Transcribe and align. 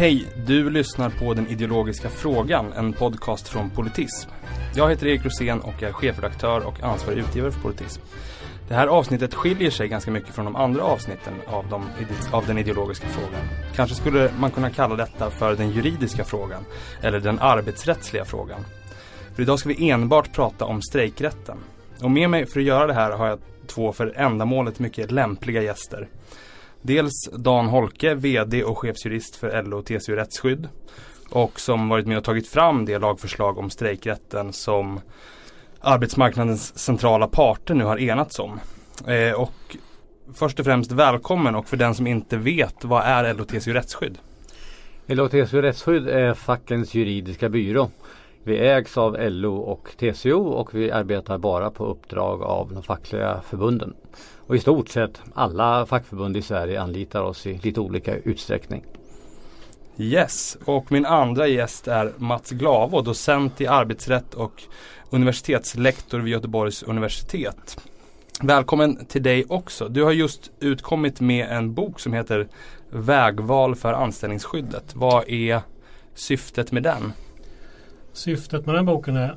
Hej! 0.00 0.26
Du 0.46 0.70
lyssnar 0.70 1.10
på 1.10 1.34
Den 1.34 1.48
ideologiska 1.48 2.08
frågan, 2.08 2.72
en 2.72 2.92
podcast 2.92 3.48
från 3.48 3.70
Politism. 3.70 4.30
Jag 4.74 4.90
heter 4.90 5.06
Erik 5.06 5.24
Rosén 5.24 5.60
och 5.60 5.82
är 5.82 5.92
chefredaktör 5.92 6.66
och 6.66 6.82
ansvarig 6.82 7.18
utgivare 7.18 7.52
för 7.52 7.60
Politism. 7.60 8.02
Det 8.68 8.74
här 8.74 8.86
avsnittet 8.86 9.34
skiljer 9.34 9.70
sig 9.70 9.88
ganska 9.88 10.10
mycket 10.10 10.34
från 10.34 10.44
de 10.44 10.56
andra 10.56 10.82
avsnitten 10.82 11.32
av, 11.46 11.68
de, 11.68 11.86
av 12.32 12.46
den 12.46 12.58
ideologiska 12.58 13.08
frågan. 13.08 13.40
Kanske 13.74 13.96
skulle 13.96 14.32
man 14.38 14.50
kunna 14.50 14.70
kalla 14.70 14.96
detta 14.96 15.30
för 15.30 15.56
den 15.56 15.70
juridiska 15.70 16.24
frågan, 16.24 16.64
eller 17.02 17.20
den 17.20 17.38
arbetsrättsliga 17.38 18.24
frågan. 18.24 18.60
För 19.34 19.42
idag 19.42 19.58
ska 19.58 19.68
vi 19.68 19.90
enbart 19.90 20.32
prata 20.32 20.64
om 20.64 20.82
strejkrätten. 20.82 21.58
Och 22.02 22.10
med 22.10 22.30
mig 22.30 22.46
för 22.46 22.60
att 22.60 22.66
göra 22.66 22.86
det 22.86 22.94
här 22.94 23.10
har 23.10 23.26
jag 23.26 23.38
två 23.66 23.92
för 23.92 24.14
ändamålet 24.16 24.78
mycket 24.78 25.10
lämpliga 25.10 25.62
gäster. 25.62 26.08
Dels 26.82 27.28
Dan 27.32 27.66
Holke, 27.66 28.14
VD 28.14 28.64
och 28.64 28.78
chefsjurist 28.78 29.36
för 29.36 29.62
LO 29.62 29.78
och 29.78 29.84
TCO 29.84 30.12
Rättsskydd. 30.12 30.68
Och 31.30 31.60
som 31.60 31.88
varit 31.88 32.06
med 32.06 32.18
och 32.18 32.24
tagit 32.24 32.48
fram 32.48 32.84
det 32.84 32.98
lagförslag 32.98 33.58
om 33.58 33.70
strejkrätten 33.70 34.52
som 34.52 35.00
arbetsmarknadens 35.80 36.78
centrala 36.78 37.26
parter 37.28 37.74
nu 37.74 37.84
har 37.84 37.98
enats 37.98 38.38
om. 38.38 38.60
Eh, 39.06 39.32
och 39.32 39.76
först 40.34 40.58
och 40.60 40.64
främst 40.64 40.92
välkommen 40.92 41.54
och 41.54 41.68
för 41.68 41.76
den 41.76 41.94
som 41.94 42.06
inte 42.06 42.36
vet, 42.36 42.84
vad 42.84 43.02
är 43.02 43.34
LO 43.34 43.44
TCO 43.44 43.70
Rättsskydd? 43.70 44.18
LO 45.06 45.28
TCO 45.28 45.60
Rättsskydd 45.60 46.08
är 46.08 46.34
fackens 46.34 46.94
juridiska 46.94 47.48
byrå. 47.48 47.90
Vi 48.42 48.58
ägs 48.58 48.98
av 48.98 49.16
LO 49.18 49.56
och 49.56 49.88
TCO 49.98 50.48
och 50.48 50.74
vi 50.74 50.90
arbetar 50.90 51.38
bara 51.38 51.70
på 51.70 51.86
uppdrag 51.86 52.42
av 52.42 52.72
de 52.74 52.82
fackliga 52.82 53.40
förbunden. 53.48 53.94
Och 54.46 54.56
i 54.56 54.58
stort 54.58 54.88
sett 54.88 55.22
alla 55.34 55.86
fackförbund 55.86 56.36
i 56.36 56.42
Sverige 56.42 56.80
anlitar 56.80 57.22
oss 57.22 57.46
i 57.46 57.60
lite 57.62 57.80
olika 57.80 58.16
utsträckning. 58.16 58.84
Yes, 59.96 60.58
och 60.64 60.92
min 60.92 61.06
andra 61.06 61.46
gäst 61.46 61.88
är 61.88 62.12
Mats 62.16 62.50
Glavo, 62.50 63.00
docent 63.00 63.60
i 63.60 63.66
arbetsrätt 63.66 64.34
och 64.34 64.62
universitetslektor 65.10 66.18
vid 66.18 66.32
Göteborgs 66.32 66.82
universitet. 66.82 67.80
Välkommen 68.42 69.06
till 69.06 69.22
dig 69.22 69.44
också. 69.48 69.88
Du 69.88 70.04
har 70.04 70.12
just 70.12 70.50
utkommit 70.60 71.20
med 71.20 71.50
en 71.50 71.74
bok 71.74 72.00
som 72.00 72.12
heter 72.12 72.48
Vägval 72.90 73.74
för 73.74 73.92
anställningsskyddet. 73.92 74.94
Vad 74.94 75.28
är 75.28 75.60
syftet 76.14 76.72
med 76.72 76.82
den? 76.82 77.12
Syftet 78.12 78.66
med 78.66 78.74
den 78.74 78.86
boken 78.86 79.16
är 79.16 79.36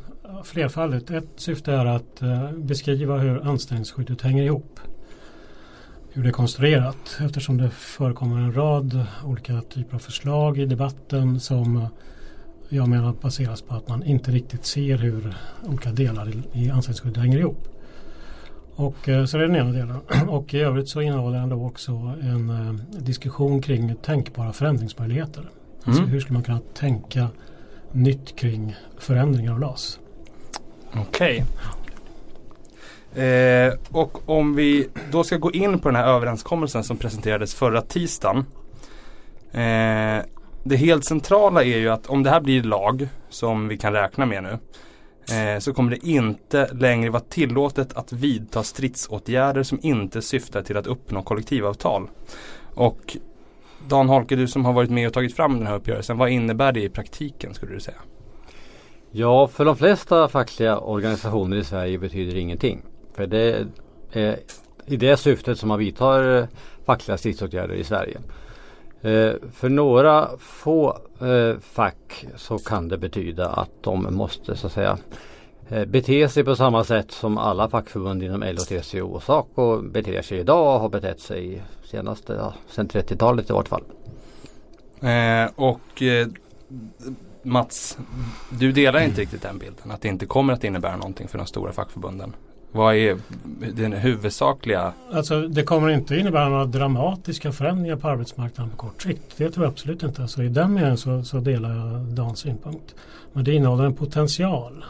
flerfaldigt. 0.44 1.10
Ett 1.10 1.28
syfte 1.36 1.72
är 1.72 1.86
att 1.86 2.22
eh, 2.22 2.50
beskriva 2.52 3.18
hur 3.18 3.48
anställningsskyddet 3.48 4.22
hänger 4.22 4.42
ihop. 4.42 4.80
Hur 6.12 6.22
det 6.22 6.28
är 6.28 6.32
konstruerat 6.32 7.18
eftersom 7.20 7.56
det 7.56 7.70
förekommer 7.70 8.36
en 8.36 8.54
rad 8.54 9.06
olika 9.24 9.60
typer 9.60 9.94
av 9.94 9.98
förslag 9.98 10.58
i 10.58 10.66
debatten 10.66 11.40
som 11.40 11.88
jag 12.68 12.88
menar 12.88 13.12
baseras 13.12 13.62
på 13.62 13.74
att 13.74 13.88
man 13.88 14.02
inte 14.02 14.30
riktigt 14.30 14.66
ser 14.66 14.98
hur 14.98 15.36
olika 15.64 15.92
delar 15.92 16.32
i 16.52 16.70
anställningsskyddet 16.70 17.22
hänger 17.22 17.38
ihop. 17.38 17.68
Och, 18.74 19.08
eh, 19.08 19.24
så 19.24 19.36
det 19.36 19.44
är 19.44 19.48
den 19.48 19.56
ena 19.56 19.72
delen. 19.72 20.00
Och 20.28 20.54
i 20.54 20.60
övrigt 20.60 20.88
så 20.88 21.00
innehåller 21.00 21.38
den 21.38 21.48
då 21.48 21.66
också 21.66 21.92
en 22.22 22.50
eh, 22.50 23.00
diskussion 23.00 23.62
kring 23.62 23.94
tänkbara 23.94 24.52
förändringsmöjligheter. 24.52 25.40
Alltså 25.40 25.90
mm. 25.90 26.00
Alltså 26.00 26.04
hur 26.04 26.20
skulle 26.20 26.34
man 26.34 26.42
kunna 26.42 26.60
tänka 26.74 27.28
nytt 27.96 28.36
kring 28.36 28.76
förändringar 28.98 29.52
av 29.52 29.60
LAS? 29.60 30.00
Okej. 30.94 31.44
Okay. 31.44 31.44
Eh, 33.24 33.74
och 33.90 34.28
om 34.28 34.54
vi 34.54 34.88
då 35.10 35.24
ska 35.24 35.36
gå 35.36 35.52
in 35.52 35.78
på 35.78 35.88
den 35.88 35.96
här 35.96 36.06
överenskommelsen 36.06 36.84
som 36.84 36.96
presenterades 36.96 37.54
förra 37.54 37.82
tisdagen. 37.82 38.38
Eh, 39.52 40.24
det 40.64 40.76
helt 40.76 41.04
centrala 41.04 41.62
är 41.62 41.78
ju 41.78 41.88
att 41.88 42.06
om 42.06 42.22
det 42.22 42.30
här 42.30 42.40
blir 42.40 42.62
lag, 42.62 43.08
som 43.28 43.68
vi 43.68 43.78
kan 43.78 43.92
räkna 43.92 44.26
med 44.26 44.42
nu, 44.42 44.58
eh, 45.36 45.58
så 45.58 45.74
kommer 45.74 45.90
det 45.90 46.06
inte 46.08 46.68
längre 46.72 47.10
vara 47.10 47.22
tillåtet 47.22 47.96
att 47.96 48.12
vidta 48.12 48.62
stridsåtgärder 48.62 49.62
som 49.62 49.78
inte 49.82 50.22
syftar 50.22 50.62
till 50.62 50.76
att 50.76 50.86
uppnå 50.86 51.22
kollektivavtal. 51.22 52.08
Och 52.74 53.16
Dan 53.88 54.08
Holke, 54.08 54.36
du 54.36 54.48
som 54.48 54.64
har 54.64 54.72
varit 54.72 54.90
med 54.90 55.06
och 55.06 55.12
tagit 55.12 55.36
fram 55.36 55.58
den 55.58 55.66
här 55.66 55.74
uppgörelsen, 55.74 56.18
vad 56.18 56.30
innebär 56.30 56.72
det 56.72 56.82
i 56.82 56.88
praktiken 56.88 57.54
skulle 57.54 57.74
du 57.74 57.80
säga? 57.80 57.98
Ja, 59.10 59.46
för 59.46 59.64
de 59.64 59.76
flesta 59.76 60.28
fackliga 60.28 60.78
organisationer 60.78 61.56
i 61.56 61.64
Sverige 61.64 61.98
betyder 61.98 62.34
det 62.34 62.40
ingenting. 62.40 62.82
För 63.14 63.26
det 63.26 63.66
är 64.12 64.38
i 64.86 64.96
det 64.96 65.16
syftet 65.16 65.58
som 65.58 65.68
man 65.68 65.78
vidtar 65.78 66.38
eh, 66.38 66.46
fackliga 66.84 67.18
stridsåtgärder 67.18 67.74
i 67.74 67.84
Sverige. 67.84 68.18
Eh, 69.00 69.34
för 69.52 69.68
några 69.68 70.28
få 70.38 70.98
eh, 71.20 71.58
fack 71.60 72.26
så 72.36 72.58
kan 72.58 72.88
det 72.88 72.98
betyda 72.98 73.48
att 73.48 73.70
de 73.80 74.14
måste 74.14 74.56
så 74.56 74.66
att 74.66 74.72
säga 74.72 74.98
bete 75.86 76.28
sig 76.28 76.44
på 76.44 76.56
samma 76.56 76.84
sätt 76.84 77.12
som 77.12 77.38
alla 77.38 77.68
fackförbund 77.68 78.22
inom 78.22 78.40
LO, 78.40 78.56
TCO 78.56 79.06
och 79.06 79.22
SACO 79.22 79.82
beter 79.82 80.22
sig 80.22 80.38
idag 80.38 80.74
och 80.74 80.80
har 80.80 80.88
betett 80.88 81.20
sig 81.20 81.62
senaste, 81.86 82.32
ja, 82.32 82.54
sedan 82.70 82.88
30-talet 82.88 83.50
i 83.50 83.52
vart 83.52 83.68
fall. 83.68 83.82
Eh, 85.00 85.50
och 85.56 86.02
eh, 86.02 86.26
Mats, 87.42 87.98
du 88.50 88.72
delar 88.72 89.00
inte 89.00 89.20
riktigt 89.20 89.42
den 89.42 89.58
bilden 89.58 89.90
att 89.90 90.02
det 90.02 90.08
inte 90.08 90.26
kommer 90.26 90.52
att 90.52 90.64
innebära 90.64 90.96
någonting 90.96 91.28
för 91.28 91.38
de 91.38 91.46
stora 91.46 91.72
fackförbunden. 91.72 92.32
Vad 92.72 92.94
är 92.94 93.18
den 93.74 93.92
huvudsakliga? 93.92 94.92
Alltså 95.12 95.40
det 95.40 95.62
kommer 95.62 95.88
inte 95.90 96.16
innebära 96.16 96.48
några 96.48 96.64
dramatiska 96.64 97.52
förändringar 97.52 97.96
på 97.96 98.08
arbetsmarknaden 98.08 98.70
på 98.70 98.76
kort 98.76 99.02
sikt. 99.02 99.36
Det 99.36 99.50
tror 99.50 99.66
jag 99.66 99.72
absolut 99.72 100.02
inte. 100.02 100.22
Alltså 100.22 100.42
I 100.42 100.48
den 100.48 100.74
meningen 100.74 100.96
så, 100.96 101.22
så 101.22 101.40
delar 101.40 101.76
jag 101.76 102.00
Dans 102.00 102.38
synpunkt. 102.38 102.94
Men 103.32 103.44
det 103.44 103.54
innehåller 103.54 103.84
en 103.84 103.94
potential 103.94 104.84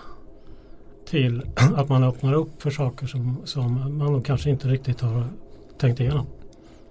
till 1.09 1.43
att 1.77 1.89
man 1.89 2.05
öppnar 2.05 2.35
upp 2.35 2.63
för 2.63 2.71
saker 2.71 3.07
som, 3.07 3.37
som 3.45 3.99
man 3.99 4.23
kanske 4.23 4.51
inte 4.51 4.69
riktigt 4.69 5.01
har 5.01 5.25
tänkt 5.79 6.01
igenom. 6.01 6.27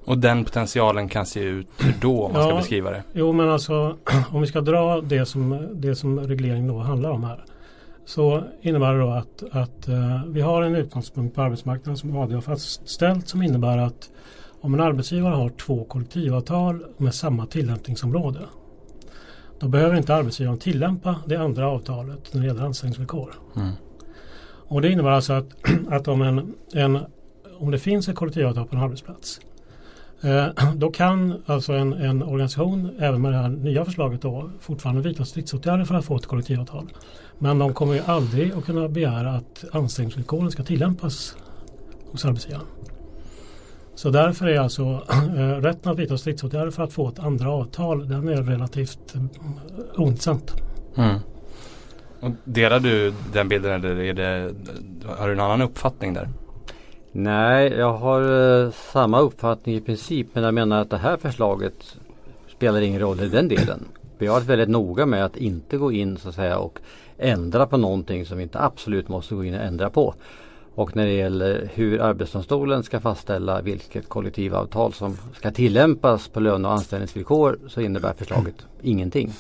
Och 0.06 0.18
den 0.18 0.46
potentialen 0.46 1.10
kan 1.10 1.26
se 1.26 1.40
ut 1.40 1.68
då 2.02 2.24
om 2.24 2.34
man 2.34 2.42
ja, 2.42 2.48
ska 2.48 2.56
beskriva 2.56 2.92
det? 2.92 3.04
Jo 3.14 3.32
men 3.32 3.50
alltså 3.50 3.98
om 4.32 4.42
vi 4.42 4.48
ska 4.48 4.62
dra 4.62 5.02
det 5.02 5.26
som, 5.26 5.68
det 5.74 5.96
som 5.96 6.20
regleringen 6.20 6.68
då 6.68 6.80
handlar 6.80 7.10
om 7.10 7.24
här. 7.24 7.46
Så 8.06 8.44
innebär 8.62 8.94
det 8.94 9.00
då 9.00 9.12
att, 9.12 9.44
att 9.52 9.90
uh, 9.90 10.26
vi 10.28 10.42
har 10.42 10.62
en 10.62 10.76
utgångspunkt 10.76 11.36
på 11.36 11.42
arbetsmarknaden 11.42 11.98
som 11.98 12.18
AD 12.18 12.34
har 12.34 12.42
fastställt 12.42 13.28
som 13.28 13.42
innebär 13.42 13.78
att 13.78 14.10
om 14.62 14.74
en 14.74 14.80
arbetsgivare 14.80 15.36
har 15.36 15.50
två 15.50 15.84
kollektivavtal 15.84 16.86
med 16.98 17.16
samma 17.16 17.46
tillämpningsområde 17.46 18.40
då 19.60 19.68
behöver 19.68 19.96
inte 19.96 20.16
arbetsgivaren 20.16 20.60
tillämpa 20.60 21.16
det 21.26 21.36
andra 21.36 21.70
avtalet 21.70 22.34
när 22.34 22.42
det 22.42 22.48
gäller 22.48 22.64
anställningsvillkor. 22.64 23.34
Mm. 23.56 23.72
Och 24.68 24.82
det 24.82 24.92
innebär 24.92 25.10
alltså 25.10 25.34
att, 25.34 25.48
att 25.90 26.08
om, 26.08 26.22
en, 26.22 26.54
en, 26.74 27.00
om 27.58 27.72
det 27.72 27.80
finns 27.80 28.08
ett 28.08 28.16
kollektivavtal 28.16 28.66
på 28.66 28.76
en 28.76 28.82
arbetsplats 28.82 29.40
Eh, 30.22 30.48
då 30.76 30.92
kan 30.92 31.44
alltså 31.46 31.74
en, 31.74 31.94
en, 31.94 32.24
organisation, 32.24 32.96
även 33.00 33.22
med 33.22 33.32
det 33.32 33.38
här 33.38 33.50
nya 33.50 33.86
förslaget 33.86 34.22
då, 34.22 34.50
fortfarande 34.60 35.02
vidta 35.02 35.26
stridsåtgärder 35.26 35.86
för 35.86 35.96
att 35.96 36.06
få 36.06 36.16
ett 36.16 36.26
kollektivavtal. 36.26 36.88
Men 37.40 37.60
de 37.60 37.74
kommer 37.74 37.94
ju 37.94 38.02
aldrig 38.06 38.54
att 38.54 38.66
kunna 38.66 38.88
begära 38.88 39.32
att 39.32 39.66
anställningsvillkoren 39.72 40.52
ska 40.52 40.64
tillämpas 40.64 41.38
hos 42.12 42.26
arbetsgivaren. 42.26 42.66
Så 43.96 44.10
därför 44.10 44.48
är 44.48 44.60
alltså 44.60 45.04
äh, 45.10 45.18
rätten 45.62 45.92
att 45.92 46.00
vidta 46.00 46.18
stridsåtgärder 46.18 46.72
för 46.72 46.84
att 46.84 46.94
få 46.94 47.08
ett 47.08 47.20
andra 47.20 47.52
avtal, 47.52 48.10
den 48.10 48.28
är 48.28 48.44
relativt 48.44 49.16
eh, 49.16 49.22
ointressant. 50.02 50.54
Mm. 50.96 51.20
Och 52.20 52.32
delar 52.44 52.80
du 52.80 53.14
den 53.34 53.50
bilden 53.50 53.72
eller 53.72 54.00
är 54.00 54.14
det, 54.14 54.54
har 55.18 55.28
du 55.28 55.34
en 55.34 55.40
annan 55.40 55.62
uppfattning 55.62 56.14
där? 56.14 56.30
Nej, 57.18 57.74
jag 57.74 57.94
har 57.94 58.22
eh, 58.64 58.72
samma 58.72 59.20
uppfattning 59.20 59.76
i 59.76 59.82
princip 59.82 60.28
men 60.34 60.44
jag 60.44 60.54
menar 60.54 60.82
att 60.82 60.90
det 60.90 60.98
här 60.98 61.18
förslaget 61.18 61.98
spelar 62.48 62.82
ingen 62.82 63.00
roll 63.00 63.20
i 63.20 63.28
den 63.30 63.48
delen. 63.48 63.88
Vi 64.18 64.28
har 64.28 64.34
varit 64.34 64.48
väldigt 64.48 64.70
noga 64.70 65.06
med 65.06 65.26
att 65.26 65.38
inte 65.38 65.78
gå 65.78 65.92
in 65.92 66.18
så 66.18 66.30
att 66.30 66.36
säga 66.36 66.58
och 66.58 66.80
ändra 67.18 67.68
på 67.68 67.78
någonting 67.78 68.26
som 68.26 68.38
vi 68.38 68.44
inte 68.44 68.60
absolut 68.60 69.08
måste 69.08 69.36
gå 69.36 69.44
in 69.44 69.54
och 69.54 69.62
ändra 69.62 69.90
på. 69.90 70.16
Och 70.76 70.96
när 70.96 71.06
det 71.06 71.14
gäller 71.14 71.70
hur 71.74 72.02
Arbetsdomstolen 72.02 72.84
ska 72.84 73.00
fastställa 73.00 73.62
vilket 73.62 74.10
kollektivavtal 74.10 74.94
som 74.94 75.18
ska 75.34 75.52
tillämpas 75.52 76.28
på 76.28 76.40
löne 76.40 76.68
och 76.68 76.74
anställningsvillkor 76.74 77.60
så 77.68 77.82
innebär 77.82 78.14
förslaget 78.14 78.56
ingenting. 78.82 79.34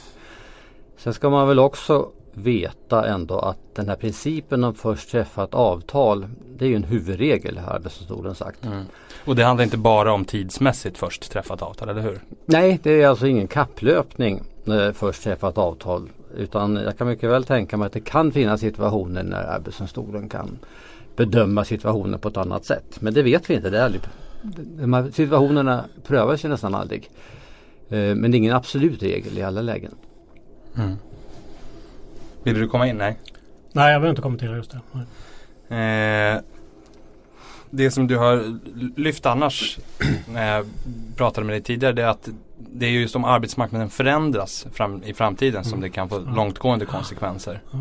Sen 0.97 1.13
ska 1.13 1.29
man 1.29 1.47
väl 1.47 1.59
också 1.59 2.09
veta 2.35 3.07
ändå 3.07 3.39
att 3.39 3.57
den 3.75 3.89
här 3.89 3.95
principen 3.95 4.63
om 4.63 4.75
först 4.75 5.11
träffat 5.11 5.53
avtal 5.53 6.25
det 6.57 6.65
är 6.65 6.69
ju 6.69 6.75
en 6.75 6.83
huvudregel 6.83 7.57
har 7.57 7.73
Arbetsdomstolen 7.73 8.35
sagt. 8.35 8.65
Mm. 8.65 8.85
Och 9.25 9.35
det 9.35 9.43
handlar 9.43 9.63
inte 9.63 9.77
bara 9.77 10.13
om 10.13 10.25
tidsmässigt 10.25 10.97
först 10.97 11.31
träffat 11.31 11.61
avtal, 11.61 11.89
eller 11.89 12.01
hur? 12.01 12.19
Nej, 12.45 12.79
det 12.83 13.01
är 13.01 13.07
alltså 13.07 13.27
ingen 13.27 13.47
kapplöpning 13.47 14.43
när 14.63 14.93
först 14.93 15.23
träffat 15.23 15.57
avtal. 15.57 16.09
Utan 16.37 16.75
jag 16.75 16.97
kan 16.97 17.07
mycket 17.07 17.29
väl 17.29 17.43
tänka 17.43 17.77
mig 17.77 17.85
att 17.85 17.93
det 17.93 17.99
kan 17.99 18.31
finnas 18.31 18.59
situationer 18.59 19.23
när 19.23 19.43
Arbetsdomstolen 19.43 20.29
kan 20.29 20.59
bedöma 21.15 21.65
situationen 21.65 22.19
på 22.19 22.27
ett 22.27 22.37
annat 22.37 22.65
sätt. 22.65 23.01
Men 23.01 23.13
det 23.13 23.23
vet 23.23 23.49
vi 23.49 23.53
inte. 23.53 23.69
Det 23.69 23.79
är 23.79 23.83
aldrig, 23.83 24.03
de 24.79 24.93
här 24.93 25.11
situationerna 25.13 25.85
prövas 26.07 26.45
ju 26.45 26.49
nästan 26.49 26.75
aldrig. 26.75 27.09
Eh, 27.89 28.15
men 28.15 28.31
det 28.31 28.35
är 28.35 28.39
ingen 28.39 28.55
absolut 28.55 29.03
regel 29.03 29.37
i 29.37 29.43
alla 29.43 29.61
lägen. 29.61 29.91
Mm. 30.77 30.95
Vill 32.45 32.59
du 32.59 32.67
komma 32.67 32.87
in? 32.87 32.97
Nej. 32.97 33.19
Nej, 33.71 33.91
jag 33.91 34.01
behöver 34.01 34.09
inte 34.09 34.21
kommentera 34.21 34.55
just 34.55 34.71
det. 34.71 35.75
Eh, 35.75 36.41
det 37.69 37.91
som 37.91 38.07
du 38.07 38.17
har 38.17 38.59
lyft 38.99 39.25
annars 39.25 39.79
när 40.33 40.55
jag 40.55 40.65
pratade 41.15 41.47
med 41.47 41.53
dig 41.53 41.61
tidigare 41.61 41.93
det 41.93 42.01
är 42.01 42.07
att 42.07 42.29
det 42.57 42.85
är 42.85 42.89
just 42.89 43.15
om 43.15 43.25
arbetsmarknaden 43.25 43.89
förändras 43.89 44.67
fram, 44.73 45.03
i 45.03 45.13
framtiden 45.13 45.63
som 45.63 45.81
det 45.81 45.89
kan 45.89 46.09
få 46.09 46.19
långtgående 46.19 46.85
konsekvenser. 46.85 47.61
Ja. 47.71 47.79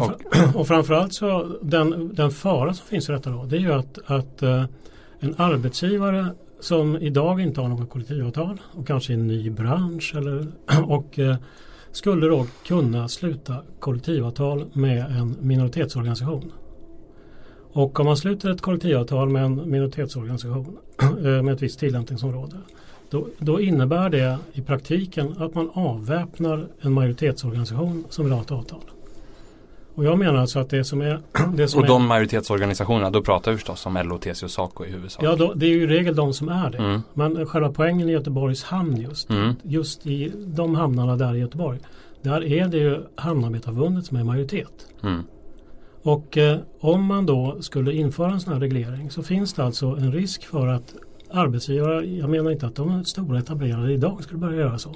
Och, 0.00 0.56
och 0.56 0.68
framförallt 0.68 1.14
så 1.14 1.56
den, 1.62 2.14
den 2.14 2.30
fara 2.30 2.74
som 2.74 2.86
finns 2.86 3.08
i 3.08 3.12
detta 3.12 3.30
då 3.30 3.44
det 3.44 3.56
är 3.56 3.60
ju 3.60 3.72
att, 3.72 3.98
att 4.06 4.42
uh, 4.42 4.64
en 5.20 5.34
arbetsgivare 5.38 6.26
som 6.60 6.96
idag 6.96 7.40
inte 7.40 7.60
har 7.60 7.68
något 7.68 7.90
kollektivavtal 7.90 8.60
och 8.72 8.86
kanske 8.86 9.12
i 9.12 9.14
en 9.14 9.26
ny 9.26 9.50
bransch 9.50 10.14
eller, 10.16 10.46
och 10.86 11.18
uh, 11.18 11.36
skulle 11.96 12.26
då 12.26 12.46
kunna 12.66 13.08
sluta 13.08 13.54
kollektivavtal 13.78 14.64
med 14.72 14.98
en 14.98 15.36
minoritetsorganisation. 15.40 16.52
Och 17.72 18.00
om 18.00 18.06
man 18.06 18.16
sluter 18.16 18.50
ett 18.50 18.60
kollektivavtal 18.60 19.28
med 19.28 19.44
en 19.44 19.70
minoritetsorganisation 19.70 20.78
eh, 21.00 21.42
med 21.42 21.48
ett 21.48 21.62
visst 21.62 21.78
tillämpningsområde 21.78 22.56
då, 23.10 23.28
då, 23.38 23.60
innebär 23.60 24.10
det 24.10 24.38
i 24.52 24.62
praktiken 24.62 25.34
att 25.38 25.54
man 25.54 25.70
avväpnar 25.72 26.68
en 26.80 26.92
majoritetsorganisation 26.92 28.04
som 28.08 28.24
vill 28.24 28.34
ha 28.34 28.42
ett 28.42 28.52
avtal. 28.52 28.80
Och 29.96 30.04
jag 30.04 30.18
menar 30.18 30.34
alltså 30.34 30.58
att 30.58 30.70
det 30.70 30.84
som 30.84 31.00
är... 31.00 31.20
Det 31.56 31.68
som 31.68 31.80
och 31.80 31.86
de 31.86 32.02
är, 32.02 32.06
majoritetsorganisationerna, 32.08 33.10
då 33.10 33.22
pratar 33.22 33.50
vi 33.50 33.56
förstås 33.56 33.86
om 33.86 33.94
LO, 34.04 34.18
TCO 34.18 34.44
och 34.44 34.50
SACO 34.50 34.84
i 34.84 34.90
huvudsak. 34.90 35.24
Ja, 35.24 35.36
då, 35.36 35.54
det 35.54 35.66
är 35.66 35.70
ju 35.70 35.82
i 35.82 35.86
regel 35.86 36.16
de 36.16 36.32
som 36.32 36.48
är 36.48 36.70
det. 36.70 36.78
Mm. 36.78 37.00
Men 37.14 37.46
själva 37.46 37.72
poängen 37.72 38.08
i 38.08 38.12
Göteborgs 38.12 38.64
hamn 38.64 38.96
just, 38.96 39.30
mm. 39.30 39.54
just 39.62 40.06
i 40.06 40.32
de 40.46 40.74
hamnarna 40.74 41.16
där 41.16 41.34
i 41.34 41.38
Göteborg, 41.38 41.78
där 42.22 42.44
är 42.44 42.68
det 42.68 42.78
ju 42.78 43.02
Hamnarbetarförbundet 43.14 44.06
som 44.06 44.16
är 44.16 44.24
majoritet. 44.24 44.86
Mm. 45.02 45.22
Och 46.02 46.38
eh, 46.38 46.58
om 46.80 47.04
man 47.04 47.26
då 47.26 47.56
skulle 47.60 47.92
införa 47.92 48.32
en 48.32 48.40
sån 48.40 48.52
här 48.52 48.60
reglering 48.60 49.10
så 49.10 49.22
finns 49.22 49.54
det 49.54 49.64
alltså 49.64 49.86
en 49.86 50.12
risk 50.12 50.44
för 50.44 50.66
att 50.66 50.94
arbetsgivare, 51.30 52.06
jag 52.06 52.30
menar 52.30 52.50
inte 52.50 52.66
att 52.66 52.76
de 52.76 53.04
stora 53.04 53.38
etablerade 53.38 53.92
idag 53.92 54.22
skulle 54.22 54.38
börja 54.38 54.56
göra 54.56 54.78
så. 54.78 54.90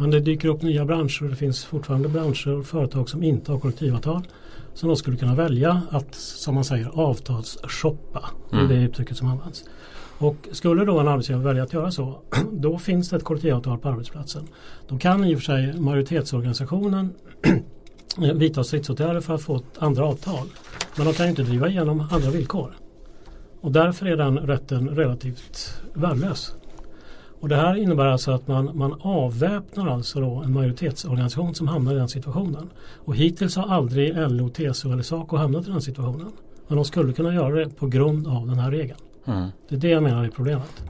Men 0.00 0.10
det 0.10 0.20
dyker 0.20 0.48
upp 0.48 0.62
nya 0.62 0.84
branscher 0.84 1.22
och 1.22 1.30
det 1.30 1.36
finns 1.36 1.64
fortfarande 1.64 2.08
branscher 2.08 2.48
och 2.48 2.66
företag 2.66 3.08
som 3.08 3.22
inte 3.22 3.52
har 3.52 3.58
kollektivavtal. 3.58 4.22
Som 4.74 4.88
då 4.88 4.96
skulle 4.96 5.16
kunna 5.16 5.34
välja 5.34 5.82
att, 5.90 6.14
som 6.14 6.54
man 6.54 6.64
säger, 6.64 6.88
avtalsshoppa. 6.94 8.30
Det 8.50 8.56
är 8.56 8.60
mm. 8.60 8.76
det 8.76 8.84
uttrycket 8.84 9.16
som 9.16 9.28
används. 9.28 9.64
Och 10.18 10.36
skulle 10.52 10.84
då 10.84 10.98
en 11.00 11.08
arbetsgivare 11.08 11.44
välja 11.44 11.62
att 11.62 11.72
göra 11.72 11.90
så, 11.90 12.22
då 12.52 12.78
finns 12.78 13.08
det 13.08 13.16
ett 13.16 13.24
kollektivavtal 13.24 13.78
på 13.78 13.88
arbetsplatsen. 13.88 14.48
Då 14.88 14.98
kan 14.98 15.24
i 15.24 15.34
och 15.34 15.38
för 15.38 15.44
sig 15.44 15.80
majoritetsorganisationen 15.80 17.14
vidta 18.34 18.64
stridsåtgärder 18.64 19.20
för 19.20 19.34
att 19.34 19.42
få 19.42 19.56
ett 19.56 19.78
andra 19.78 20.04
avtal. 20.04 20.46
Men 20.96 21.06
de 21.06 21.12
kan 21.12 21.28
inte 21.28 21.42
driva 21.42 21.68
igenom 21.68 22.00
andra 22.10 22.30
villkor. 22.30 22.72
Och 23.60 23.72
därför 23.72 24.06
är 24.06 24.16
den 24.16 24.38
rätten 24.38 24.88
relativt 24.88 25.82
värdelös. 25.94 26.54
Och 27.40 27.48
det 27.48 27.56
här 27.56 27.74
innebär 27.76 28.06
alltså 28.06 28.30
att 28.30 28.48
man, 28.48 28.70
man 28.74 28.94
avväpnar 29.00 29.88
alltså 29.88 30.20
då 30.20 30.42
en 30.44 30.52
majoritetsorganisation 30.52 31.54
som 31.54 31.68
hamnar 31.68 31.92
i 31.92 31.96
den 31.96 32.08
situationen. 32.08 32.70
Och 33.04 33.16
hittills 33.16 33.56
har 33.56 33.74
aldrig 33.74 34.16
LO, 34.16 34.48
TCO 34.48 34.92
eller 34.92 35.02
SACO 35.02 35.36
hamnat 35.36 35.68
i 35.68 35.70
den 35.70 35.82
situationen. 35.82 36.32
Men 36.68 36.76
de 36.76 36.84
skulle 36.84 37.12
kunna 37.12 37.34
göra 37.34 37.54
det 37.54 37.76
på 37.76 37.86
grund 37.86 38.26
av 38.26 38.46
den 38.46 38.58
här 38.58 38.70
regeln. 38.70 38.98
Mm. 39.24 39.48
Det 39.68 39.74
är 39.74 39.78
det 39.78 39.88
jag 39.88 40.02
menar 40.02 40.24
är 40.24 40.28
problemet. 40.28 40.82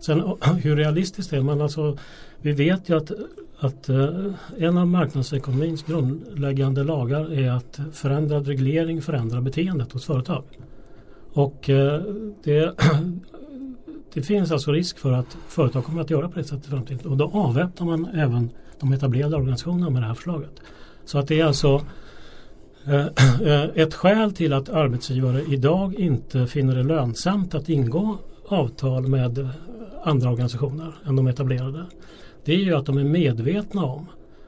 Sen 0.00 0.22
hur 0.62 0.76
realistiskt 0.76 1.30
det 1.30 1.36
är, 1.36 1.42
men 1.42 1.60
alltså 1.60 1.98
vi 2.40 2.52
vet 2.52 2.88
ju 2.88 2.96
att, 2.96 3.10
att 3.58 3.90
uh, 3.90 4.34
en 4.58 4.78
av 4.78 4.86
marknadsekonomins 4.86 5.82
grundläggande 5.82 6.84
lagar 6.84 7.32
är 7.32 7.50
att 7.50 7.80
förändrad 7.92 8.46
reglering 8.46 9.02
förändrar 9.02 9.40
beteendet 9.40 9.92
hos 9.92 10.04
företag. 10.04 10.44
Och 11.32 11.68
uh, 11.68 12.00
det, 12.44 12.74
det 14.14 14.22
finns 14.22 14.50
alltså 14.50 14.72
risk 14.72 14.98
för 14.98 15.12
att 15.12 15.36
företag 15.48 15.84
kommer 15.84 16.00
att 16.00 16.10
göra 16.10 16.28
på 16.28 16.38
det 16.38 16.44
sättet 16.44 16.66
i 16.66 16.70
framtiden. 16.70 17.10
Och 17.10 17.16
då 17.16 17.30
avväpnar 17.32 17.86
man 17.86 18.06
även 18.06 18.50
de 18.80 18.92
etablerade 18.92 19.36
organisationerna 19.36 19.90
med 19.90 20.02
det 20.02 20.06
här 20.06 20.14
förslaget. 20.14 20.60
Så 21.04 21.18
att 21.18 21.28
det 21.28 21.40
är 21.40 21.44
alltså 21.44 21.82
eh, 22.86 23.06
eh, 23.46 23.64
ett 23.74 23.94
skäl 23.94 24.32
till 24.32 24.52
att 24.52 24.68
arbetsgivare 24.68 25.42
idag 25.42 25.94
inte 25.94 26.46
finner 26.46 26.76
det 26.76 26.82
lönsamt 26.82 27.54
att 27.54 27.68
ingå 27.68 28.18
avtal 28.48 29.08
med 29.08 29.48
andra 30.04 30.30
organisationer 30.30 30.94
än 31.06 31.16
de 31.16 31.26
etablerade. 31.26 31.86
Det 32.44 32.54
är 32.54 32.58
ju 32.58 32.74
att 32.74 32.86
de 32.86 32.98
är 32.98 33.04
medvetna 33.04 33.84
om 33.84 34.06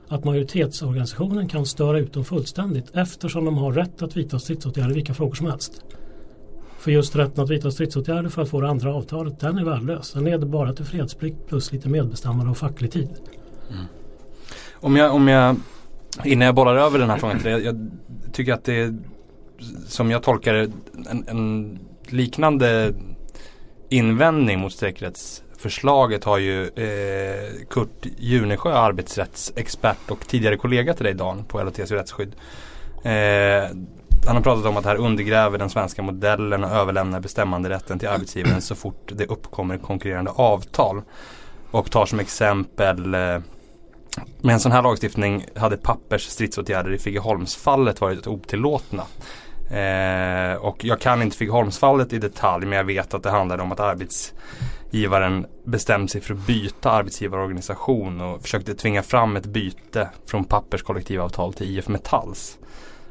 att 0.08 0.24
majoritetsorganisationen 0.24 1.48
kan 1.48 1.66
störa 1.66 1.98
ut 1.98 2.12
dem 2.12 2.24
fullständigt 2.24 2.90
eftersom 2.92 3.44
de 3.44 3.58
har 3.58 3.72
rätt 3.72 4.02
att 4.02 4.16
vidta 4.16 4.38
stridsåtgärder 4.38 4.90
i 4.90 4.94
vilka 4.94 5.14
frågor 5.14 5.34
som 5.34 5.46
helst. 5.46 5.84
För 6.84 6.90
just 6.90 7.16
rätten 7.16 7.44
att 7.44 7.50
vidta 7.50 7.70
stridsåtgärder 7.70 8.28
för 8.28 8.42
att 8.42 8.48
få 8.48 8.60
det 8.60 8.68
andra 8.68 8.94
avtalet, 8.94 9.40
den 9.40 9.58
är 9.58 9.64
värdelös. 9.64 10.12
Den 10.12 10.24
leder 10.24 10.46
bara 10.46 10.72
till 10.72 10.84
fredsplikt 10.84 11.36
plus 11.48 11.72
lite 11.72 11.88
medbestämmande 11.88 12.50
och 12.50 12.58
facklig 12.58 12.92
tid. 12.92 13.08
Mm. 13.70 13.84
Om, 14.74 14.96
jag, 14.96 15.14
om 15.14 15.28
jag, 15.28 15.56
innan 16.24 16.46
jag 16.46 16.54
bollar 16.54 16.76
över 16.76 16.98
den 16.98 17.10
här 17.10 17.18
frågan 17.18 17.38
till 17.38 17.50
dig, 17.50 17.64
jag 17.64 17.90
tycker 18.32 18.52
att 18.52 18.64
det 18.64 18.74
är, 18.74 18.98
som 19.86 20.10
jag 20.10 20.22
tolkar 20.22 20.54
det, 20.54 20.72
en, 21.10 21.24
en 21.28 21.78
liknande 22.06 22.92
invändning 23.88 24.58
mot 24.58 24.72
säkerhetsförslaget 24.72 26.24
har 26.24 26.38
ju 26.38 26.62
eh, 26.62 27.66
Kurt 27.70 28.06
Junesjö, 28.18 28.72
arbetsrättsexpert 28.72 30.10
och 30.10 30.26
tidigare 30.26 30.56
kollega 30.56 30.94
till 30.94 31.04
dig 31.04 31.14
Dan 31.14 31.44
på 31.44 31.62
LOTC 31.62 31.90
rättsskydd. 31.90 32.36
Eh, 33.04 33.68
han 34.26 34.36
har 34.36 34.42
pratat 34.42 34.66
om 34.66 34.76
att 34.76 34.82
det 34.82 34.88
här 34.88 34.96
undergräver 34.96 35.58
den 35.58 35.70
svenska 35.70 36.02
modellen 36.02 36.64
och 36.64 36.70
överlämnar 36.70 37.20
bestämmanderätten 37.20 37.98
till 37.98 38.08
arbetsgivaren 38.08 38.62
så 38.62 38.74
fort 38.74 39.12
det 39.14 39.26
uppkommer 39.26 39.78
konkurrerande 39.78 40.30
avtal. 40.30 41.02
Och 41.70 41.90
tar 41.90 42.06
som 42.06 42.20
exempel 42.20 43.14
eh, 43.14 43.38
med 44.40 44.52
en 44.52 44.60
sån 44.60 44.72
här 44.72 44.82
lagstiftning 44.82 45.46
hade 45.56 45.76
Pappers 45.76 46.22
stridsåtgärder 46.22 46.92
i 46.92 46.98
Figeholmsfallet 46.98 48.00
varit 48.00 48.26
otillåtna. 48.26 49.02
Eh, 49.70 50.56
och 50.56 50.84
jag 50.84 51.00
kan 51.00 51.22
inte 51.22 51.36
Figeholmsfallet 51.36 52.12
i 52.12 52.18
detalj 52.18 52.66
men 52.66 52.76
jag 52.76 52.84
vet 52.84 53.14
att 53.14 53.22
det 53.22 53.30
handlade 53.30 53.62
om 53.62 53.72
att 53.72 53.80
arbetsgivaren 53.80 55.46
bestämde 55.64 56.08
sig 56.08 56.20
för 56.20 56.34
att 56.34 56.46
byta 56.46 56.90
arbetsgivarorganisation 56.90 58.20
och 58.20 58.42
försökte 58.42 58.74
tvinga 58.74 59.02
fram 59.02 59.36
ett 59.36 59.46
byte 59.46 60.08
från 60.26 60.44
Pappers 60.44 60.82
kollektivavtal 60.82 61.52
till 61.52 61.78
IF 61.78 61.88
Metalls. 61.88 62.58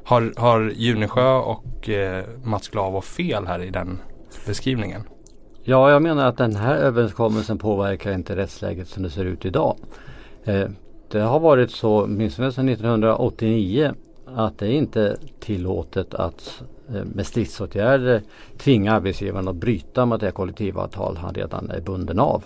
Har, 0.05 0.33
har 0.38 0.72
Junesjö 0.75 1.36
och 1.36 1.89
eh, 1.89 2.25
Mats 2.43 2.69
Glavo 2.69 3.01
fel 3.01 3.48
här 3.48 3.60
i 3.60 3.69
den 3.69 4.00
beskrivningen? 4.45 5.01
Ja, 5.63 5.91
jag 5.91 6.01
menar 6.01 6.27
att 6.27 6.38
den 6.38 6.55
här 6.55 6.75
överenskommelsen 6.75 7.57
påverkar 7.57 8.13
inte 8.13 8.36
rättsläget 8.36 8.88
som 8.88 9.03
det 9.03 9.10
ser 9.10 9.25
ut 9.25 9.45
idag. 9.45 9.77
Eh, 10.43 10.67
det 11.12 11.19
har 11.19 11.39
varit 11.39 11.72
så, 11.72 12.03
åtminstone 12.03 12.51
sedan 12.51 12.69
1989, 12.69 13.93
att 14.25 14.57
det 14.57 14.67
är 14.67 14.72
inte 14.72 15.17
tillåtet 15.39 16.13
att 16.13 16.63
eh, 16.89 17.03
med 17.05 17.27
stridsåtgärder 17.27 18.22
tvinga 18.57 18.93
arbetsgivaren 18.93 19.48
att 19.48 19.55
bryta 19.55 20.05
mot 20.05 20.22
det 20.22 20.31
kollektivavtal 20.31 21.17
han 21.17 21.33
redan 21.33 21.69
är 21.69 21.81
bunden 21.81 22.19
av. 22.19 22.43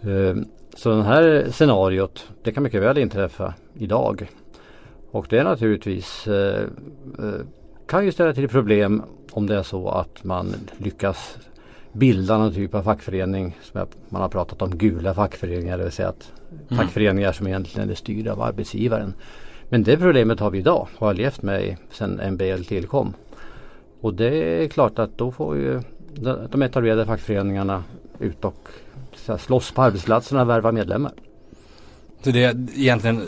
Eh, 0.00 0.36
så 0.76 0.90
det 0.90 1.02
här 1.02 1.46
scenariot, 1.50 2.28
det 2.42 2.52
kan 2.52 2.62
mycket 2.62 2.82
väl 2.82 2.98
inträffa 2.98 3.54
idag. 3.74 4.28
Och 5.14 5.26
det 5.30 5.38
är 5.38 5.44
naturligtvis 5.44 6.26
eh, 6.26 6.62
eh, 7.18 7.40
kan 7.86 8.04
ju 8.04 8.12
ställa 8.12 8.32
till 8.32 8.48
problem 8.48 9.02
om 9.32 9.46
det 9.46 9.56
är 9.56 9.62
så 9.62 9.88
att 9.88 10.24
man 10.24 10.54
lyckas 10.78 11.38
bilda 11.92 12.38
någon 12.38 12.54
typ 12.54 12.74
av 12.74 12.82
fackförening. 12.82 13.56
Som 13.62 13.86
man 14.08 14.22
har 14.22 14.28
pratat 14.28 14.62
om 14.62 14.78
gula 14.78 15.14
fackföreningar, 15.14 15.78
det 15.78 15.84
vill 15.84 15.92
säga 15.92 16.08
att 16.08 16.32
mm. 16.50 16.82
fackföreningar 16.84 17.32
som 17.32 17.46
egentligen 17.46 17.90
är 17.90 17.94
styrda 17.94 18.32
av 18.32 18.42
arbetsgivaren. 18.42 19.14
Men 19.68 19.82
det 19.82 19.96
problemet 19.96 20.40
har 20.40 20.50
vi 20.50 20.58
idag 20.58 20.88
och 20.98 21.06
har 21.06 21.14
levt 21.14 21.42
med 21.42 21.76
sedan 21.90 22.32
MBL 22.32 22.64
tillkom. 22.64 23.14
Och 24.00 24.14
det 24.14 24.62
är 24.64 24.68
klart 24.68 24.98
att 24.98 25.18
då 25.18 25.32
får 25.32 25.56
ju 25.56 25.80
de 26.50 26.62
etablerade 26.62 27.06
fackföreningarna 27.06 27.84
ut 28.18 28.44
och 28.44 28.68
slåss 29.38 29.72
på 29.72 29.82
arbetsplatserna 29.82 30.42
och 30.42 30.48
värva 30.48 30.72
medlemmar. 30.72 31.12
Så 32.24 32.30
det 32.30 32.44
är 32.44 32.56
egentligen, 32.74 33.26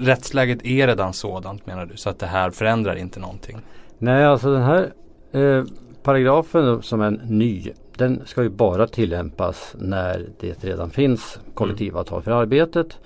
rättsläget 0.00 0.66
är 0.66 0.86
redan 0.86 1.12
sådant 1.12 1.66
menar 1.66 1.86
du? 1.86 1.96
Så 1.96 2.10
att 2.10 2.18
det 2.18 2.26
här 2.26 2.50
förändrar 2.50 2.96
inte 2.96 3.20
någonting? 3.20 3.56
Nej, 3.98 4.24
alltså 4.24 4.52
den 4.52 4.62
här 4.62 4.92
eh, 5.32 5.64
paragrafen 6.02 6.82
som 6.82 7.00
är 7.00 7.10
ny 7.10 7.72
den 7.96 8.22
ska 8.26 8.42
ju 8.42 8.48
bara 8.48 8.86
tillämpas 8.86 9.74
när 9.78 10.26
det 10.40 10.64
redan 10.64 10.90
finns 10.90 11.38
kollektivavtal 11.54 12.22
för 12.22 12.30
arbetet. 12.30 12.98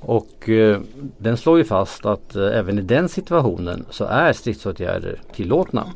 Och 0.00 0.48
eh, 0.48 0.80
den 1.18 1.36
slår 1.36 1.58
ju 1.58 1.64
fast 1.64 2.06
att 2.06 2.36
eh, 2.36 2.58
även 2.58 2.78
i 2.78 2.82
den 2.82 3.08
situationen 3.08 3.84
så 3.90 4.04
är 4.04 4.32
stridsåtgärder 4.32 5.20
tillåtna. 5.34 5.86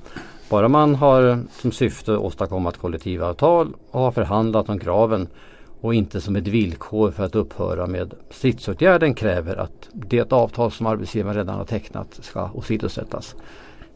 Bara 0.51 0.69
man 0.69 0.95
har 0.95 1.39
som 1.61 1.73
syfte 1.73 2.13
att 2.13 2.21
åstadkomma 2.21 2.69
ett 2.69 2.79
kollektivavtal 2.79 3.75
och 3.91 4.01
har 4.01 4.13
förhandlat 4.13 4.69
om 4.69 4.79
kraven 4.79 5.29
och 5.81 5.95
inte 5.95 6.21
som 6.21 6.37
ett 6.37 6.47
villkor 6.47 7.11
för 7.11 7.25
att 7.25 7.35
upphöra 7.35 7.87
med 7.87 8.15
stridsåtgärden 8.31 9.15
kräver 9.15 9.57
att 9.57 9.89
det 9.93 10.33
avtal 10.33 10.73
som 10.73 10.87
arbetsgivaren 10.87 11.37
redan 11.37 11.55
har 11.55 11.65
tecknat 11.65 12.19
ska 12.23 12.51
åsidosättas. 12.55 13.37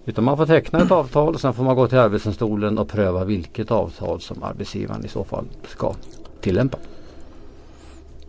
Utan 0.04 0.24
man 0.24 0.36
får 0.36 0.46
teckna 0.46 0.82
ett 0.82 0.90
avtal 0.90 1.34
och 1.34 1.40
sen 1.40 1.54
får 1.54 1.64
man 1.64 1.76
gå 1.76 1.88
till 1.88 1.98
Arbetsdomstolen 1.98 2.78
och 2.78 2.88
pröva 2.88 3.24
vilket 3.24 3.70
avtal 3.70 4.20
som 4.20 4.42
arbetsgivaren 4.42 5.04
i 5.04 5.08
så 5.08 5.24
fall 5.24 5.44
ska 5.68 5.94
tillämpa. 6.40 6.78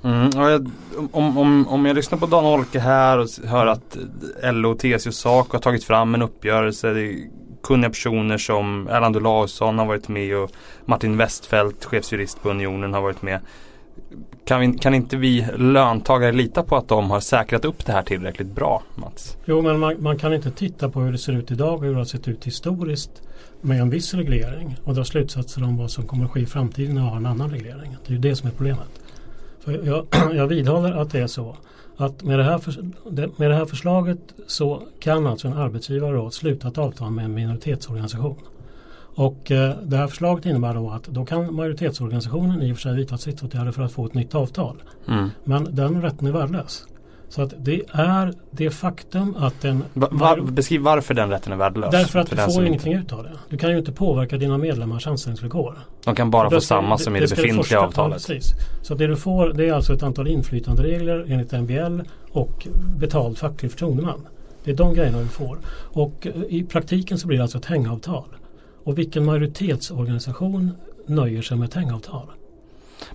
Mm, 0.04 0.30
jag, 0.36 0.70
om, 1.12 1.38
om, 1.38 1.68
om 1.68 1.86
jag 1.86 1.96
lyssnar 1.96 2.18
på 2.18 2.26
Dan 2.26 2.44
Holke 2.44 2.80
här 2.80 3.18
och 3.20 3.28
hör 3.46 3.68
att 3.68 3.98
LO, 4.44 4.76
TCO 4.76 5.10
och 5.10 5.14
SACO 5.14 5.54
har 5.54 5.60
tagit 5.60 5.84
fram 5.84 6.16
en 6.16 6.22
uppgörelse. 6.22 6.90
Det 6.90 7.02
är 7.02 7.30
kunniga 7.64 7.90
personer 7.90 8.38
som 8.38 8.88
Erland 8.88 9.16
Olausson 9.16 9.80
har 9.80 9.86
varit 9.86 10.08
med 10.08 10.38
och 10.38 10.52
Martin 10.86 11.18
Westfält, 11.18 11.86
chefsjurist 11.86 12.42
på 12.42 12.50
Unionen 12.50 12.94
har 12.94 13.02
varit 13.02 13.22
med. 13.22 13.40
Kan, 14.46 14.60
vi, 14.60 14.78
kan, 14.78 14.94
inte 14.94 15.18
vi 15.18 15.48
löntagare 15.58 16.32
lita 16.32 16.64
på 16.64 16.78
att 16.78 16.88
de 16.88 17.12
har 17.12 17.20
säkrat 17.20 17.66
upp 17.66 17.86
det 17.86 17.92
här 17.92 18.04
tillräckligt 18.04 18.56
bra 18.56 18.84
Mats? 18.96 19.38
Jo 19.46 19.62
men 19.62 19.80
man, 19.80 20.04
man, 20.04 20.18
kan 20.20 20.34
inte 20.34 20.52
titta 20.52 20.90
på 20.90 21.02
hur 21.02 21.12
det 21.12 21.18
ser 21.18 21.34
ut 21.34 21.52
idag 21.52 21.74
och 21.74 21.84
hur 21.84 21.92
det 21.92 21.98
har 21.98 22.06
sett 22.06 22.28
ut 22.28 22.48
historiskt 22.48 23.22
med 23.62 23.82
en 23.82 23.90
viss 23.90 24.14
reglering 24.14 24.78
och 24.84 24.96
dra 24.96 25.04
slutsatser 25.04 25.64
om 25.64 25.78
vad 25.78 25.92
som 25.92 26.08
kommer 26.08 26.26
att 26.26 26.32
ske 26.32 26.40
i 26.40 26.46
framtiden 26.46 26.96
när 26.96 27.02
vi 27.02 27.08
har 27.08 27.18
en 27.18 27.26
annan 27.26 27.52
reglering. 27.52 27.98
Det 28.06 28.14
är 28.14 28.16
ju 28.16 28.22
det 28.22 28.36
som 28.36 28.48
är 28.48 28.52
problemet. 28.52 29.02
För 29.60 29.86
jag, 29.86 30.06
jag 30.36 30.48
vidhåller 30.48 30.92
att 30.92 31.12
det 31.12 31.20
är 31.20 31.28
så 31.28 31.56
att 31.98 32.24
med 32.24 32.40
det, 32.40 32.44
här 32.44 32.58
för, 32.58 32.72
med 33.40 33.50
det 33.50 33.56
här 33.56 33.66
förslaget 33.66 34.20
så 34.48 34.84
kan 35.00 35.28
alltså 35.28 35.48
en 35.48 35.54
arbetsgivare 35.54 36.16
då 36.16 36.30
sluta 36.30 36.68
ett 36.68 36.78
avtal 36.78 37.12
med 37.12 37.26
en 37.26 37.34
minoritetsorganisation. 37.34 38.38
Och 39.16 39.52
eh, 39.52 39.76
det 39.84 39.98
här 39.98 40.08
förslaget 40.08 40.46
innebär 40.46 40.74
då 40.74 40.90
att 40.90 41.04
då 41.04 41.26
kan 41.26 41.56
majoritetsorganisationen 41.56 42.62
i 42.62 42.72
och 42.72 42.76
för 42.76 42.82
sig 42.82 42.96
vidta 42.96 43.18
stridsåtgärder 43.18 43.72
för 43.72 43.84
att 43.84 43.92
få 43.92 44.06
ett 44.06 44.14
nytt 44.14 44.36
avtal. 44.36 44.84
Mm. 45.08 45.30
Men 45.44 45.76
den 45.76 46.02
rätten 46.02 46.28
är 46.28 46.32
värdelös. 46.32 46.88
Så 47.36 47.42
att 47.42 47.54
det 47.58 47.82
är 47.92 48.34
det 48.52 48.70
faktum 48.70 49.36
att 49.40 49.66
en... 49.66 49.84
Va, 49.94 50.08
var, 50.12 50.42
beskriv 50.42 50.82
varför 50.82 51.14
den 51.14 51.30
rätten 51.30 51.54
är 51.54 51.58
värdelös. 51.58 51.92
Därför 51.92 52.20
att 52.20 52.30
du 52.30 52.36
får 52.36 52.66
ingenting 52.66 52.94
ut 52.94 53.14
av 53.14 53.24
det. 53.24 53.32
Du 53.50 53.58
kan 53.58 53.72
ju 53.72 53.78
inte 53.78 53.92
påverka 53.92 54.38
dina 54.38 54.58
medlemmars 54.58 55.08
anställningsvillkor. 55.08 55.80
De 56.04 56.16
kan 56.16 56.32
bara 56.32 56.50
få 56.50 56.62
samma 56.62 56.98
som 56.98 57.16
i 57.16 57.20
det, 57.20 57.26
det 57.26 57.36
befintliga 57.36 57.82
avtalet. 57.82 58.30
Ja, 58.30 58.36
Så 58.82 58.96
det 58.96 59.08
du 59.08 59.16
får 59.16 59.54
det 59.54 59.70
är 59.70 59.74
alltså 59.74 59.94
ett 59.94 60.04
antal 60.04 60.28
inflytanderegler 60.28 61.26
enligt 61.30 61.52
MBL 61.52 62.02
och 62.32 62.68
betald 62.98 63.38
facklig 63.38 63.72
förtroendeman. 63.72 64.28
Det 64.64 64.72
är 64.72 64.76
de 64.76 64.94
grejerna 64.94 65.20
du 65.20 65.28
får. 65.28 65.58
Och 65.94 66.28
eh, 66.28 66.34
i 66.50 66.64
praktiken 66.64 67.18
så 67.18 67.28
blir 67.28 67.38
det 67.38 67.44
alltså 67.44 67.58
ett 67.58 67.66
hängavtal. 67.66 68.28
Och 68.84 68.98
vilken 68.98 69.26
majoritetsorganisation 69.26 70.72
nöjer 71.06 71.42
sig 71.42 71.58
med 71.58 71.68
ett 71.68 71.76
hängavtal? 71.76 72.28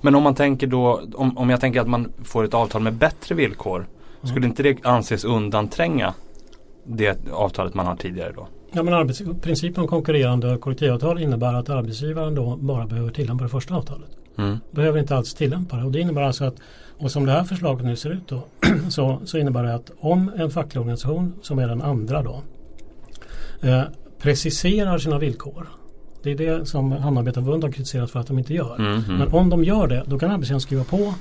Men 0.00 0.14
om 0.14 0.22
man 0.22 0.34
tänker 0.34 0.66
då, 0.66 1.02
om, 1.14 1.38
om 1.38 1.50
jag 1.50 1.60
tänker 1.60 1.80
att 1.80 1.88
man 1.88 2.12
får 2.24 2.44
ett 2.44 2.54
avtal 2.54 2.82
med 2.82 2.94
bättre 2.94 3.34
villkor 3.34 3.86
skulle 4.22 4.46
inte 4.46 4.62
det 4.62 4.86
anses 4.86 5.24
undantränga 5.24 6.14
det 6.84 7.28
avtalet 7.32 7.74
man 7.74 7.86
har 7.86 7.96
tidigare 7.96 8.32
då? 8.32 8.48
Ja 8.72 8.82
men 8.82 8.94
arbets, 8.94 9.22
principen 9.42 9.82
om 9.82 9.88
konkurrerande 9.88 10.56
kollektivavtal 10.56 11.22
innebär 11.22 11.54
att 11.54 11.68
arbetsgivaren 11.68 12.34
då 12.34 12.56
bara 12.56 12.86
behöver 12.86 13.10
tillämpa 13.10 13.44
det 13.44 13.50
första 13.50 13.74
avtalet. 13.74 14.08
Mm. 14.38 14.58
Behöver 14.70 14.98
inte 14.98 15.16
alls 15.16 15.34
tillämpa 15.34 15.76
det 15.76 15.84
och 15.84 15.92
det 15.92 16.00
innebär 16.00 16.22
alltså 16.22 16.44
att 16.44 16.56
och 16.98 17.10
som 17.10 17.26
det 17.26 17.32
här 17.32 17.44
förslaget 17.44 17.86
nu 17.86 17.96
ser 17.96 18.10
ut 18.10 18.28
då 18.28 18.44
så, 18.88 19.20
så 19.24 19.38
innebär 19.38 19.62
det 19.62 19.74
att 19.74 19.90
om 20.00 20.30
en 20.36 20.50
facklig 20.50 20.80
organisation 20.80 21.34
som 21.42 21.58
är 21.58 21.68
den 21.68 21.82
andra 21.82 22.22
då 22.22 22.42
eh, 23.62 23.82
preciserar 24.18 24.98
sina 24.98 25.18
villkor 25.18 25.68
det 26.22 26.30
är 26.30 26.36
det 26.36 26.66
som 26.66 26.92
Hamnarbetarförbundet 26.92 27.68
har 27.68 27.72
kritiserat 27.72 28.10
för 28.10 28.20
att 28.20 28.26
de 28.26 28.38
inte 28.38 28.54
gör. 28.54 28.76
Mm, 28.78 28.92
mm. 28.92 29.16
Men 29.16 29.28
om 29.28 29.50
de 29.50 29.64
gör 29.64 29.86
det 29.86 30.02
då 30.06 30.18
kan 30.18 30.30
arbetsgivaren 30.30 30.60
skriva 30.60 30.84
på 30.84 31.14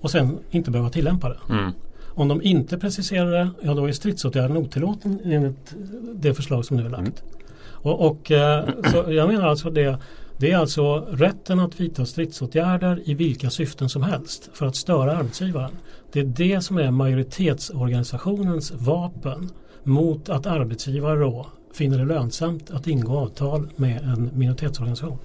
och 0.00 0.10
sen 0.10 0.38
inte 0.50 0.70
behöva 0.70 0.90
tillämpa 0.90 1.28
det. 1.28 1.38
Mm. 1.50 1.72
Om 2.20 2.28
de 2.28 2.42
inte 2.42 2.78
preciserar 2.78 3.30
det, 3.30 3.50
ja 3.62 3.74
då 3.74 3.88
är 3.88 3.92
stridsåtgärden 3.92 4.56
otillåten 4.56 5.20
enligt 5.24 5.74
det 6.14 6.34
förslag 6.34 6.64
som 6.64 6.76
nu 6.76 6.86
är 6.86 6.90
lagt. 6.90 7.02
Mm. 7.02 7.14
Och, 7.62 8.06
och 8.06 8.30
eh, 8.30 8.68
så 8.92 9.12
jag 9.12 9.28
menar 9.28 9.48
alltså 9.48 9.70
det 9.70 9.98
det 10.36 10.50
är 10.50 10.56
alltså 10.56 11.06
rätten 11.10 11.60
att 11.60 11.80
vidta 11.80 12.06
stridsåtgärder 12.06 13.02
i 13.04 13.14
vilka 13.14 13.50
syften 13.50 13.88
som 13.88 14.02
helst 14.02 14.50
för 14.52 14.66
att 14.66 14.76
störa 14.76 15.16
arbetsgivaren. 15.16 15.70
Det 16.12 16.20
är 16.20 16.24
det 16.24 16.60
som 16.60 16.78
är 16.78 16.90
majoritetsorganisationens 16.90 18.72
vapen 18.72 19.50
mot 19.82 20.28
att 20.28 20.46
arbetsgivare 20.46 21.20
då 21.20 21.46
finner 21.74 21.98
det 21.98 22.04
lönsamt 22.04 22.70
att 22.70 22.86
ingå 22.86 23.18
avtal 23.18 23.68
med 23.76 24.02
en 24.02 24.30
minoritetsorganisation. 24.34 25.18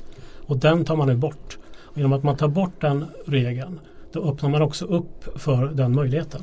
Och 0.45 0.57
den 0.57 0.85
tar 0.85 0.95
man 0.95 1.07
nu 1.07 1.15
bort. 1.15 1.57
Och 1.77 1.97
genom 1.97 2.13
att 2.13 2.23
man 2.23 2.37
tar 2.37 2.47
bort 2.47 2.81
den 2.81 3.05
regeln 3.25 3.79
då 4.11 4.23
öppnar 4.23 4.49
man 4.49 4.61
också 4.61 4.85
upp 4.85 5.39
för 5.41 5.67
den 5.67 5.95
möjligheten. 5.95 6.41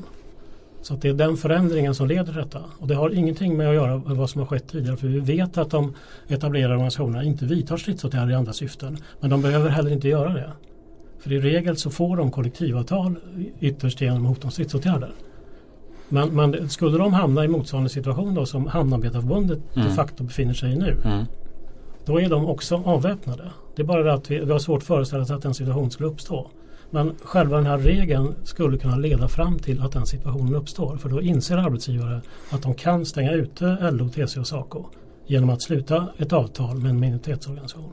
Så 0.82 0.94
det 0.94 1.08
är 1.08 1.14
den 1.14 1.36
förändringen 1.36 1.94
som 1.94 2.06
leder 2.06 2.24
till 2.24 2.34
detta. 2.34 2.60
Och 2.78 2.88
det 2.88 2.94
har 2.94 3.10
ingenting 3.10 3.56
med 3.56 3.68
att 3.68 3.74
göra 3.74 3.98
med 3.98 4.16
vad 4.16 4.30
som 4.30 4.40
har 4.40 4.46
skett 4.46 4.68
tidigare. 4.68 4.96
För 4.96 5.06
vi 5.06 5.20
vet 5.20 5.58
att 5.58 5.70
de 5.70 5.94
etablerade 6.28 6.74
organisationerna 6.74 7.24
inte 7.24 7.44
vidtar 7.44 7.76
stridsåtgärder 7.76 8.32
i 8.32 8.34
andra 8.34 8.52
syften. 8.52 8.98
Men 9.20 9.30
de 9.30 9.42
behöver 9.42 9.70
heller 9.70 9.90
inte 9.90 10.08
göra 10.08 10.32
det. 10.32 10.52
För 11.20 11.32
i 11.32 11.40
regel 11.40 11.76
så 11.76 11.90
får 11.90 12.16
de 12.16 12.30
kollektivavtal 12.30 13.16
ytterst 13.60 14.00
genom 14.00 14.26
hot 14.26 14.44
om 14.44 14.50
stridsåtgärder. 14.50 15.10
Men, 16.08 16.28
men 16.28 16.68
skulle 16.68 16.98
de 16.98 17.12
hamna 17.12 17.44
i 17.44 17.48
motsvarande 17.48 17.90
situation 17.90 18.34
då 18.34 18.46
som 18.46 18.66
Hamnarbetarförbundet 18.66 19.58
mm. 19.74 19.88
de 19.88 19.94
facto 19.94 20.24
befinner 20.24 20.54
sig 20.54 20.72
i 20.72 20.76
nu. 20.76 20.96
Mm. 21.04 21.24
Då 22.04 22.20
är 22.20 22.28
de 22.28 22.46
också 22.46 22.82
avväpnade. 22.84 23.50
Det 23.76 23.82
är 23.82 23.86
bara 23.86 24.02
det 24.02 24.12
att 24.12 24.30
vi, 24.30 24.38
vi 24.38 24.52
har 24.52 24.58
svårt 24.58 24.78
att 24.78 24.86
föreställa 24.86 25.22
oss 25.22 25.30
att 25.30 25.42
den 25.42 25.54
situationen 25.54 25.90
skulle 25.90 26.08
uppstå. 26.08 26.50
Men 26.94 27.14
själva 27.22 27.56
den 27.56 27.66
här 27.66 27.78
regeln 27.78 28.34
skulle 28.44 28.78
kunna 28.78 28.96
leda 28.96 29.28
fram 29.28 29.58
till 29.58 29.82
att 29.82 29.92
den 29.92 30.06
situationen 30.06 30.54
uppstår. 30.54 30.96
För 30.96 31.08
då 31.08 31.22
inser 31.22 31.56
arbetsgivare 31.56 32.20
att 32.50 32.62
de 32.62 32.74
kan 32.74 33.06
stänga 33.06 33.32
ute 33.32 33.90
LO, 33.90 34.08
TCO 34.08 34.40
och 34.40 34.46
SACO 34.46 34.86
genom 35.26 35.50
att 35.50 35.62
sluta 35.62 36.08
ett 36.18 36.32
avtal 36.32 36.76
med 36.76 36.90
en 36.90 37.00
minoritetsorganisation. 37.00 37.92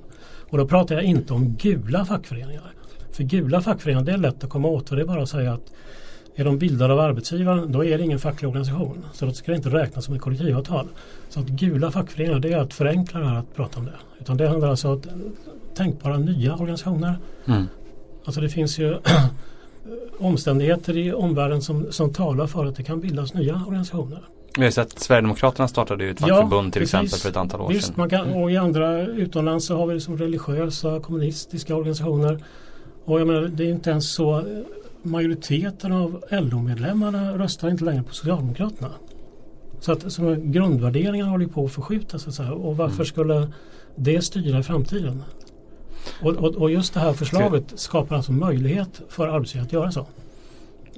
Och 0.50 0.58
då 0.58 0.68
pratar 0.68 0.96
jag 0.96 1.03
inte 1.03 1.34
om 1.34 1.56
gula 1.56 2.06
fackföreningar. 2.06 2.74
För 3.12 3.24
gula 3.24 3.62
fackföreningar 3.62 4.06
det 4.06 4.12
är 4.12 4.18
lätt 4.18 4.44
att 4.44 4.50
komma 4.50 4.68
åt 4.68 4.89
och 4.89 4.96
det 4.96 5.01
är 5.01 5.08
bara 5.08 5.22
att 5.22 5.29
säga 5.29 5.53
att 5.53 5.72
är 6.36 6.46
de 6.46 6.58
bildade 6.58 6.94
av 6.94 7.00
arbetsgivaren 7.00 7.72
då 7.72 7.86
är 7.86 7.98
det 7.98 8.03
ingen 8.03 8.20
facklig 8.20 8.50
organisation. 8.50 9.06
Så 9.13 9.25
då 9.25 9.32
ska 9.32 9.51
det 9.51 9.56
inte 9.56 9.70
räknas 9.70 10.06
som 10.06 10.15
ett 10.15 10.22
kollektivavtal. 10.22 10.88
Så 11.29 11.39
att 11.39 11.48
gula 11.48 11.91
fackföreningar 11.91 12.39
det 12.39 12.53
är 12.53 12.58
att 12.58 12.74
förenkla 12.74 13.20
det 13.20 13.25
här 13.25 13.36
att 13.36 13.56
prata 13.56 13.79
om 13.79 13.86
det. 13.86 13.96
Utan 14.20 14.38
det 14.38 14.48
handlar 14.48 14.70
alltså 14.70 14.94
om 14.94 15.01
tänkbara 15.74 16.18
nya 16.18 16.56
organisationer. 16.56 17.18
Mm. 17.46 17.68
Alltså 18.30 18.42
det 18.42 18.50
finns 18.50 18.80
ju 18.80 18.98
omständigheter 20.20 20.98
i 20.98 21.14
omvärlden 21.14 21.62
som, 21.62 21.92
som 21.92 22.14
talar 22.14 22.48
för 22.48 22.66
att 22.66 22.76
det 22.76 22.84
kan 22.84 23.00
bildas 23.00 23.34
nya 23.34 23.64
organisationer. 23.68 24.22
Vi 24.58 24.64
har 24.64 24.72
sett 24.72 25.00
Sverigedemokraterna 25.00 25.68
startade 25.68 26.04
ju 26.04 26.12
ett 26.12 26.20
fackförbund 26.20 26.68
ja, 26.68 26.72
till 26.72 26.82
precis. 26.82 26.94
exempel 26.94 27.20
för 27.20 27.30
ett 27.30 27.36
antal 27.36 27.62
år 27.62 27.70
Visst, 27.70 27.86
sedan. 27.86 27.96
Man 27.98 28.10
kan, 28.10 28.34
och 28.34 28.52
i 28.52 28.58
andra 28.58 29.02
utomlands 29.02 29.66
så 29.66 29.78
har 29.78 29.88
vi 29.88 29.94
liksom 29.94 30.18
religiösa 30.18 31.00
kommunistiska 31.00 31.76
organisationer. 31.76 32.44
Och 33.06 33.20
jag 33.20 33.28
menar, 33.28 33.42
det 33.42 33.64
är 33.64 33.70
inte 33.70 33.90
ens 33.90 34.12
så 34.12 34.44
majoriteten 35.02 35.92
av 35.92 36.24
LO-medlemmarna 36.30 37.38
röstar 37.38 37.70
inte 37.70 37.84
längre 37.84 38.04
på 38.04 38.14
Socialdemokraterna. 38.14 38.92
Så 39.80 39.92
att 39.92 40.12
så 40.12 40.36
grundvärderingarna 40.40 41.32
håller 41.32 41.48
på 41.48 41.66
att 41.66 41.72
förskjutas. 41.72 42.40
Och 42.40 42.78
varför 42.78 42.96
mm. 42.96 43.06
skulle 43.06 43.48
det 43.96 44.22
styra 44.22 44.60
i 44.60 44.64
framtiden? 44.64 45.24
Och, 46.22 46.36
och, 46.36 46.56
och, 46.56 46.72
just 46.72 46.94
det 46.94 47.00
här 47.00 47.13
förslaget 47.13 47.63
skapar 47.75 48.15
alltså 48.15 48.32
möjlighet 48.32 49.01
för 49.10 49.27
arbetsgivare 49.27 49.65
att 49.65 49.74
göra 49.74 49.91
så. 49.91 50.06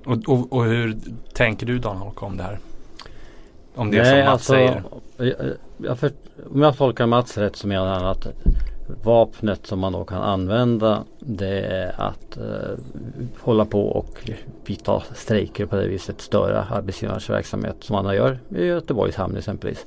Och, 0.06 0.18
och, 0.28 0.54
och 0.54 0.66
hur 0.66 0.98
tänker 1.34 1.66
du 1.66 1.80
Dan 1.80 1.98
Holk 1.98 2.24
om 2.24 2.38
det 2.38 2.44
här? 2.44 2.60
Om 3.76 3.92
det 3.92 3.98
Nej, 3.98 4.06
som 4.06 4.20
Mats 4.20 4.28
alltså, 4.28 4.54
säger. 4.54 4.84
Jag, 5.18 5.36
jag 5.78 6.00
för, 6.00 6.12
om 6.54 6.62
jag 6.62 6.78
tolkar 6.78 7.06
Mats 7.06 7.38
rätt 7.38 7.56
så 7.56 7.68
menar 7.68 7.94
han 7.94 8.06
att 8.06 8.28
vapnet 9.04 9.68
som 9.68 9.80
man 9.80 9.94
då 9.94 10.04
kan 10.04 10.22
använda 10.22 11.04
det 11.20 11.60
är 11.60 12.02
att 12.02 12.38
eh, 12.38 12.78
hålla 13.40 13.66
på 13.66 13.88
och 13.88 14.30
vidta 14.66 15.04
strejker 15.14 15.66
på 15.66 15.76
det 15.76 15.88
viset 15.88 16.22
störa 16.22 16.64
arbetsgivarens 16.64 17.30
verksamhet 17.30 17.76
som 17.80 18.04
man 18.04 18.16
gör 18.16 18.40
i 18.50 18.66
Göteborgs 18.66 19.16
hamn 19.16 19.38
exempelvis. 19.38 19.86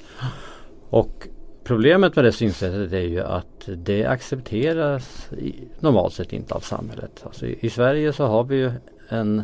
Och 0.90 1.28
Problemet 1.64 2.16
med 2.16 2.24
det 2.24 2.32
synsättet 2.32 2.92
är 2.92 2.98
ju 2.98 3.20
att 3.20 3.68
det 3.76 4.04
accepteras 4.04 5.28
normalt 5.80 6.14
sett 6.14 6.32
inte 6.32 6.54
av 6.54 6.60
samhället. 6.60 7.22
Alltså 7.26 7.46
i, 7.46 7.70
Sverige 7.70 8.12
så 8.12 8.26
har 8.26 8.44
vi 8.44 8.56
ju 8.56 8.72
en 9.08 9.42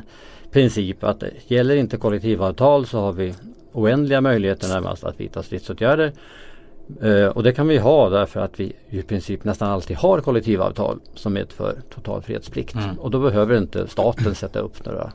princip 0.50 1.04
att 1.04 1.22
gäller 1.46 1.76
inte 1.76 1.96
kollektivavtal 1.96 2.86
så 2.86 3.00
har 3.00 3.12
vi 3.12 3.34
oändliga 3.72 4.20
möjligheter 4.20 4.68
närmast 4.68 5.04
att 5.04 5.20
vidta 5.20 5.42
stridsåtgärder. 5.42 6.12
Uh, 7.04 7.26
och 7.26 7.42
det 7.42 7.52
kan 7.52 7.68
vi 7.68 7.78
ha 7.78 8.08
därför 8.08 8.40
att 8.40 8.60
vi 8.60 8.72
i 8.88 9.02
princip 9.02 9.44
nästan 9.44 9.70
alltid 9.70 9.96
har 9.96 10.20
kollektivavtal 10.20 11.00
som 11.14 11.32
medför 11.32 11.78
total 11.94 12.22
fredsplikt. 12.22 12.74
Mm. 12.74 12.98
Och 12.98 13.10
då 13.10 13.20
behöver 13.20 13.58
inte 13.58 13.88
staten 13.88 14.34
sätta 14.34 14.58
upp 14.58 14.86
några 14.86 15.12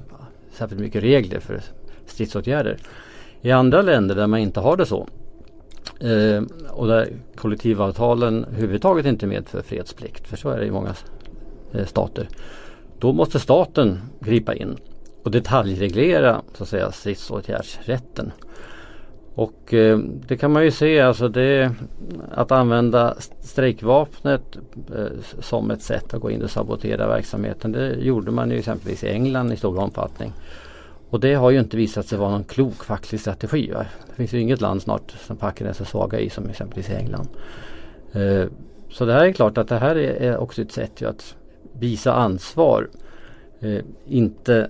särskilt 0.51 0.81
mycket 0.81 1.03
regler 1.03 1.39
för 1.39 1.61
stridsåtgärder. 2.05 2.77
I 3.41 3.51
andra 3.51 3.81
länder 3.81 4.15
där 4.15 4.27
man 4.27 4.39
inte 4.39 4.59
har 4.59 4.77
det 4.77 4.85
så 4.85 5.07
Eh, 5.99 6.43
och 6.69 6.87
där 6.87 7.09
kollektivavtalen 7.35 8.45
överhuvudtaget 8.45 9.05
inte 9.05 9.27
medför 9.27 9.61
fredsplikt. 9.61 10.27
För 10.27 10.37
så 10.37 10.49
är 10.49 10.59
det 10.59 10.65
i 10.65 10.71
många 10.71 10.93
eh, 11.73 11.85
stater. 11.85 12.27
Då 12.99 13.13
måste 13.13 13.39
staten 13.39 13.99
gripa 14.19 14.55
in 14.55 14.77
och 15.23 15.31
detaljreglera 15.31 16.41
så 16.53 16.63
att 16.63 16.69
säga 16.69 16.91
stridsåtgärdsrätten. 16.91 18.31
Och 19.35 19.73
eh, 19.73 19.97
det 19.97 20.37
kan 20.37 20.51
man 20.51 20.63
ju 20.63 20.71
se 20.71 20.99
alltså 20.99 21.27
det 21.29 21.71
att 22.31 22.51
använda 22.51 23.15
strejkvapnet 23.39 24.57
eh, 24.95 25.05
som 25.39 25.71
ett 25.71 25.81
sätt 25.81 26.13
att 26.13 26.21
gå 26.21 26.31
in 26.31 26.41
och 26.41 26.51
sabotera 26.51 27.07
verksamheten. 27.07 27.71
Det 27.71 27.95
gjorde 27.95 28.31
man 28.31 28.51
ju 28.51 28.57
exempelvis 28.57 29.03
i 29.03 29.09
England 29.09 29.51
i 29.51 29.57
stor 29.57 29.79
omfattning. 29.79 30.33
Och 31.09 31.19
det 31.19 31.33
har 31.33 31.51
ju 31.51 31.59
inte 31.59 31.77
visat 31.77 32.07
sig 32.07 32.17
vara 32.17 32.31
någon 32.31 32.43
klok 32.43 32.83
facklig 32.83 33.21
strategi. 33.21 33.71
Va? 33.71 33.85
Det 34.07 34.13
finns 34.13 34.33
ju 34.33 34.39
inget 34.39 34.61
land 34.61 34.81
snart 34.81 35.11
som 35.11 35.37
facken 35.37 35.67
är 35.67 35.73
så 35.73 35.85
svaga 35.85 36.19
i 36.19 36.29
som 36.29 36.49
exempelvis 36.49 36.89
England. 36.89 37.27
Eh, 38.13 38.45
så 38.89 39.05
det 39.05 39.13
här 39.13 39.25
är 39.25 39.31
klart 39.31 39.57
att 39.57 39.67
det 39.67 39.77
här 39.77 39.95
är, 39.95 40.37
också 40.37 40.61
ett 40.61 40.71
sätt 40.71 41.01
att 41.01 41.35
visa 41.79 42.13
ansvar. 42.13 42.89
Eh, 43.59 43.81
inte 44.05 44.69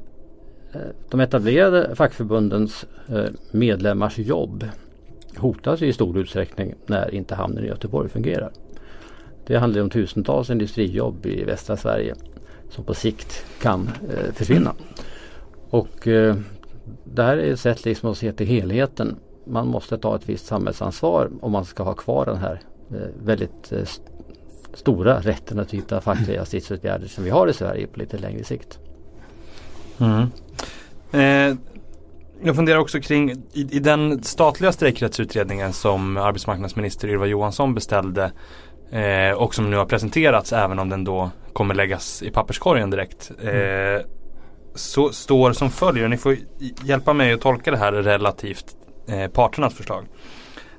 eh, 0.74 0.80
de 1.10 1.20
etablerade 1.20 1.96
fackförbundens 1.96 2.86
eh, 3.08 3.26
medlemmars 3.52 4.18
jobb 4.18 4.66
hotas 5.38 5.82
i 5.82 5.94
stor 5.94 6.18
utsträckning 6.18 6.74
när 6.86 7.14
inte 7.14 7.36
hamnen 7.36 7.64
i 7.64 7.68
Göteborg 7.68 8.10
fungerar. 8.10 8.52
Det 9.48 9.58
handlar 9.58 9.82
om 9.82 9.90
tusentals 9.90 10.50
industrijobb 10.50 11.26
i 11.26 11.44
västra 11.44 11.78
Sverige 11.78 12.16
som 12.70 12.84
på 12.84 12.94
sikt 12.94 13.46
kan 13.62 13.90
eh, 14.10 14.34
försvinna. 14.34 14.74
Och 15.76 16.08
eh, 16.08 16.36
det 17.04 17.24
här 17.24 17.38
är 17.38 17.54
ett 17.54 17.60
sätt 17.60 17.86
liksom 17.86 18.12
att 18.12 18.18
se 18.18 18.32
till 18.32 18.48
helheten. 18.48 19.16
Man 19.46 19.68
måste 19.68 19.98
ta 19.98 20.16
ett 20.16 20.30
visst 20.30 20.46
samhällsansvar 20.46 21.30
om 21.42 21.52
man 21.52 21.66
ska 21.66 21.84
ha 21.84 21.94
kvar 21.94 22.26
den 22.26 22.38
här 22.38 22.62
eh, 22.92 23.26
väldigt 23.26 23.72
eh, 23.72 23.82
st 23.82 24.04
stora 24.74 25.20
rätten 25.20 25.60
att 25.60 25.74
vidta 25.74 26.02
fackliga 26.02 26.46
stridsåtgärder 26.46 27.08
som 27.08 27.24
vi 27.24 27.30
har 27.30 27.48
i 27.48 27.54
Sverige 27.54 27.88
på 27.88 28.00
lite 28.00 28.18
längre 28.18 28.44
sikt. 28.44 28.80
Mm. 30.00 30.28
Eh, 31.12 31.58
jag 32.44 32.56
funderar 32.56 32.80
också 32.80 33.00
kring 33.00 33.32
i, 33.32 33.68
i 33.72 33.80
den 33.80 34.24
statliga 34.24 34.72
strejkrättsutredningen 34.72 35.74
som 35.74 36.18
arbetsmarknadsminister 36.18 37.08
Ylva 37.08 37.26
Johansson 37.26 37.74
beställde 37.74 38.32
eh, 38.92 39.38
och 39.38 39.56
som 39.56 39.70
nu 39.70 39.78
har 39.78 39.86
presenterats 39.86 40.54
även 40.54 40.80
om 40.80 40.90
den 40.90 41.04
då 41.04 41.30
kommer 41.54 41.76
läggas 41.76 42.24
i 42.24 42.32
papperskorgen 42.32 42.90
direkt. 42.90 43.32
Eh, 43.44 44.06
så 44.76 45.12
står 45.12 45.54
som 45.54 45.70
följer, 45.72 46.08
ni 46.08 46.18
får 46.18 46.38
hjälpa 46.84 47.14
mig 47.14 47.34
att 47.34 47.42
tolka 47.42 47.72
det 47.72 47.78
här 47.78 47.92
relativt 47.92 48.66
eh, 49.08 49.28
parternas 49.28 49.74
förslag. 49.74 50.06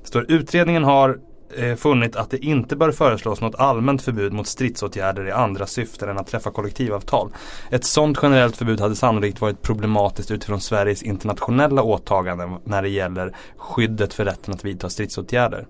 Det 0.03 0.09
står 0.09 0.33
utredningen 0.33 0.85
har 0.85 1.19
eh, 1.57 1.77
funnit 1.77 2.17
att 2.17 2.31
det 2.31 2.39
inte 2.39 2.77
bör 2.77 2.93
föreslås 2.93 3.41
något 3.41 3.55
allmänt 3.55 4.03
förbud 4.03 4.33
mot 4.33 4.47
stridsåtgärder 4.47 5.29
i 5.29 5.33
andra 5.33 5.67
syften 5.67 6.09
än 6.09 6.19
att 6.19 6.27
träffa 6.27 6.51
kollektivavtal. 6.51 7.33
Ett 7.71 7.85
sådant 7.85 8.19
generellt 8.23 8.57
förbud 8.57 8.81
hade 8.81 8.97
sannolikt 8.97 9.41
varit 9.41 9.63
problematiskt 9.63 10.31
utifrån 10.31 10.61
Sveriges 10.61 11.03
internationella 11.03 11.83
åtaganden 11.83 12.57
när 12.65 12.83
det 12.83 12.89
gäller 12.89 13.37
skyddet 13.57 14.15
för 14.15 14.25
rätten 14.25 14.55
att 14.55 14.65
vidta 14.65 14.91
stridsåtgärder. 14.91 15.67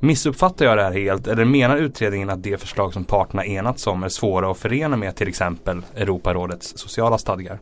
Missuppfattar 0.00 0.64
jag 0.64 0.78
det 0.78 0.82
här 0.82 0.92
helt 0.92 1.26
eller 1.26 1.44
menar 1.44 1.76
utredningen 1.76 2.30
att 2.30 2.42
det 2.42 2.60
förslag 2.60 2.92
som 2.92 3.04
parterna 3.04 3.46
enats 3.46 3.86
om 3.86 4.02
är 4.02 4.08
svåra 4.08 4.50
att 4.50 4.58
förena 4.58 4.96
med 4.96 5.16
till 5.16 5.28
exempel 5.28 5.82
Europarådets 5.96 6.78
sociala 6.78 7.18
stadgar? 7.18 7.58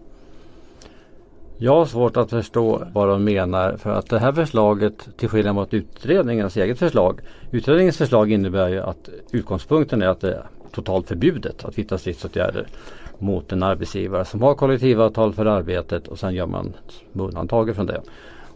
Jag 1.59 1.75
har 1.75 1.87
svårt 1.87 2.17
att 2.17 2.31
förstå 2.31 2.83
vad 2.93 3.09
de 3.09 3.25
menar 3.25 3.77
för 3.77 3.91
att 3.91 4.11
det 4.11 4.19
här 4.19 4.33
förslaget 4.33 5.09
till 5.17 5.29
skillnad 5.29 5.55
mot 5.55 5.75
utredningens 5.75 6.57
eget 6.57 6.79
förslag. 6.79 7.21
Utredningens 7.51 7.99
förslag 7.99 8.33
innebär 8.33 8.69
ju 8.69 8.81
att 8.81 9.09
utgångspunkten 9.31 10.03
är 10.03 10.07
att 10.07 10.21
det 10.21 10.33
är 10.33 10.47
totalt 10.73 11.09
förbjudet 11.09 11.65
att 11.65 11.79
vidta 11.79 11.99
stridsåtgärder 11.99 12.67
mot 13.19 13.53
en 13.53 13.63
arbetsgivare 13.63 14.25
som 14.25 14.43
har 14.43 14.55
kollektivavtal 14.55 15.33
för 15.33 15.47
arbetet 15.47 16.09
och 16.09 16.19
sen 16.19 16.35
gör 16.35 16.47
man 16.47 16.73
undantag 17.13 17.77
från 17.77 17.87
det. 17.87 18.03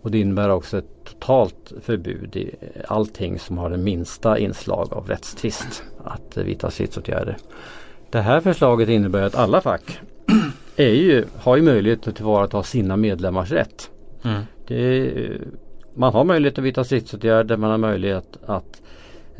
Och 0.03 0.11
det 0.11 0.19
innebär 0.19 0.49
också 0.49 0.79
ett 0.79 1.05
totalt 1.05 1.73
förbud 1.83 2.37
i 2.37 2.55
allting 2.89 3.39
som 3.39 3.59
har 3.59 3.71
det 3.71 3.77
minsta 3.77 4.39
inslag 4.39 4.93
av 4.93 5.07
rättstvist 5.07 5.83
att 6.05 6.37
vidta 6.37 6.71
stridsåtgärder. 6.71 7.37
Det 8.11 8.21
här 8.21 8.41
förslaget 8.41 8.89
innebär 8.89 9.23
att 9.23 9.35
alla 9.35 9.61
fack 9.61 10.01
är 10.77 10.95
ju, 10.95 11.25
har 11.37 11.57
ju 11.57 11.63
möjlighet 11.63 12.09
att 12.09 12.17
tillvarata 12.17 12.63
sina 12.63 12.97
medlemmars 12.97 13.51
rätt. 13.51 13.91
Mm. 14.25 14.43
Det, 14.67 15.13
man 15.95 16.13
har 16.13 16.25
möjlighet 16.25 16.59
att 16.59 16.65
vidta 16.65 16.85
stridsåtgärder, 16.85 17.57
man 17.57 17.71
har 17.71 17.79
möjlighet 17.79 18.39
att 18.47 18.83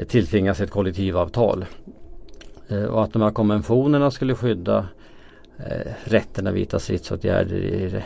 tilltvingas 0.09 0.61
ett 0.61 0.71
kollektivavtal. 0.71 1.65
Eh, 2.69 2.85
och 2.85 3.05
att 3.05 3.13
de 3.13 3.23
här 3.23 3.31
konventionerna 3.31 4.11
skulle 4.11 4.35
skydda 4.35 4.87
eh, 5.59 5.93
rätten 6.05 6.47
att 6.47 6.55
vidta 6.55 6.79
stridsåtgärder 6.79 7.57
i 7.57 8.03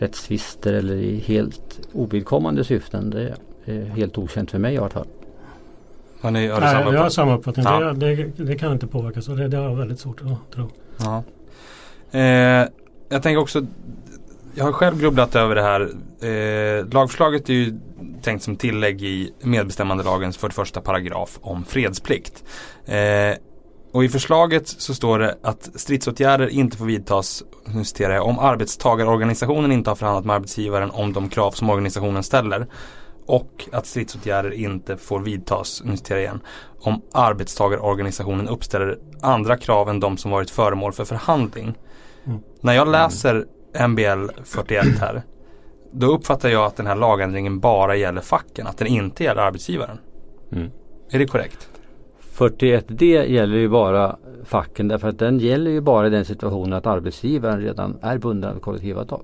rättstvister 0.00 0.72
eller 0.72 0.96
i 0.96 1.18
helt 1.18 1.80
ovidkommande 1.92 2.64
syften. 2.64 3.10
Det 3.10 3.34
är 3.64 3.84
helt 3.84 4.18
okänt 4.18 4.50
för 4.50 4.58
mig 4.58 4.74
i 4.74 4.78
alla 4.78 4.88
fall. 4.88 5.06
Har 6.20 6.30
ni, 6.30 6.48
har 6.48 6.60
Nej, 6.60 6.70
samma 6.70 6.92
jag 6.94 7.02
har 7.02 7.10
samma 7.10 7.36
uppfattning. 7.36 7.64
Ja. 7.64 7.92
Det, 7.92 8.14
det, 8.14 8.44
det, 8.44 8.58
kan 8.58 8.72
inte 8.72 8.86
påverkas 8.86 9.28
och 9.28 9.36
det, 9.36 9.48
det 9.48 9.56
har 9.56 9.64
jag 9.64 9.76
väldigt 9.76 10.00
svårt 10.00 10.20
att 10.20 10.54
tro. 10.54 10.70
Ja. 10.98 11.22
Eh, 12.18 12.68
jag 13.08 13.22
tänker 13.22 13.36
också 13.36 13.66
jag 14.54 14.64
har 14.64 14.72
själv 14.72 15.00
grubblat 15.00 15.36
över 15.36 15.54
det 15.54 15.62
här. 15.62 15.80
Eh, 16.20 16.86
lagförslaget 16.92 17.48
är 17.48 17.54
ju 17.54 17.78
tänkt 18.22 18.42
som 18.42 18.56
tillägg 18.56 19.02
i 19.02 19.32
medbestämmandelagens 19.40 20.36
41 20.36 20.84
paragraf 20.84 21.38
om 21.42 21.64
fredsplikt. 21.64 22.44
Eh, 22.86 23.36
och 23.92 24.04
i 24.04 24.08
förslaget 24.08 24.68
så 24.68 24.94
står 24.94 25.18
det 25.18 25.38
att 25.42 25.70
stridsåtgärder 25.74 26.48
inte 26.48 26.76
får 26.76 26.84
vidtas, 26.84 27.42
nu 27.64 27.84
citerar 27.84 28.14
jag, 28.14 28.26
om 28.26 28.38
arbetstagarorganisationen 28.38 29.72
inte 29.72 29.90
har 29.90 29.94
förhandlat 29.94 30.24
med 30.24 30.36
arbetsgivaren 30.36 30.90
om 30.90 31.12
de 31.12 31.28
krav 31.28 31.50
som 31.50 31.70
organisationen 31.70 32.22
ställer. 32.22 32.66
Och 33.26 33.68
att 33.72 33.86
stridsåtgärder 33.86 34.50
inte 34.50 34.96
får 34.96 35.20
vidtas, 35.20 35.82
nu 35.84 35.96
citerar 35.96 36.18
jag 36.18 36.24
igen, 36.24 36.40
om 36.80 37.02
arbetstagarorganisationen 37.12 38.48
uppställer 38.48 38.98
andra 39.20 39.56
krav 39.56 39.88
än 39.88 40.00
de 40.00 40.16
som 40.16 40.30
varit 40.30 40.50
föremål 40.50 40.92
för 40.92 41.04
förhandling. 41.04 41.78
Mm. 42.26 42.40
När 42.60 42.72
jag 42.72 42.88
läser 42.88 43.46
MBL 43.88 44.42
41 44.44 44.86
här, 45.00 45.22
då 45.92 46.06
uppfattar 46.06 46.48
jag 46.48 46.64
att 46.64 46.76
den 46.76 46.86
här 46.86 46.96
lagändringen 46.96 47.60
bara 47.60 47.96
gäller 47.96 48.20
facken, 48.20 48.66
att 48.66 48.78
den 48.78 48.86
inte 48.86 49.24
gäller 49.24 49.42
arbetsgivaren. 49.42 49.98
Mm. 50.52 50.70
Är 51.10 51.18
det 51.18 51.26
korrekt? 51.26 51.69
41D 52.40 53.24
gäller 53.24 53.56
ju 53.56 53.68
bara 53.68 54.16
facken 54.44 54.88
därför 54.88 55.08
att 55.08 55.18
den 55.18 55.38
gäller 55.38 55.70
ju 55.70 55.80
bara 55.80 56.06
i 56.06 56.10
den 56.10 56.24
situationen 56.24 56.72
att 56.72 56.86
arbetsgivaren 56.86 57.60
redan 57.60 57.98
är 58.02 58.18
bunden 58.18 58.56
av 58.56 58.60
kollektivavtal. 58.60 59.22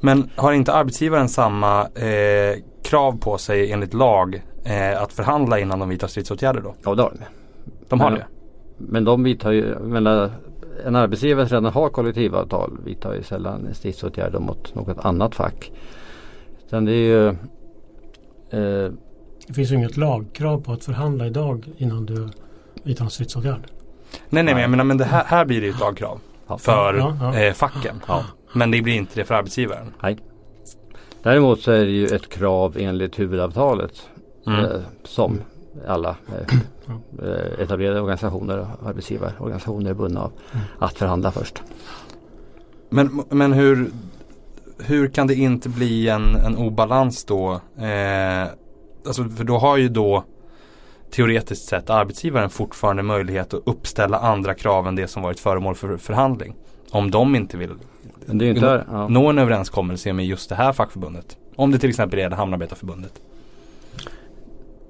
Men 0.00 0.30
har 0.36 0.52
inte 0.52 0.72
arbetsgivaren 0.72 1.28
samma 1.28 1.82
eh, 1.82 2.62
krav 2.82 3.18
på 3.20 3.38
sig 3.38 3.72
enligt 3.72 3.94
lag 3.94 4.42
eh, 4.64 5.02
att 5.02 5.12
förhandla 5.12 5.58
innan 5.58 5.78
de 5.78 5.88
vidtar 5.88 6.08
stridsåtgärder 6.08 6.60
då? 6.60 6.74
Ja 6.84 6.94
det 6.94 7.02
har 7.02 7.10
de. 7.10 7.18
De 7.88 8.00
har 8.00 8.10
men, 8.10 8.18
det? 8.18 8.26
Men 8.78 9.04
de 9.04 9.22
vidtar 9.22 9.52
ju, 9.52 9.78
menar, 9.78 10.30
en 10.86 10.96
arbetsgivare 10.96 11.48
som 11.48 11.56
redan 11.56 11.72
har 11.72 11.88
kollektivavtal 11.88 12.78
vidtar 12.84 13.14
ju 13.14 13.22
sällan 13.22 13.68
stridsåtgärder 13.74 14.38
mot 14.38 14.74
något 14.74 14.98
annat 14.98 15.34
fack. 15.34 15.72
Utan 16.66 16.84
det 16.84 16.92
är 16.92 16.94
ju 16.94 17.28
eh, 18.50 18.92
det 19.46 19.54
finns 19.54 19.72
ju 19.72 19.76
inget 19.76 19.96
lagkrav 19.96 20.60
på 20.60 20.72
att 20.72 20.84
förhandla 20.84 21.26
idag 21.26 21.68
innan 21.76 22.06
du 22.06 22.28
vidta 22.86 23.04
en 23.04 23.10
stridsåtgärd. 23.10 23.60
Nej, 24.28 24.42
nej, 24.42 24.54
men 24.54 24.60
jag 24.60 24.70
menar, 24.70 24.84
men 24.84 24.98
det 24.98 25.04
här, 25.04 25.24
här 25.24 25.44
blir 25.44 25.60
det 25.60 25.68
ett 25.68 25.80
lagkrav 25.80 26.20
för 26.58 26.94
ja, 26.94 27.16
ja. 27.20 27.38
Eh, 27.38 27.52
facken. 27.52 28.02
Ja. 28.08 28.24
Men 28.52 28.70
det 28.70 28.82
blir 28.82 28.94
inte 28.94 29.20
det 29.20 29.24
för 29.24 29.34
arbetsgivaren. 29.34 29.94
Nej. 30.02 30.18
Däremot 31.22 31.60
så 31.60 31.72
är 31.72 31.84
det 31.84 31.90
ju 31.90 32.06
ett 32.06 32.28
krav 32.28 32.76
enligt 32.78 33.18
huvudavtalet 33.18 34.08
mm. 34.46 34.64
eh, 34.64 34.80
som 35.04 35.40
alla 35.86 36.16
eh, 36.28 36.58
eh 37.28 37.60
etablerade 37.60 38.00
organisationer 38.00 38.58
och 38.58 38.88
arbetsgivarorganisationer 38.88 39.90
är 39.90 39.94
bundna 39.94 40.20
av 40.20 40.32
mm. 40.52 40.64
att 40.78 40.98
förhandla 40.98 41.32
först. 41.32 41.62
Men, 42.88 43.22
men 43.30 43.52
hur, 43.52 43.90
hur 44.78 45.08
kan 45.08 45.26
det 45.26 45.34
inte 45.34 45.68
bli 45.68 46.08
en, 46.08 46.36
en 46.36 46.56
obalans 46.56 47.24
då? 47.24 47.60
Eh, 47.78 48.46
alltså 49.06 49.24
för 49.24 49.44
då 49.44 49.58
har 49.58 49.76
ju 49.76 49.88
då 49.88 50.24
teoretiskt 51.10 51.68
sett 51.68 51.90
arbetsgivaren 51.90 52.50
fortfarande 52.50 53.02
möjlighet 53.02 53.54
att 53.54 53.62
uppställa 53.66 54.18
andra 54.18 54.54
krav 54.54 54.88
än 54.88 54.96
det 54.96 55.08
som 55.08 55.22
varit 55.22 55.40
föremål 55.40 55.74
för 55.74 55.96
förhandling. 55.96 56.54
Om 56.90 57.10
de 57.10 57.34
inte 57.34 57.56
vill 57.56 57.70
inte, 58.30 58.84
ja. 58.90 59.08
nå 59.08 59.26
en 59.26 59.38
överenskommelse 59.38 60.12
med 60.12 60.26
just 60.26 60.48
det 60.48 60.54
här 60.54 60.72
fackförbundet. 60.72 61.36
Om 61.56 61.70
det 61.70 61.78
till 61.78 61.90
exempel 61.90 62.18
är 62.18 62.30
det 62.30 62.36
Hamnarbetarförbundet. 62.36 63.20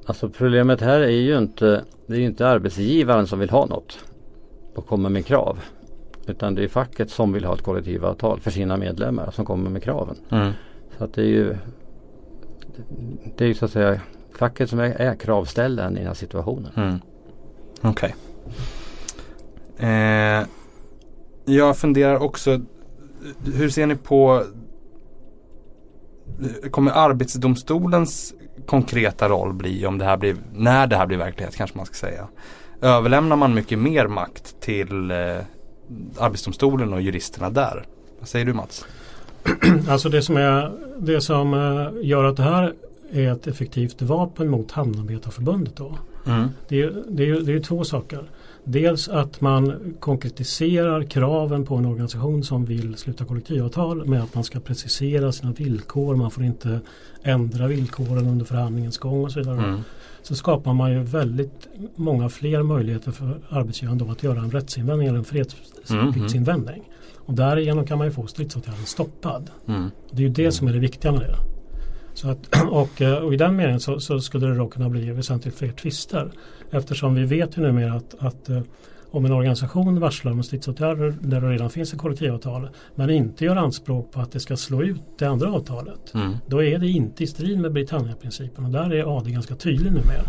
Alltså 0.07 0.29
problemet 0.29 0.81
här 0.81 1.01
är 1.01 1.09
ju 1.09 1.39
inte, 1.39 1.85
det 2.07 2.15
är 2.15 2.19
ju 2.19 2.27
inte 2.27 2.49
arbetsgivaren 2.49 3.27
som 3.27 3.39
vill 3.39 3.51
ha 3.51 3.67
något 3.67 3.99
och 4.75 4.87
kommer 4.87 5.09
med 5.09 5.27
krav. 5.27 5.59
Utan 6.27 6.55
det 6.55 6.65
är 6.65 6.69
facket 6.69 7.11
som 7.11 7.33
vill 7.33 7.45
ha 7.45 7.55
ett 7.55 7.63
kollektivavtal 7.63 8.41
för 8.41 8.51
sina 8.51 8.77
medlemmar 8.77 9.31
som 9.31 9.45
kommer 9.45 9.71
med 9.71 9.83
kraven. 9.83 10.17
Mm. 10.31 10.53
Så 10.99 11.05
att 11.05 11.15
det 11.15 11.23
är 11.23 11.27
ju 11.27 11.57
Det 13.37 13.45
är 13.45 13.49
ju 13.49 13.55
så 13.55 13.65
att 13.65 13.71
säga 13.71 14.01
facket 14.39 14.71
som 14.71 14.79
är, 14.79 14.85
är 14.85 15.15
kravställaren 15.15 15.93
i 15.93 15.99
den 15.99 16.07
här 16.07 16.15
situationen. 16.15 16.73
Mm. 16.77 17.01
Okej. 17.83 18.15
Okay. 19.77 19.91
Eh, 19.91 20.47
Jag 21.45 21.77
funderar 21.77 22.19
också, 22.19 22.61
hur 23.55 23.69
ser 23.69 23.87
ni 23.87 23.97
på 23.97 24.45
Kommer 26.71 26.91
Arbetsdomstolens 26.93 28.35
konkreta 28.67 29.29
roll 29.29 29.53
bli 29.53 29.87
om 29.87 29.99
det 29.99 30.05
här 30.05 30.17
blir, 30.17 30.37
när 30.55 30.87
det 30.87 30.97
här 30.97 31.07
blir 31.07 31.19
verklighet 31.19 31.57
kanske 31.57 31.77
man 31.77 31.87
ska 31.87 31.95
säga. 31.95 32.29
Överlämnar 32.81 33.37
man 33.37 33.55
mycket 33.55 33.79
mer 33.79 34.07
makt 34.07 34.61
till 34.61 35.11
eh, 35.11 35.17
Arbetsdomstolen 36.19 36.93
och 36.93 37.01
juristerna 37.01 37.51
där? 37.51 37.87
Vad 38.19 38.29
säger 38.29 38.45
du 38.45 38.53
Mats? 38.53 38.87
Alltså 39.89 40.09
det 40.09 40.23
som, 40.23 40.37
är, 40.37 40.73
det 40.99 41.21
som 41.21 41.55
eh, 41.55 42.09
gör 42.09 42.25
att 42.25 42.37
det 42.37 42.43
här 42.43 42.75
är 43.13 43.33
ett 43.33 43.47
effektivt 43.47 44.03
vapen 44.03 44.49
mot 44.49 44.71
Hamnarbetarförbundet 44.71 45.77
då. 45.77 45.99
Mm. 46.27 46.49
Det, 46.69 46.83
är, 46.83 47.03
det, 47.09 47.31
är, 47.31 47.41
det 47.41 47.53
är 47.53 47.61
två 47.61 47.85
saker. 47.85 48.31
Dels 48.65 49.09
att 49.09 49.41
man 49.41 49.95
konkretiserar 50.01 51.03
kraven 51.03 51.65
på 51.65 51.77
en 51.77 51.87
organisation 51.87 52.45
som 52.45 52.65
vill 52.65 52.97
sluta 52.97 53.25
kollektivavtal 53.25 54.07
med 54.07 54.23
att 54.23 54.35
man 54.35 54.45
ska 54.45 54.61
precisera 54.61 55.33
sina 55.33 55.53
villkor. 55.53 56.17
Man 56.17 56.31
får 56.31 56.45
inte 56.45 56.81
ändra 57.23 57.67
villkoren 57.67 58.27
under 58.27 58.45
förhandlingens 58.45 58.99
gång 58.99 59.25
och 59.25 59.33
så 59.33 59.39
vidare. 59.39 59.59
Mm. 59.59 59.81
Så 60.23 60.35
skapar 60.35 60.75
man 60.75 60.93
ju 60.93 61.03
väldigt 61.03 61.69
många 61.95 62.29
fler 62.29 62.63
möjligheter 62.63 63.11
för 63.11 63.39
arbetsgivaren 63.49 63.99
då 63.99 64.11
att 64.11 64.23
göra 64.23 64.39
en 64.39 64.51
rättsinvändning 64.51 65.09
eller 65.09 65.19
en 65.19 65.25
fredspliktinvändning. 65.25 66.75
Mm. 66.75 66.87
Och 67.17 67.35
därigenom 67.35 67.87
kan 67.87 67.99
man 67.99 68.07
ju 68.07 68.13
få 68.13 68.27
stridsåtgärden 68.27 68.87
stoppad. 68.87 69.51
Mm. 69.69 69.91
Det 70.11 70.23
är 70.23 70.27
ju 70.27 70.33
det 70.33 70.53
som 70.53 70.69
är 70.69 70.73
det 70.73 70.79
viktiga 70.79 71.13
med 71.13 71.21
det. 71.21 71.56
Så 72.17 72.31
att, 72.31 72.49
och, 72.71 73.03
eh, 73.03 73.15
och, 73.15 73.35
i 73.35 73.37
den 73.37 73.57
meningen 73.57 73.81
så, 73.81 74.01
så, 74.01 74.21
skulle 74.21 74.47
det 74.47 74.55
då 74.55 74.69
kunna 74.69 74.89
bli 74.89 75.11
väsentligt 75.11 75.59
fler 75.59 75.73
tvister. 75.73 76.31
Eftersom 76.71 77.15
vi 77.15 77.25
vet 77.25 77.59
ju 77.59 77.63
numera 77.63 77.95
att, 77.95 78.15
att 78.19 78.49
eh, 78.49 78.61
om 79.11 79.25
en 79.25 79.33
organisation 79.33 80.01
varslar 80.01 80.33
om 80.33 80.43
stridsåtgärder 80.43 81.15
där 81.21 81.41
det 81.41 81.51
redan 81.51 81.71
finns 81.71 81.93
ett 81.93 81.99
kollektivavtal 81.99 82.69
men 82.95 83.11
inte 83.11 83.45
gör 83.45 83.57
anspråk 83.57 84.13
på 84.13 84.21
att 84.21 84.33
det 84.33 84.41
ska 84.41 84.57
slå 84.57 84.83
ut 84.83 85.03
det 85.19 85.27
andra 85.27 85.53
avtalet. 85.53 86.15
Mm. 86.15 86.37
Då 86.47 86.63
är 86.63 86.79
det 86.79 86.89
inte 86.89 87.25
i 87.25 87.27
strid 87.27 87.59
med 87.59 87.73
Britannia-principen 87.73 88.65
och 88.65 88.71
där 88.71 88.95
är 88.95 89.19
AD 89.19 89.31
ganska 89.31 89.55
tydlig 89.55 89.93
numera. 89.93 90.27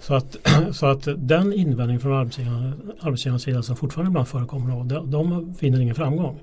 Så 0.00 0.14
att, 0.14 0.36
så 0.72 0.86
att 0.86 1.08
den 1.16 1.52
invändning 1.52 2.00
från 2.00 2.12
arbetsgivarnas 2.12 3.42
sida 3.42 3.62
som 3.62 3.76
fortfarande 3.76 4.10
ibland 4.10 4.28
förekommer 4.28 4.84
de, 4.84 5.10
de 5.10 5.54
finner 5.54 5.80
ingen 5.80 5.94
framgång. 5.94 6.40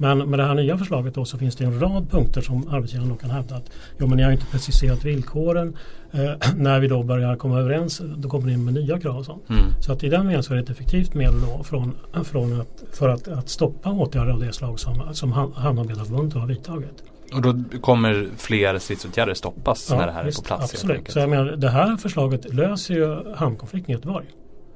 Men 0.00 0.18
med 0.18 0.38
det 0.38 0.44
här 0.44 0.54
nya 0.54 0.78
förslaget 0.78 1.14
då 1.14 1.24
så 1.24 1.38
finns 1.38 1.56
det 1.56 1.64
en 1.64 1.80
rad 1.80 2.10
punkter 2.10 2.40
som 2.40 2.68
arbetsgivaren 2.68 3.16
kan 3.16 3.30
hävda 3.30 3.56
att 3.56 3.70
jo 3.98 4.06
men 4.06 4.16
ni 4.16 4.22
har 4.22 4.32
inte 4.32 4.46
preciserat 4.46 5.04
villkoren. 5.04 5.76
Eh, 6.12 6.32
när 6.56 6.80
vi 6.80 6.88
då 6.88 7.02
börjar 7.02 7.36
komma 7.36 7.58
överens 7.58 8.02
då 8.16 8.28
kommer 8.28 8.46
ni 8.46 8.52
in 8.52 8.64
med 8.64 8.74
nya 8.74 9.00
krav 9.00 9.16
och 9.18 9.24
sånt. 9.24 9.50
Mm. 9.50 9.62
Så 9.80 9.92
att 9.92 10.04
i 10.04 10.08
den 10.08 10.20
meningen 10.20 10.42
så 10.42 10.52
är 10.52 10.56
det 10.56 10.62
ett 10.62 10.70
effektivt 10.70 11.14
medel 11.14 11.40
då 11.40 11.64
från, 11.64 11.94
från 12.24 12.60
att, 12.60 12.84
för 12.92 13.08
att, 13.08 13.28
att 13.28 13.48
stoppa 13.48 13.90
åtgärder 13.90 14.32
av 14.32 14.40
det 14.40 14.52
slag 14.52 14.80
som, 14.80 15.02
som 15.12 15.32
Hamnarbetarförbundet 15.32 16.38
har 16.38 16.46
vidtagit. 16.46 17.04
Och 17.32 17.42
då 17.42 17.78
kommer 17.80 18.28
fler 18.36 18.78
stridsåtgärder 18.78 19.34
stoppas 19.34 19.88
ja, 19.90 19.96
när 19.96 20.06
det 20.06 20.12
här 20.12 20.24
visst, 20.24 20.38
är 20.38 20.42
på 20.42 20.46
plats? 20.46 20.74
Absolut. 20.74 21.10
Så 21.10 21.18
jag 21.18 21.30
menar, 21.30 21.44
det 21.44 21.68
här 21.68 21.96
förslaget 21.96 22.54
löser 22.54 22.94
ju 22.94 23.34
hamnkonflikten 23.34 23.90
i 23.90 23.94
Göteborg. 23.94 24.26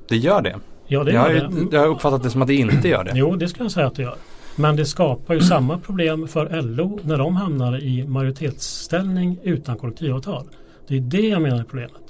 Det 0.08 0.16
gör 0.16 0.42
det? 0.42 0.56
Ja, 0.86 1.04
det 1.04 1.12
jag, 1.12 1.34
gör 1.34 1.44
har, 1.44 1.50
det. 1.50 1.76
jag 1.76 1.80
har 1.80 1.88
uppfattat 1.88 2.22
det 2.22 2.30
som 2.30 2.42
att 2.42 2.48
det 2.48 2.54
inte 2.54 2.88
gör 2.88 3.04
det. 3.04 3.12
Jo, 3.14 3.36
det 3.36 3.48
skulle 3.48 3.64
jag 3.64 3.72
säga 3.72 3.86
att 3.86 3.94
det 3.94 4.02
gör. 4.02 4.16
Men 4.56 4.76
det 4.76 4.86
skapar 4.86 5.34
ju 5.34 5.40
samma 5.40 5.78
problem 5.78 6.28
för 6.28 6.62
LO 6.62 7.00
när 7.02 7.18
de 7.18 7.36
hamnar 7.36 7.82
i 7.82 8.06
majoritetsställning 8.06 9.38
utan 9.42 9.76
kollektivavtal. 9.76 10.44
Det 10.88 10.96
är 10.96 11.00
det 11.00 11.28
jag 11.28 11.42
menar 11.42 11.58
är 11.58 11.64
problemet. 11.64 12.02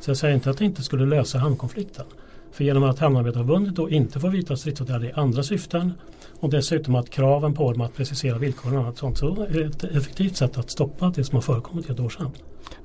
Så 0.00 0.10
jag 0.10 0.16
säger 0.16 0.34
inte 0.34 0.50
att 0.50 0.58
det 0.58 0.64
inte 0.64 0.82
skulle 0.82 1.06
lösa 1.06 1.38
hamnkonflikten. 1.38 2.04
För 2.52 2.64
genom 2.64 2.82
att 2.82 2.98
Hamnarbetarförbundet 2.98 3.74
då 3.74 3.90
inte 3.90 4.20
får 4.20 4.28
vidta 4.28 4.56
stridsåtgärder 4.56 5.08
i 5.08 5.12
andra 5.12 5.42
syften 5.42 5.92
och 6.40 6.50
dessutom 6.50 6.94
att 6.94 7.10
kraven 7.10 7.54
på 7.54 7.72
dem 7.72 7.80
att 7.80 7.96
precisera 7.96 8.38
villkoren 8.38 8.76
och 8.76 8.82
annat 8.82 8.98
sånt 8.98 9.18
så 9.18 9.42
är 9.42 9.52
det 9.52 9.64
ett 9.64 9.84
effektivt 9.84 10.36
sätt 10.36 10.58
att 10.58 10.70
stoppa 10.70 11.12
det 11.16 11.24
som 11.24 11.36
har 11.36 11.42
förekommit 11.42 11.84
i 11.84 11.88
Göteborgshamn. 11.88 12.30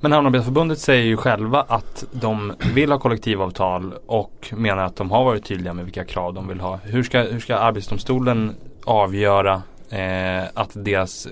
Men 0.00 0.12
Hamnarbetarförbundet 0.12 0.78
säger 0.78 1.04
ju 1.04 1.16
själva 1.16 1.62
att 1.68 2.04
de 2.12 2.52
vill 2.74 2.92
ha 2.92 2.98
kollektivavtal 2.98 3.94
och 4.06 4.52
menar 4.56 4.84
att 4.84 4.96
de 4.96 5.10
har 5.10 5.24
varit 5.24 5.44
tydliga 5.44 5.74
med 5.74 5.84
vilka 5.84 6.04
krav 6.04 6.34
de 6.34 6.48
vill 6.48 6.60
ha. 6.60 6.78
Hur 6.82 7.02
ska, 7.02 7.22
hur 7.22 7.40
ska 7.40 7.56
Arbetsdomstolen 7.56 8.54
avgöra 8.88 9.62
eh, 9.90 10.44
att 10.54 10.70
deras 10.72 11.28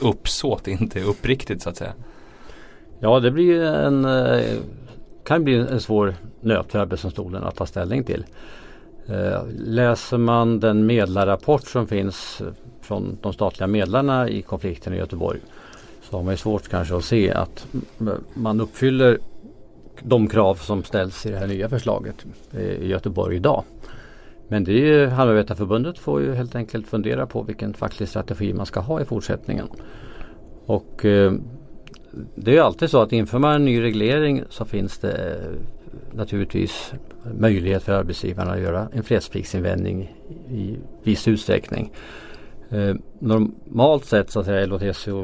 uppsåt 0.00 0.68
inte 0.68 1.00
är 1.00 1.04
uppriktigt 1.04 1.62
så 1.62 1.70
att 1.70 1.76
säga? 1.76 1.92
Ja 3.00 3.20
det 3.20 3.30
blir 3.30 3.62
en 3.62 4.04
eh, 4.04 4.58
kan 5.24 5.44
bli 5.44 5.58
en 5.58 5.80
svår 5.80 6.14
nöt 6.40 6.72
för 6.72 6.78
Arbetsdomstolen 6.78 7.44
att 7.44 7.56
ta 7.56 7.66
ställning 7.66 8.04
till. 8.04 8.24
Eh, 9.08 9.42
läser 9.58 10.18
man 10.18 10.60
den 10.60 10.86
medlarrapport 10.86 11.66
som 11.66 11.86
finns 11.86 12.42
från 12.80 13.18
de 13.22 13.32
statliga 13.32 13.66
medlarna 13.66 14.28
i 14.28 14.42
konflikten 14.42 14.94
i 14.94 14.96
Göteborg 14.96 15.40
så 16.02 16.16
har 16.16 16.24
man 16.24 16.36
svårt 16.36 16.68
kanske 16.68 16.96
att 16.96 17.04
se 17.04 17.30
att 17.30 17.66
man 18.34 18.60
uppfyller 18.60 19.18
de 20.02 20.28
krav 20.28 20.54
som 20.54 20.84
ställs 20.84 21.26
i 21.26 21.30
det 21.30 21.38
här 21.38 21.46
nya 21.46 21.68
förslaget 21.68 22.26
eh, 22.52 22.60
i 22.60 22.88
Göteborg 22.88 23.36
idag. 23.36 23.64
Men 24.48 24.64
det 24.64 24.72
är 24.72 24.86
ju 24.86 25.06
Hamnarbetarförbundet 25.06 25.98
får 25.98 26.20
ju 26.20 26.34
helt 26.34 26.54
enkelt 26.54 26.86
fundera 26.86 27.26
på 27.26 27.42
vilken 27.42 27.74
facklig 27.74 28.08
strategi 28.08 28.54
man 28.54 28.66
ska 28.66 28.80
ha 28.80 29.00
i 29.00 29.04
fortsättningen. 29.04 29.68
Och 30.66 31.04
eh, 31.04 31.32
det 32.34 32.56
är 32.56 32.62
alltid 32.62 32.90
så 32.90 33.02
att 33.02 33.12
inför 33.12 33.38
man 33.38 33.54
en 33.54 33.64
ny 33.64 33.82
reglering 33.82 34.42
så 34.48 34.64
finns 34.64 34.98
det 34.98 35.12
eh, 35.12 36.16
naturligtvis 36.16 36.92
möjlighet 37.38 37.82
för 37.82 37.92
arbetsgivarna 37.92 38.52
att 38.52 38.60
göra 38.60 38.88
en 38.92 39.02
fredspliktsinvändning 39.02 40.14
i 40.50 40.76
viss 41.02 41.28
utsträckning. 41.28 41.92
Eh, 42.70 42.94
normalt 43.18 44.04
sett 44.04 44.30
så 44.30 44.40
att 44.40 44.46
säga 44.46 44.66
LO, 44.66 44.74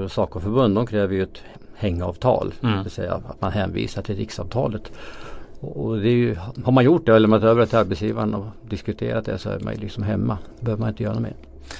och 0.04 0.10
SACO-förbund 0.10 0.74
de 0.74 0.86
kräver 0.86 1.14
ju 1.14 1.22
ett 1.22 1.42
hängavtal. 1.74 2.54
Mm. 2.62 2.76
Det 2.76 2.82
vill 2.82 2.92
säga 2.92 3.12
att 3.12 3.40
man 3.40 3.52
hänvisar 3.52 4.02
till 4.02 4.16
riksavtalet. 4.16 4.92
Och 5.64 5.98
det 6.00 6.10
ju, 6.10 6.36
har 6.64 6.72
man 6.72 6.84
gjort 6.84 7.06
det 7.06 7.12
och 7.12 7.20
lämnat 7.20 7.42
över 7.42 7.60
det 7.60 7.66
till 7.66 7.78
arbetsgivaren 7.78 8.34
och 8.34 8.46
diskuterat 8.68 9.24
det 9.24 9.38
så 9.38 9.50
är 9.50 9.60
man 9.60 9.74
liksom 9.74 10.02
hemma. 10.02 10.38
Då 10.58 10.64
behöver 10.64 10.80
man 10.80 10.88
inte 10.88 11.02
göra 11.02 11.14
något 11.14 11.22
mer. 11.22 11.36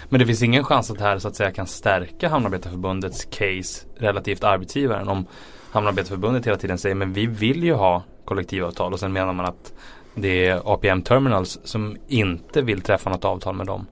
Men 0.09 0.21
det 0.21 0.27
finns 0.27 0.43
ingen 0.43 0.65
chans 0.65 0.91
att 0.91 0.99
det 0.99 1.05
här 1.05 1.19
så 1.19 1.29
att 1.29 1.37
säga 1.37 1.51
kan 1.51 1.67
stärka 1.67 2.29
Hamnarbetarförbundets 2.29 3.25
case 3.25 3.87
relativt 3.97 4.45
arbetsgivaren 4.45 5.09
om 5.09 5.27
Hamnarbetarförbundet 5.71 6.47
hela 6.47 6.57
tiden 6.57 6.79
säger 6.79 6.95
men 6.95 7.13
vi 7.13 7.27
vill 7.27 7.65
ju 7.65 7.75
ha 7.75 8.03
kollektivavtal 8.25 8.93
och 8.93 9.01
sen 9.01 9.13
menar 9.13 9.33
man 9.33 9.47
att 9.47 9.73
det 10.15 10.47
är 10.47 10.75
APM 10.75 11.03
Terminals 11.03 11.59
som 11.65 11.97
inte 12.09 12.63
vill 12.63 12.81
träffa 12.81 13.11
något 13.11 13.25
avtal 13.25 13.55
med 13.55 13.67
dem. 13.67 13.87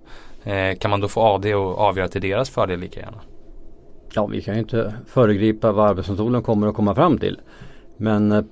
Eh, 0.44 0.78
kan 0.78 0.90
man 0.90 1.00
då 1.00 1.08
få 1.08 1.20
AD 1.20 1.52
att 1.52 1.78
avgöra 1.78 2.08
till 2.08 2.20
deras 2.20 2.50
fördel 2.50 2.80
lika 2.80 3.00
gärna? 3.00 3.20
Ja, 4.14 4.26
vi 4.26 4.42
kan 4.42 4.54
ju 4.54 4.60
inte 4.60 4.94
föregripa 5.06 5.72
vad 5.72 5.88
Arbetsdomstolen 5.88 6.42
kommer 6.42 6.66
att 6.66 6.74
komma 6.74 6.94
fram 6.94 7.18
till. 7.18 7.40
Men 7.96 8.32
eh, 8.32 8.44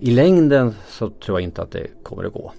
i 0.00 0.10
längden 0.10 0.74
så 0.88 1.10
tror 1.10 1.40
jag 1.40 1.44
inte 1.44 1.62
att 1.62 1.70
det 1.70 1.86
kommer 2.02 2.24
att 2.24 2.32
gå. 2.32 2.52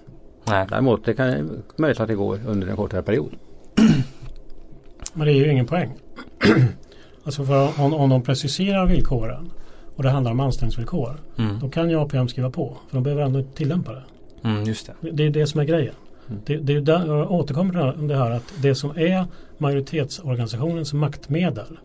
Nej. 0.44 0.66
Däremot 0.70 1.04
det 1.04 1.14
kan 1.14 1.62
möjligt 1.76 2.00
att 2.00 2.08
det 2.08 2.14
går 2.14 2.40
under 2.46 2.68
en 2.68 2.76
kortare 2.76 3.02
period. 3.02 3.30
Men 5.12 5.26
det 5.26 5.32
är 5.32 5.36
ju 5.36 5.52
ingen 5.52 5.66
poäng. 5.66 5.92
alltså 7.24 7.44
för 7.44 7.80
om, 7.80 7.94
om 7.94 8.10
de 8.10 8.22
preciserar 8.22 8.86
villkoren 8.86 9.50
och 9.96 10.02
det 10.02 10.10
handlar 10.10 10.32
om 10.32 10.40
anställningsvillkor. 10.40 11.20
Mm. 11.38 11.58
Då 11.60 11.68
kan 11.68 11.90
ju 11.90 12.00
APM 12.00 12.28
skriva 12.28 12.50
på. 12.50 12.76
För 12.88 12.96
de 12.96 13.02
behöver 13.02 13.22
ändå 13.22 13.38
inte 13.38 13.56
tillämpa 13.56 13.92
det. 13.92 14.02
Mm, 14.44 14.64
just 14.64 14.90
det. 15.00 15.10
det 15.12 15.26
är 15.26 15.30
det 15.30 15.46
som 15.46 15.60
är 15.60 15.64
grejen. 15.64 15.94
Mm. 16.28 16.40
Det, 16.46 16.56
det 16.56 16.74
är 16.76 16.80
där, 16.80 17.06
jag 17.06 17.32
återkommer 17.32 17.92
till 17.92 18.08
det 18.08 18.16
här 18.16 18.30
att 18.30 18.54
det 18.62 18.74
som 18.74 18.90
är 18.90 19.24
majoritetsorganisationens 19.58 20.92
maktmedel 20.92 21.78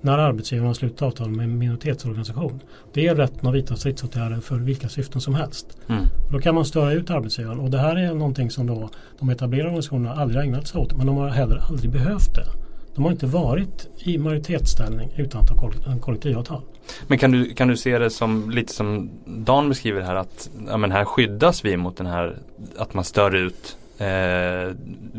när 0.00 0.18
arbetsgivaren 0.18 0.74
slutar 0.74 1.06
avtal 1.06 1.30
med 1.30 1.44
en 1.44 1.58
minoritetsorganisation. 1.58 2.60
Det 2.92 3.06
är 3.06 3.14
rätten 3.14 3.48
att 3.48 3.54
vidta 3.54 3.76
stridsåtgärder 3.76 4.40
för 4.40 4.56
vilka 4.56 4.88
syften 4.88 5.20
som 5.20 5.34
helst. 5.34 5.78
Mm. 5.88 6.04
Då 6.32 6.40
kan 6.40 6.54
man 6.54 6.64
störa 6.64 6.92
ut 6.92 7.10
arbetsgivaren 7.10 7.60
och 7.60 7.70
det 7.70 7.78
här 7.78 7.96
är 7.96 8.14
någonting 8.14 8.50
som 8.50 8.66
då 8.66 8.90
de 9.18 9.30
etablerade 9.30 9.68
organisationerna 9.68 10.14
aldrig 10.14 10.36
har 10.36 10.44
ägnat 10.44 10.68
sig 10.68 10.80
åt 10.80 10.96
men 10.96 11.06
de 11.06 11.16
har 11.16 11.28
heller 11.28 11.62
aldrig 11.68 11.90
behövt 11.90 12.34
det. 12.34 12.46
De 12.94 13.04
har 13.04 13.12
inte 13.12 13.26
varit 13.26 13.88
i 13.98 14.18
majoritetsställning 14.18 15.12
utan 15.16 15.40
att 15.40 15.50
ha 15.50 15.98
kollektivavtal. 16.00 16.62
Men 17.06 17.18
kan 17.18 17.30
du, 17.30 17.54
kan 17.54 17.68
du 17.68 17.76
se 17.76 17.98
det 17.98 18.10
som 18.10 18.50
lite 18.50 18.72
som 18.72 19.10
Dan 19.26 19.68
beskriver 19.68 20.00
här 20.00 20.14
att 20.14 20.50
ja, 20.66 20.76
men 20.76 20.92
här 20.92 21.04
skyddas 21.04 21.64
vi 21.64 21.76
mot 21.76 21.96
den 21.96 22.06
här 22.06 22.36
att 22.76 22.94
man 22.94 23.04
stör 23.04 23.34
ut 23.34 23.76
Eh, 24.00 24.70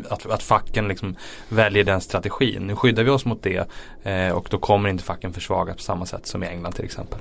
att, 0.10 0.26
att 0.26 0.44
facken 0.44 0.88
liksom 0.88 1.16
väljer 1.50 1.84
den 1.84 2.02
strategin. 2.02 2.68
Nu 2.68 2.76
skyddar 2.76 3.04
vi 3.04 3.10
oss 3.10 3.26
mot 3.26 3.44
det 3.44 3.68
eh, 4.04 4.32
och 4.32 4.48
då 4.52 4.58
kommer 4.58 4.90
inte 4.90 5.04
facken 5.04 5.34
försvagas 5.34 5.76
på 5.76 5.82
samma 5.82 6.06
sätt 6.06 6.28
som 6.28 6.44
i 6.44 6.48
England 6.48 6.72
till 6.72 6.86
exempel. 6.86 7.20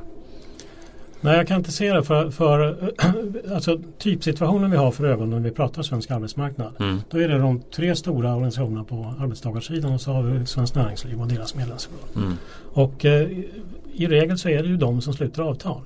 Nej, 1.20 1.37
jag 1.37 1.49
kan 1.49 1.57
inte 1.57 1.73
se 1.73 1.92
det 1.92 2.05
för, 2.05 2.31
för 2.31 2.92
alltså, 3.55 3.81
typsituationen 3.99 4.70
vi 4.70 4.77
har 4.77 4.90
för 4.90 5.05
ögonen 5.05 5.31
när 5.31 5.49
vi 5.49 5.51
pratar 5.51 5.83
svensk 5.83 6.11
arbetsmarknad. 6.11 6.73
Mm. 6.81 7.01
Då 7.11 7.18
är 7.18 7.29
det 7.29 7.38
de 7.38 7.62
tre 7.75 7.96
stora 7.96 8.35
organisationerna 8.35 8.85
på 8.85 9.14
arbetstagarsidan 9.18 9.92
och 9.92 10.01
så 10.01 10.12
har 10.12 10.23
vi 10.23 10.46
Svenskt 10.46 10.75
Näringsliv 10.75 11.20
och 11.20 11.29
deras 11.29 11.55
medlemsförbund. 11.55 12.16
Mm. 12.16 12.37
Och 12.73 13.05
eh, 13.05 13.29
i 13.92 14.07
regel 14.07 14.38
så 14.38 14.49
är 14.49 14.62
det 14.62 14.68
ju 14.68 14.77
de 14.77 15.01
som 15.01 15.12
sluter 15.12 15.42
avtal. 15.42 15.83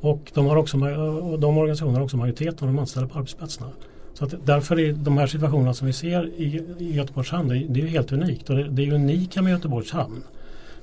Och 0.00 0.30
de, 0.34 0.46
har 0.46 0.56
också, 0.56 0.76
och 1.22 1.38
de 1.38 1.58
organisationerna 1.58 1.98
har 1.98 2.04
också 2.04 2.16
majoritet 2.16 2.62
av 2.62 2.68
de 2.68 2.78
anställda 2.78 3.08
på 3.08 3.18
arbetsplatserna. 3.18 3.68
Så 4.22 4.26
att 4.26 4.46
därför 4.46 4.80
är 4.80 4.92
de 4.92 5.18
här 5.18 5.26
situationerna 5.26 5.74
som 5.74 5.86
vi 5.86 5.92
ser 5.92 6.26
i, 6.26 6.64
i 6.78 6.94
Göteborgs 6.94 7.30
hamn, 7.30 7.48
det, 7.48 7.54
det 7.54 7.80
är 7.80 7.84
ju 7.84 7.88
helt 7.88 8.12
unikt. 8.12 8.50
Och 8.50 8.56
det, 8.56 8.68
det 8.68 8.86
är 8.86 8.92
unika 8.92 9.42
med 9.42 9.50
Göteborgs 9.50 9.90
hamn 9.90 10.22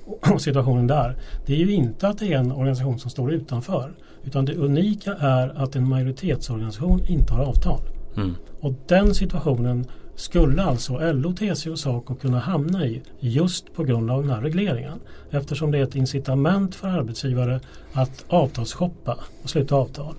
och 0.06 0.42
situationen 0.42 0.88
där. 0.88 1.16
Det 1.46 1.54
är 1.54 1.58
ju 1.58 1.72
inte 1.72 2.08
att 2.08 2.18
det 2.18 2.34
är 2.34 2.38
en 2.38 2.52
organisation 2.52 3.00
som 3.00 3.12
står 3.12 3.34
utanför. 3.34 3.92
Utan 4.24 4.46
det 4.46 4.56
unika 4.56 5.14
är 5.14 5.64
att 5.64 5.76
en 5.76 5.90
majoritetsorganisation 5.90 7.02
inte 7.08 7.34
har 7.34 7.46
avtal. 7.46 7.82
Mm. 8.18 8.36
Och 8.60 8.74
den 8.88 9.14
situationen 9.14 9.86
skulle 10.16 10.64
alltså 10.64 11.12
LO, 11.14 11.34
TCO 11.34 11.72
och 11.72 11.80
SACO 11.80 12.16
kunna 12.16 12.40
hamna 12.40 12.86
i 12.86 13.02
just 13.20 13.74
på 13.74 13.84
grund 13.84 14.12
av 14.12 14.22
den 14.22 14.32
här 14.32 14.42
regleringen. 14.42 15.00
Eftersom 15.32 15.72
det 15.72 15.78
är 15.78 15.84
ett 15.84 15.96
incitament 15.96 16.76
för 16.76 16.88
arbetsgivare 16.88 17.60
att 17.94 18.26
avtalsshoppa 18.28 19.18
och 19.44 19.50
sluta 19.50 19.76
avtal. 19.76 20.16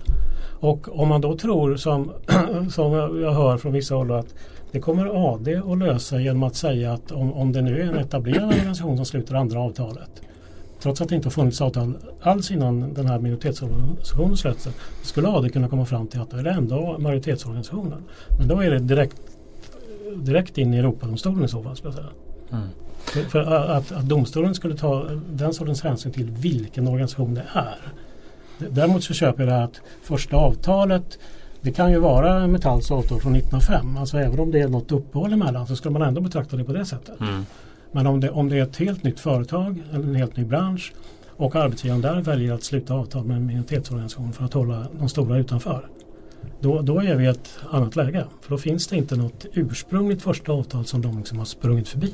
Och 0.61 0.99
om 0.99 1.07
man 1.07 1.21
då 1.21 1.37
tror 1.37 1.75
som, 1.75 2.11
som 2.69 2.93
jag 2.93 3.31
hör 3.31 3.57
från 3.57 3.73
vissa 3.73 3.95
håll 3.95 4.11
att 4.11 4.35
det 4.71 4.79
kommer 4.79 5.33
AD 5.33 5.55
att 5.55 5.77
lösa 5.77 6.19
genom 6.19 6.43
att 6.43 6.55
säga 6.55 6.93
att 6.93 7.11
om, 7.11 7.33
om 7.33 7.51
det 7.51 7.61
nu 7.61 7.81
är 7.81 7.85
en 7.85 7.97
etablerad 7.97 8.43
organisation 8.43 8.97
som 8.97 9.05
sluter 9.05 9.35
andra 9.35 9.59
avtalet 9.59 10.21
trots 10.81 11.01
att 11.01 11.09
det 11.09 11.15
inte 11.15 11.25
har 11.25 11.31
funnits 11.31 11.61
avtal 11.61 11.93
alls 12.21 12.51
innan 12.51 12.93
den 12.93 13.05
här 13.05 13.19
minoritetsorganisationen 13.19 14.37
slöts 14.37 14.67
skulle 15.03 15.27
AD 15.27 15.49
kunna 15.49 15.67
komma 15.67 15.85
fram 15.85 16.07
till 16.07 16.21
att 16.21 16.31
det 16.31 16.37
är 16.37 16.45
ändå 16.45 16.97
majoritetsorganisationen. 16.99 18.03
Men 18.39 18.47
då 18.47 18.59
är 18.59 18.71
det 18.71 18.79
direkt, 18.79 19.21
direkt 20.15 20.57
in 20.57 20.73
i 20.73 20.77
Europadomstolen 20.77 21.43
i 21.43 21.47
så 21.47 21.63
fall. 21.63 21.75
Skulle 21.75 21.93
jag 21.93 21.95
säga. 21.95 22.09
Mm. 22.51 22.67
För, 23.03 23.21
för 23.21 23.39
att, 23.39 23.91
att, 23.91 24.03
domstolen 24.03 24.55
skulle 24.55 24.75
ta 24.75 25.05
den 25.29 25.53
sortens 25.53 25.81
hänsyn 25.81 26.11
till 26.11 26.31
vilken 26.31 26.87
organisation 26.87 27.33
det 27.33 27.43
är. 27.53 27.77
Däremot 28.69 29.03
så 29.03 29.13
köper 29.13 29.43
jag 29.43 29.53
det 29.53 29.63
att 29.63 29.81
första 30.03 30.37
avtalet 30.37 31.17
det 31.61 31.71
kan 31.71 31.91
ju 31.91 31.99
vara 31.99 32.47
Metalls 32.47 32.91
avtal 32.91 33.21
från 33.21 33.35
1905. 33.35 33.97
Alltså 33.97 34.17
även 34.17 34.39
om 34.39 34.51
det 34.51 34.59
är 34.59 34.67
något 34.67 34.91
uppehåll 34.91 35.33
emellan 35.33 35.67
så 35.67 35.75
ska 35.75 35.89
man 35.89 36.01
ändå 36.01 36.21
betrakta 36.21 36.57
det 36.57 36.63
på 36.63 36.73
det 36.73 36.85
sättet. 36.85 37.19
Mm. 37.19 37.45
Men 37.91 38.07
om 38.07 38.19
det, 38.19 38.29
om 38.29 38.49
det 38.49 38.57
är 38.57 38.63
ett 38.63 38.77
helt 38.77 39.03
nytt 39.03 39.19
företag 39.19 39.83
eller 39.93 40.07
en 40.07 40.15
helt 40.15 40.37
ny 40.37 40.45
bransch 40.45 40.93
och 41.27 41.55
arbetsgivaren 41.55 42.01
där 42.01 42.21
väljer 42.21 42.53
att 42.53 42.63
sluta 42.63 42.93
avtal 42.93 43.25
med 43.25 43.37
en 43.37 43.45
minoritetsorganisation 43.45 44.33
för 44.33 44.45
att 44.45 44.53
hålla 44.53 44.87
de 44.99 45.09
stora 45.09 45.37
utanför. 45.37 45.87
Då, 46.59 46.81
då 46.81 46.99
är 46.99 47.15
vi 47.15 47.23
i 47.23 47.27
ett 47.27 47.49
annat 47.69 47.95
läge. 47.95 48.25
För 48.41 48.49
då 48.49 48.57
finns 48.57 48.87
det 48.87 48.95
inte 48.95 49.15
något 49.15 49.45
ursprungligt 49.53 50.21
första 50.21 50.51
avtal 50.51 50.85
som 50.85 51.01
de 51.01 51.17
liksom 51.17 51.37
har 51.37 51.45
sprungit 51.45 51.87
förbi. 51.87 52.13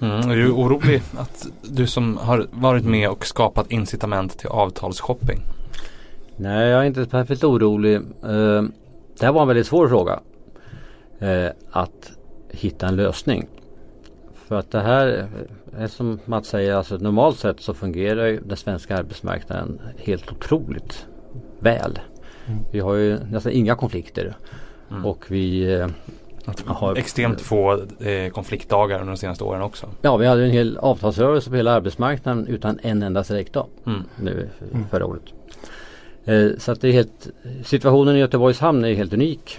Mm, 0.00 0.30
är 0.30 0.36
du 0.36 0.50
orolig 0.50 1.02
att 1.16 1.46
du 1.62 1.86
som 1.86 2.16
har 2.16 2.46
varit 2.52 2.84
med 2.84 3.08
och 3.08 3.26
skapat 3.26 3.70
incitament 3.70 4.38
till 4.38 4.48
avtalsshopping? 4.48 5.40
Nej, 6.36 6.68
jag 6.68 6.80
är 6.80 6.84
inte 6.84 7.06
perfekt 7.06 7.44
orolig. 7.44 7.96
Uh, 7.96 8.62
det 9.18 9.26
här 9.26 9.32
var 9.32 9.42
en 9.42 9.48
väldigt 9.48 9.66
svår 9.66 9.88
fråga. 9.88 10.20
Uh, 11.22 11.48
att 11.70 12.12
hitta 12.48 12.86
en 12.86 12.96
lösning. 12.96 13.46
För 14.34 14.58
att 14.58 14.70
det 14.70 14.80
här 14.80 15.28
är 15.76 15.86
som 15.86 16.18
Mats 16.24 16.48
säger, 16.48 16.74
alltså 16.74 16.96
normalt 16.96 17.38
sett 17.38 17.60
så 17.60 17.74
fungerar 17.74 18.26
ju 18.26 18.40
den 18.40 18.56
svenska 18.56 18.96
arbetsmarknaden 18.96 19.80
helt 19.98 20.32
otroligt 20.32 21.06
väl. 21.58 21.98
Mm. 22.46 22.60
Vi 22.72 22.80
har 22.80 22.94
ju 22.94 23.18
nästan 23.30 23.52
inga 23.52 23.74
konflikter. 23.74 24.36
Mm. 24.90 25.06
Och 25.06 25.24
vi 25.28 25.86
har, 26.66 26.96
extremt 26.96 27.40
få 27.40 27.72
eh, 28.00 28.30
konfliktdagar 28.32 29.00
under 29.00 29.12
de 29.12 29.16
senaste 29.16 29.44
åren 29.44 29.62
också. 29.62 29.86
Ja, 30.02 30.16
vi 30.16 30.26
hade 30.26 30.44
en 30.44 30.50
hel 30.50 30.78
avtalsrörelse 30.78 31.50
på 31.50 31.56
hela 31.56 31.72
arbetsmarknaden 31.72 32.46
utan 32.46 32.78
en 32.82 33.02
enda 33.02 33.24
strejkdag 33.24 33.66
mm. 33.86 34.02
nu 34.16 34.48
mm. 34.72 34.84
förra 34.90 35.06
året. 35.06 35.22
Eh, 36.24 36.48
så 36.58 36.72
att 36.72 36.80
det 36.80 36.88
är 36.88 36.92
helt, 36.92 37.28
situationen 37.64 38.16
i 38.16 38.18
Göteborgs 38.18 38.60
hamn 38.60 38.84
är 38.84 38.94
helt 38.94 39.12
unik. 39.12 39.58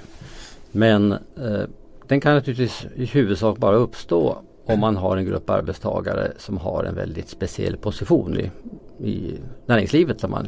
Men 0.71 1.11
eh, 1.11 1.63
den 2.07 2.21
kan 2.21 2.35
naturligtvis 2.35 2.85
i 2.95 3.05
huvudsak 3.05 3.57
bara 3.57 3.75
uppstå 3.75 4.37
om 4.65 4.79
man 4.79 4.97
har 4.97 5.17
en 5.17 5.25
grupp 5.25 5.49
arbetstagare 5.49 6.31
som 6.37 6.57
har 6.57 6.83
en 6.83 6.95
väldigt 6.95 7.29
speciell 7.29 7.77
position 7.77 8.39
i, 8.39 8.51
i 9.07 9.39
näringslivet 9.65 10.19
som 10.19 10.31
man 10.31 10.47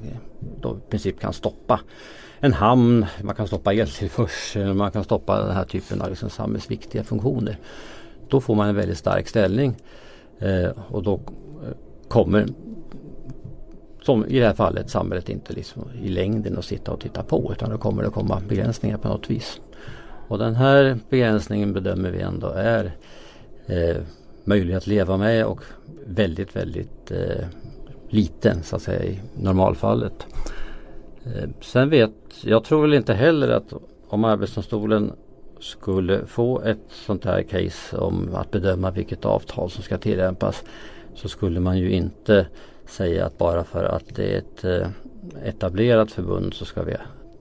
då 0.62 0.78
i 0.78 0.89
princip 0.89 1.19
kan 1.19 1.34
stoppa 1.34 1.80
en 2.43 2.53
hamn, 2.53 3.06
man 3.21 3.36
kan 3.36 3.47
stoppa 3.47 3.73
eltillförsel, 3.73 4.73
man 4.73 4.91
kan 4.91 5.03
stoppa 5.03 5.41
den 5.41 5.56
här 5.56 5.65
typen 5.65 6.01
av 6.01 6.10
liksom 6.10 6.29
samhällsviktiga 6.29 7.03
funktioner. 7.03 7.58
Då 8.29 8.41
får 8.41 8.56
man 8.56 8.69
en 8.69 8.75
väldigt 8.75 8.97
stark 8.97 9.27
ställning 9.27 9.75
eh, 10.39 10.69
och 10.88 11.03
då 11.03 11.13
eh, 11.13 12.08
kommer 12.08 12.45
som 14.01 14.25
i 14.25 14.39
det 14.39 14.45
här 14.45 14.53
fallet 14.53 14.89
samhället 14.89 15.29
inte 15.29 15.53
liksom 15.53 15.84
i 16.01 16.08
längden 16.08 16.58
att 16.58 16.65
sitta 16.65 16.91
och 16.91 16.99
titta 16.99 17.23
på 17.23 17.51
utan 17.51 17.69
då 17.69 17.77
kommer 17.77 18.03
det 18.03 18.10
komma 18.10 18.41
begränsningar 18.47 18.97
på 18.97 19.08
något 19.08 19.29
vis. 19.29 19.62
Och 20.27 20.38
den 20.38 20.56
här 20.56 20.99
begränsningen 21.10 21.73
bedömer 21.73 22.12
vi 22.12 22.21
ändå 22.21 22.47
är 22.47 22.91
eh, 23.65 23.97
möjlig 24.43 24.73
att 24.73 24.88
leva 24.88 25.17
med 25.17 25.45
och 25.45 25.62
väldigt 26.06 26.56
väldigt 26.56 27.12
eh, 27.12 27.45
liten 28.10 28.63
så 28.63 28.75
att 28.75 28.82
säga 28.82 29.03
i 29.03 29.19
normalfallet. 29.36 30.27
Eh, 31.26 31.50
sen 31.62 31.90
vet, 31.90 32.12
jag 32.42 32.64
tror 32.64 32.82
väl 32.82 32.94
inte 32.94 33.14
heller 33.14 33.50
att 33.50 33.74
om 34.08 34.24
Arbetsdomstolen 34.24 35.12
skulle 35.60 36.26
få 36.26 36.62
ett 36.62 36.86
sånt 36.90 37.26
här 37.26 37.44
case 37.44 37.98
om 37.98 38.30
att 38.36 38.52
bedöma 38.52 38.92
vilket 38.92 39.26
avtal 39.26 39.70
som 39.70 39.84
ska 39.84 39.98
tillämpas 39.98 40.64
så 41.16 41.30
skulle 41.30 41.60
man 41.60 41.78
ju 41.78 41.92
inte 41.92 42.48
säga 42.86 43.26
att 43.26 43.38
bara 43.38 43.64
för 43.64 43.84
att 43.84 44.16
det 44.16 44.34
är 44.34 44.38
ett 44.38 44.64
eh, 44.64 44.88
etablerat 45.44 46.12
förbund 46.12 46.54
så 46.54 46.66
ska 46.66 46.84
vi 46.84 46.96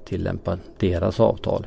tillämpa 0.05 0.59
deras 0.79 1.21
avtal. 1.21 1.67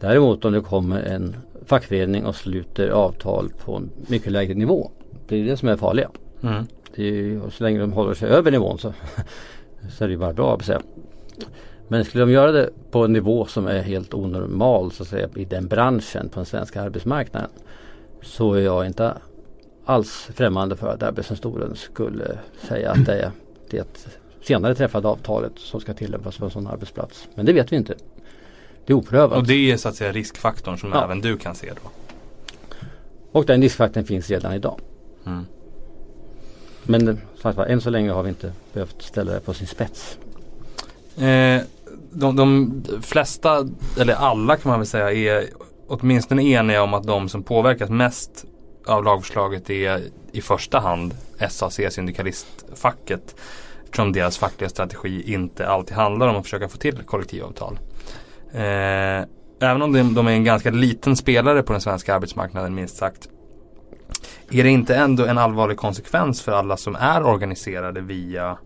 Däremot 0.00 0.44
om 0.44 0.52
det 0.52 0.60
kommer 0.60 1.02
en 1.02 1.36
fackförening 1.64 2.26
och 2.26 2.36
sluter 2.36 2.88
avtal 2.88 3.48
på 3.64 3.76
en 3.76 3.90
mycket 4.08 4.32
lägre 4.32 4.54
nivå. 4.54 4.90
Det 5.28 5.36
är 5.36 5.44
det 5.44 5.56
som 5.56 5.68
är 5.68 5.76
farliga. 5.76 6.10
Mm. 6.42 6.64
Det 6.94 7.08
är 7.08 7.50
så 7.50 7.64
länge 7.64 7.80
de 7.80 7.92
håller 7.92 8.14
sig 8.14 8.28
över 8.28 8.50
nivån 8.50 8.78
så, 8.78 8.92
så 9.90 10.04
är 10.04 10.08
det 10.08 10.12
ju 10.12 10.18
bara 10.18 10.32
bra 10.32 10.54
att 10.54 10.64
säga. 10.64 10.80
Men 11.88 12.04
skulle 12.04 12.24
de 12.24 12.32
göra 12.32 12.52
det 12.52 12.70
på 12.90 13.04
en 13.04 13.12
nivå 13.12 13.46
som 13.46 13.66
är 13.66 13.82
helt 13.82 14.14
onormal 14.14 14.92
så 14.92 15.02
att 15.02 15.08
säga, 15.08 15.28
i 15.36 15.44
den 15.44 15.68
branschen 15.68 16.28
på 16.28 16.40
den 16.40 16.46
svenska 16.46 16.82
arbetsmarknaden 16.82 17.50
så 18.22 18.52
är 18.52 18.60
jag 18.60 18.86
inte 18.86 19.14
alls 19.84 20.28
främmande 20.34 20.76
för 20.76 20.88
att 20.88 21.02
Arbetsdomstolen 21.02 21.76
skulle 21.76 22.38
säga 22.68 22.90
att 22.90 23.06
det 23.06 23.22
är 23.22 23.30
det 23.70 24.06
senare 24.42 24.74
träffade 24.74 25.08
avtalet 25.08 25.52
som 25.56 25.80
ska 25.80 25.94
tillämpas 25.94 26.38
på 26.38 26.44
en 26.44 26.50
sån 26.50 26.66
arbetsplats. 26.66 27.28
Men 27.34 27.46
det 27.46 27.52
vet 27.52 27.72
vi 27.72 27.76
inte. 27.76 27.94
Det 28.86 28.92
är 28.92 28.96
oprövat. 28.96 29.38
Och 29.38 29.46
det 29.46 29.72
är 29.72 29.76
så 29.76 29.88
att 29.88 29.94
säga 29.94 30.12
riskfaktorn 30.12 30.78
som 30.78 30.90
ja. 30.92 31.04
även 31.04 31.20
du 31.20 31.36
kan 31.36 31.54
se 31.54 31.72
då? 31.82 31.90
Och 33.32 33.46
den 33.46 33.62
riskfaktorn 33.62 34.04
finns 34.04 34.30
redan 34.30 34.54
idag. 34.54 34.80
Mm. 35.26 35.46
Men 36.82 37.20
sagt, 37.42 37.58
än 37.58 37.80
så 37.80 37.90
länge 37.90 38.10
har 38.10 38.22
vi 38.22 38.28
inte 38.28 38.52
behövt 38.72 39.02
ställa 39.02 39.32
det 39.32 39.40
på 39.40 39.54
sin 39.54 39.66
spets. 39.66 40.18
Eh, 41.16 41.62
de, 42.12 42.36
de 42.36 42.82
flesta, 43.02 43.68
eller 44.00 44.14
alla 44.14 44.56
kan 44.56 44.70
man 44.70 44.78
väl 44.78 44.86
säga, 44.86 45.12
är 45.12 45.48
åtminstone 45.88 46.42
eniga 46.42 46.82
om 46.82 46.94
att 46.94 47.04
de 47.04 47.28
som 47.28 47.42
påverkas 47.42 47.90
mest 47.90 48.44
av 48.86 49.04
lagförslaget 49.04 49.70
är 49.70 50.02
i 50.32 50.40
första 50.40 50.78
hand 50.78 51.14
SAC, 51.50 51.80
syndikalistfacket. 51.90 53.34
Eftersom 53.84 54.12
deras 54.12 54.38
fackliga 54.38 54.70
strategi 54.70 55.32
inte 55.32 55.68
alltid 55.68 55.96
handlar 55.96 56.28
om 56.28 56.36
att 56.36 56.44
försöka 56.44 56.68
få 56.68 56.78
till 56.78 56.96
kollektivavtal. 56.96 57.78
Eh, 58.52 59.24
även 59.60 59.82
om 59.82 59.92
de, 59.92 60.14
de 60.14 60.26
är 60.26 60.32
en 60.32 60.44
ganska 60.44 60.70
liten 60.70 61.16
spelare 61.16 61.62
på 61.62 61.72
den 61.72 61.80
svenska 61.80 62.14
arbetsmarknaden 62.14 62.74
minst 62.74 62.96
sagt. 62.96 63.28
Är 64.50 64.64
det 64.64 64.70
inte 64.70 64.96
ändå 64.96 65.24
en 65.24 65.38
allvarlig 65.38 65.76
konsekvens 65.76 66.42
för 66.42 66.52
alla 66.52 66.76
som 66.76 66.96
är 66.96 67.22
organiserade 67.26 68.00
via 68.00 68.58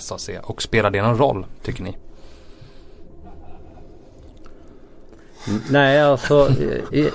SAC 0.00 0.30
och 0.42 0.62
spelar 0.62 0.90
det 0.90 1.02
någon 1.02 1.18
roll 1.18 1.46
tycker 1.62 1.82
ni? 1.82 1.96
Nej 5.70 6.00
alltså 6.00 6.50
i, 6.92 7.10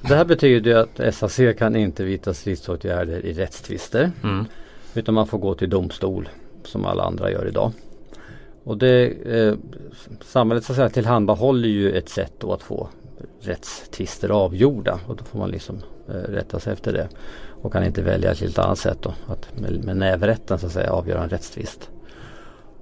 det 0.00 0.14
här 0.14 0.24
betyder 0.24 0.70
ju 0.70 0.78
att 0.78 1.14
SAC 1.14 1.40
kan 1.58 1.76
inte 1.76 2.04
vidta 2.04 2.34
stridsåtgärder 2.34 3.26
i 3.26 3.32
rättstvister. 3.32 4.12
Mm. 4.22 4.44
Utan 4.94 5.14
man 5.14 5.26
får 5.26 5.38
gå 5.38 5.54
till 5.54 5.70
domstol 5.70 6.28
som 6.64 6.84
alla 6.84 7.02
andra 7.02 7.30
gör 7.30 7.48
idag. 7.48 7.72
Och 8.64 8.78
det, 8.78 9.06
eh, 9.08 9.54
samhället 10.24 10.64
så 10.64 10.72
att 10.72 10.76
säga, 10.76 10.88
tillhandahåller 10.88 11.68
ju 11.68 11.92
ett 11.92 12.08
sätt 12.08 12.32
då 12.38 12.52
att 12.52 12.62
få 12.62 12.88
rättstvister 13.40 14.28
avgjorda 14.28 15.00
och 15.06 15.16
då 15.16 15.24
får 15.24 15.38
man 15.38 15.50
liksom 15.50 15.82
Eh, 16.08 16.12
rätta 16.12 16.60
sig 16.60 16.72
efter 16.72 16.92
det. 16.92 17.08
Och 17.62 17.72
kan 17.72 17.84
inte 17.84 18.02
välja 18.02 18.32
ett 18.32 18.40
helt 18.40 18.58
annat 18.58 18.78
sätt 18.78 18.98
då, 19.00 19.14
att 19.26 19.60
med, 19.60 19.84
med 19.84 19.96
nävrätten 19.96 20.58
så 20.58 20.66
att 20.66 20.72
säga 20.72 20.92
avgöra 20.92 21.22
en 21.22 21.28
rättstvist. 21.28 21.90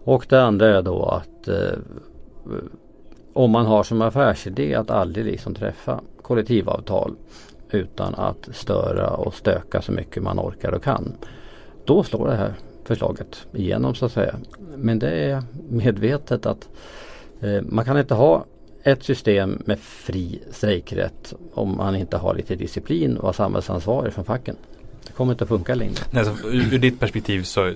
Och 0.05 0.27
det 0.29 0.43
andra 0.43 0.79
är 0.79 0.83
då 0.83 1.05
att 1.05 1.49
eh, 1.49 1.79
om 3.33 3.51
man 3.51 3.67
har 3.67 3.83
som 3.83 4.03
affärsidé 4.03 4.75
att 4.75 4.91
aldrig 4.91 5.25
liksom 5.25 5.55
träffa 5.55 6.01
kollektivavtal 6.23 7.15
utan 7.71 8.15
att 8.15 8.49
störa 8.53 9.11
och 9.11 9.35
stöka 9.35 9.83
så 9.83 9.93
mycket 9.93 10.23
man 10.23 10.41
orkar 10.41 10.73
och 10.73 10.83
kan. 10.83 11.13
Då 11.85 12.03
slår 12.03 12.29
det 12.29 12.35
här 12.35 12.55
förslaget 12.85 13.47
igenom 13.53 13.95
så 13.95 14.07
att 14.07 14.13
säga. 14.13 14.35
Men 14.77 14.99
det 14.99 15.11
är 15.11 15.43
medvetet 15.69 16.47
att 16.47 16.69
eh, 17.41 17.63
man 17.63 17.85
kan 17.85 17.99
inte 17.99 18.15
ha 18.15 18.45
ett 18.83 19.03
system 19.03 19.63
med 19.67 19.79
fri 19.79 20.43
strejkrätt 20.51 21.35
om 21.55 21.77
man 21.77 21.97
inte 21.97 22.17
har 22.17 22.35
lite 22.35 22.57
disciplin 22.57 23.17
och 23.17 23.35
samhällsansvar 23.35 24.11
från 24.11 24.25
facken. 24.25 24.57
Det 25.07 25.13
kommer 25.13 25.33
inte 25.33 25.45
att 25.45 25.49
funka 25.49 25.75
längre. 25.75 25.95
Nej, 26.11 26.25
så 26.25 26.49
ur, 26.49 26.75
ur 26.75 26.79
ditt 26.79 27.01
perspektiv 27.01 27.43
så 27.43 27.73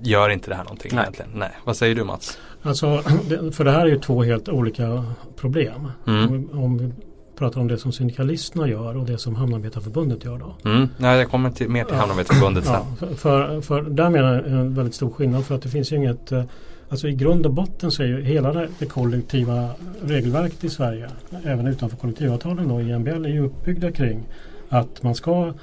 gör 0.00 0.28
inte 0.28 0.50
det 0.50 0.54
här 0.54 0.64
någonting 0.64 0.90
Nej. 0.94 1.02
egentligen? 1.02 1.30
Nej. 1.34 1.50
Vad 1.64 1.76
säger 1.76 1.94
du 1.94 2.04
Mats? 2.04 2.38
Alltså, 2.62 3.02
för 3.52 3.64
det 3.64 3.70
här 3.70 3.80
är 3.80 3.86
ju 3.86 3.98
två 3.98 4.22
helt 4.22 4.48
olika 4.48 5.04
problem. 5.36 5.92
Mm. 6.06 6.28
Om, 6.28 6.64
om, 6.64 6.78
vi 6.78 6.92
pratar 7.36 7.60
om 7.60 7.68
det 7.68 7.78
som 7.78 7.92
syndikalisterna 7.92 8.68
gör 8.68 8.96
och 8.96 9.06
det 9.06 9.18
som 9.18 9.34
Hamnarbetarförbundet 9.34 10.24
gör 10.24 10.38
då. 10.38 10.70
Mm. 10.70 10.88
Nej, 10.96 11.18
jag 11.18 11.30
kommer 11.30 11.50
till, 11.50 11.68
mer 11.68 11.84
till 11.84 11.96
Hamnarbetarförbundet 11.96 12.64
sen. 12.64 12.74
Ja, 12.74 12.86
för, 12.98 13.14
för, 13.14 13.60
för 13.60 13.82
där 13.82 14.10
menar 14.10 14.34
jag 14.34 14.46
en 14.46 14.74
väldigt 14.74 14.94
stor 14.94 15.10
skillnad 15.10 15.44
för 15.44 15.54
att 15.54 15.62
det 15.62 15.68
finns 15.68 15.92
ju 15.92 15.96
inget 15.96 16.32
eh, 16.32 16.44
Alltså 16.90 17.08
i 17.08 17.12
grund 17.12 17.46
och 17.46 17.52
botten 17.52 17.90
så 17.90 18.02
är 18.02 18.06
ju 18.06 18.22
hela 18.22 18.66
det 18.78 18.86
kollektiva 18.86 19.70
regelverket 20.02 20.64
i 20.64 20.70
Sverige, 20.70 21.08
även 21.44 21.66
utanför 21.66 21.96
kollektivavtalen 21.96 22.68
då 22.68 22.80
i 22.80 22.98
MBL, 22.98 23.24
är 23.24 23.28
ju 23.28 23.40
uppbyggda 23.40 23.92
kring 23.92 24.22
att 24.68 25.02
man 25.02 25.14
ska 25.14 25.54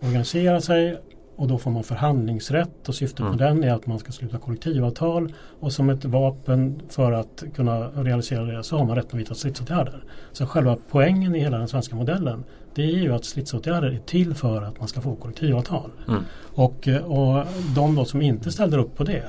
organisera 0.00 0.60
sig 0.60 0.98
och 1.36 1.48
då 1.48 1.58
får 1.58 1.70
man 1.70 1.84
förhandlingsrätt 1.84 2.88
och 2.88 2.94
syftet 2.94 3.20
mm. 3.20 3.30
med 3.30 3.38
den 3.38 3.64
är 3.64 3.74
att 3.74 3.86
man 3.86 3.98
ska 3.98 4.12
sluta 4.12 4.38
kollektivavtal 4.38 5.32
och 5.60 5.72
som 5.72 5.90
ett 5.90 6.04
vapen 6.04 6.82
för 6.88 7.12
att 7.12 7.44
kunna 7.54 7.88
realisera 7.88 8.44
det 8.44 8.64
så 8.64 8.78
har 8.78 8.84
man 8.84 8.96
rätt 8.96 9.06
att 9.06 9.14
vidta 9.14 9.34
stridsåtgärder. 9.34 10.04
Så 10.32 10.46
själva 10.46 10.76
poängen 10.90 11.34
i 11.34 11.38
hela 11.38 11.58
den 11.58 11.68
svenska 11.68 11.96
modellen 11.96 12.44
det 12.74 12.82
är 12.82 12.98
ju 12.98 13.12
att 13.12 13.24
stridsåtgärder 13.24 13.88
är 13.88 13.98
till 13.98 14.34
för 14.34 14.62
att 14.62 14.78
man 14.78 14.88
ska 14.88 15.00
få 15.00 15.16
kollektivavtal. 15.16 15.90
Mm. 16.08 16.22
Och, 16.54 16.88
och 17.04 17.44
de 17.74 18.06
som 18.06 18.22
inte 18.22 18.52
ställer 18.52 18.78
upp 18.78 18.96
på 18.96 19.04
det 19.04 19.24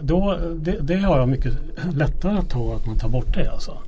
då, 0.00 0.38
det, 0.56 0.78
det 0.80 0.96
har 0.96 1.18
jag 1.18 1.28
mycket 1.28 1.52
lättare 1.94 2.38
att 2.38 2.50
ta 2.50 2.74
att 2.74 2.86
man 2.86 2.98
tar 2.98 3.08
bort 3.08 3.34
det. 3.34 3.52
Alltså. 3.52 3.78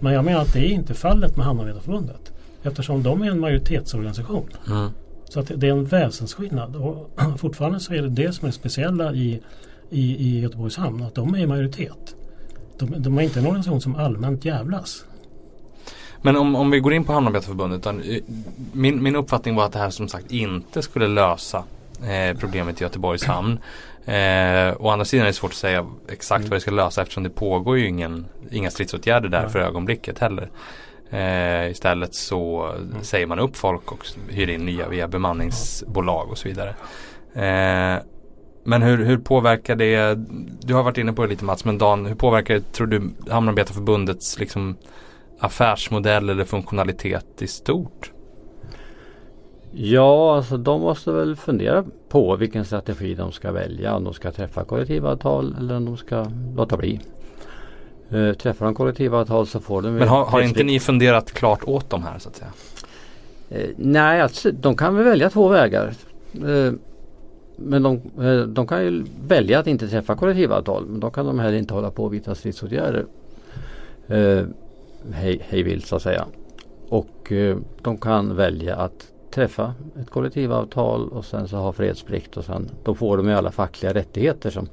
Men 0.00 0.12
jag 0.12 0.24
menar 0.24 0.40
att 0.40 0.52
det 0.52 0.60
är 0.60 0.70
inte 0.70 0.94
fallet 0.94 1.36
med 1.36 1.46
Hamnarbetarförbundet. 1.46 2.32
Eftersom 2.62 3.02
de 3.02 3.22
är 3.22 3.30
en 3.30 3.40
majoritetsorganisation. 3.40 4.48
Mm. 4.66 4.90
Så 5.28 5.40
att 5.40 5.50
det 5.56 5.68
är 5.68 5.72
en 5.72 5.84
väsensskillnad. 5.84 6.76
Och 6.76 7.10
fortfarande 7.36 7.80
så 7.80 7.94
är 7.94 8.02
det 8.02 8.08
det 8.08 8.32
som 8.32 8.48
är 8.48 8.52
speciella 8.52 9.12
i, 9.12 9.40
i, 9.90 10.28
i 10.28 10.40
Göteborgs 10.40 10.76
hamn. 10.76 11.02
Att 11.02 11.14
de 11.14 11.34
är 11.34 11.38
i 11.38 11.46
majoritet. 11.46 12.16
De, 12.78 13.02
de 13.02 13.18
är 13.18 13.22
inte 13.22 13.38
en 13.38 13.46
organisation 13.46 13.80
som 13.80 13.96
allmänt 13.96 14.44
jävlas. 14.44 15.04
Men 16.22 16.36
om, 16.36 16.56
om 16.56 16.70
vi 16.70 16.80
går 16.80 16.92
in 16.92 17.04
på 17.04 17.12
Hamnarbetarförbundet. 17.12 17.86
Min, 18.72 19.02
min 19.02 19.16
uppfattning 19.16 19.54
var 19.54 19.64
att 19.64 19.72
det 19.72 19.78
här 19.78 19.90
som 19.90 20.08
sagt 20.08 20.32
inte 20.32 20.82
skulle 20.82 21.08
lösa 21.08 21.64
eh, 22.02 22.38
problemet 22.38 22.80
i 22.80 22.84
Göteborgs 22.84 23.24
hamn. 23.24 23.58
Eh, 24.04 24.74
å 24.78 24.88
andra 24.88 25.04
sidan 25.04 25.22
är 25.22 25.26
det 25.26 25.32
svårt 25.32 25.50
att 25.50 25.56
säga 25.56 25.86
exakt 26.08 26.40
mm. 26.40 26.50
vad 26.50 26.56
det 26.56 26.60
ska 26.60 26.70
lösa 26.70 27.02
eftersom 27.02 27.22
det 27.22 27.30
pågår 27.30 27.78
ju 27.78 27.86
ingen, 27.88 28.26
inga 28.50 28.70
stridsåtgärder 28.70 29.28
där 29.28 29.48
för 29.48 29.58
ögonblicket 29.58 30.18
heller. 30.18 30.50
Eh, 31.10 31.70
istället 31.70 32.14
så 32.14 32.64
mm. 32.64 33.02
säger 33.02 33.26
man 33.26 33.38
upp 33.38 33.56
folk 33.56 33.92
och 33.92 34.06
hyr 34.28 34.48
in 34.48 34.66
nya 34.66 34.88
via 34.88 35.08
bemanningsbolag 35.08 36.30
och 36.30 36.38
så 36.38 36.48
vidare. 36.48 36.74
Eh, 37.34 38.02
men 38.64 38.82
hur, 38.82 39.04
hur 39.04 39.18
påverkar 39.18 39.74
det, 39.74 40.14
du 40.60 40.74
har 40.74 40.82
varit 40.82 40.98
inne 40.98 41.12
på 41.12 41.22
det 41.22 41.28
lite 41.28 41.44
Mats, 41.44 41.64
men 41.64 41.78
Dan, 41.78 42.06
hur 42.06 42.14
påverkar 42.14 42.54
det, 42.54 42.72
tror 42.72 42.86
du, 42.86 43.10
Hamnarbetarförbundets 43.30 44.38
liksom 44.38 44.76
affärsmodell 45.38 46.30
eller 46.30 46.44
funktionalitet 46.44 47.42
i 47.42 47.46
stort? 47.46 48.11
Ja, 49.74 50.36
alltså 50.36 50.56
de 50.56 50.80
måste 50.80 51.12
väl 51.12 51.36
fundera 51.36 51.84
på 52.08 52.36
vilken 52.36 52.64
strategi 52.64 53.14
de 53.14 53.32
ska 53.32 53.52
välja. 53.52 53.96
Om 53.96 54.04
de 54.04 54.14
ska 54.14 54.30
träffa 54.30 54.64
kollektivavtal 54.64 55.56
eller 55.58 55.76
om 55.76 55.84
de 55.84 55.96
ska 55.96 56.26
låta 56.56 56.76
bli. 56.76 57.00
Uh, 58.12 58.32
träffar 58.32 58.66
de 58.66 58.74
kollektivavtal 58.74 59.46
så 59.46 59.60
får 59.60 59.82
de 59.82 59.94
Men 59.94 60.08
har, 60.08 60.24
har 60.24 60.40
inte 60.40 60.64
ni 60.64 60.80
funderat 60.80 61.32
klart 61.32 61.64
åt 61.64 61.90
dem 61.90 62.02
här 62.02 62.18
så 62.18 62.28
att 62.28 62.36
säga? 62.36 62.50
Uh, 63.52 63.70
nej, 63.76 64.20
alltså, 64.20 64.50
de 64.50 64.76
kan 64.76 64.96
väl 64.96 65.04
välja 65.04 65.30
två 65.30 65.48
vägar. 65.48 65.94
Uh, 66.44 66.72
men 67.56 67.82
de, 67.82 68.00
de, 68.54 68.66
kan 68.66 68.82
ju 68.84 69.04
välja 69.26 69.58
att 69.58 69.66
inte 69.66 69.88
träffa 69.88 70.16
kollektivavtal. 70.16 70.86
Men 70.86 71.00
då 71.00 71.10
kan 71.10 71.26
de 71.26 71.38
heller 71.38 71.58
inte 71.58 71.74
hålla 71.74 71.90
på 71.90 72.04
och 72.04 72.14
vidta 72.14 72.34
stridsåtgärder. 72.34 73.06
hej, 75.12 75.42
hej 75.48 75.62
vilt 75.62 75.86
så 75.86 75.96
att 75.96 76.02
säga. 76.02 76.26
Och 76.88 77.32
de 77.82 77.96
kan 77.96 78.36
välja 78.36 78.76
att 78.76 79.11
träffa 79.32 79.74
ett 80.00 80.10
kollektivavtal 80.10 81.08
och 81.08 81.24
sen 81.24 81.48
så 81.48 81.56
ha 81.56 81.72
fredsplikt 81.72 82.36
och 82.36 82.44
sen 82.44 82.70
då 82.84 82.94
får 82.94 83.16
de 83.16 83.28
ju 83.28 83.34
alla 83.34 83.50
fackliga 83.50 83.94
rättigheter 83.94 84.50
som 84.50 84.68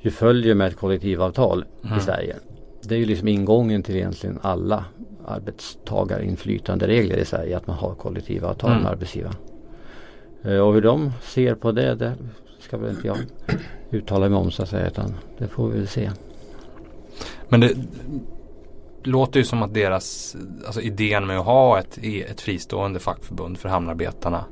ju 0.00 0.10
följer 0.10 0.54
med 0.54 0.66
ett 0.66 0.76
kollektivavtal 0.76 1.64
mm. 1.84 1.98
i 1.98 2.00
Sverige. 2.00 2.36
Det 2.82 2.94
är 2.94 2.98
ju 2.98 3.06
liksom 3.06 3.28
ingången 3.28 3.82
till 3.82 3.96
egentligen 3.96 4.38
alla 4.42 4.84
arbetstagarinflytande 5.24 6.86
regler 6.86 7.16
i 7.16 7.24
Sverige 7.24 7.56
att 7.56 7.66
man 7.66 7.76
har 7.76 7.94
kollektivavtal 7.94 8.70
mm. 8.70 8.82
med 8.82 8.92
arbetsgivaren. 8.92 9.36
Eh, 10.42 10.58
och 10.58 10.74
hur 10.74 10.82
de 10.82 11.12
ser 11.22 11.54
på 11.54 11.72
det, 11.72 11.94
det 11.94 12.14
ska 12.60 12.76
väl 12.76 12.90
inte 12.90 13.06
jag 13.06 13.18
uttala 13.90 14.28
mig 14.28 14.38
om 14.38 14.50
så 14.50 14.62
att 14.62 14.68
säga 14.68 14.86
utan 14.86 15.14
det 15.38 15.46
får 15.46 15.68
vi 15.68 15.78
väl 15.78 15.88
se. 15.88 16.10
Men 17.48 17.60
det, 17.60 17.76
låter 19.04 19.40
ju 19.40 19.44
som 19.44 19.62
att 19.62 19.74
deras, 19.74 20.36
alltså 20.66 20.80
idén 20.80 21.26
med 21.26 21.38
att 21.38 21.44
ha 21.44 21.78
ett, 21.78 21.98
ett 22.28 22.40
fristående 22.40 23.00
fackförbund 23.00 23.58
för 23.58 23.68
hamnarbetarna 23.68 24.44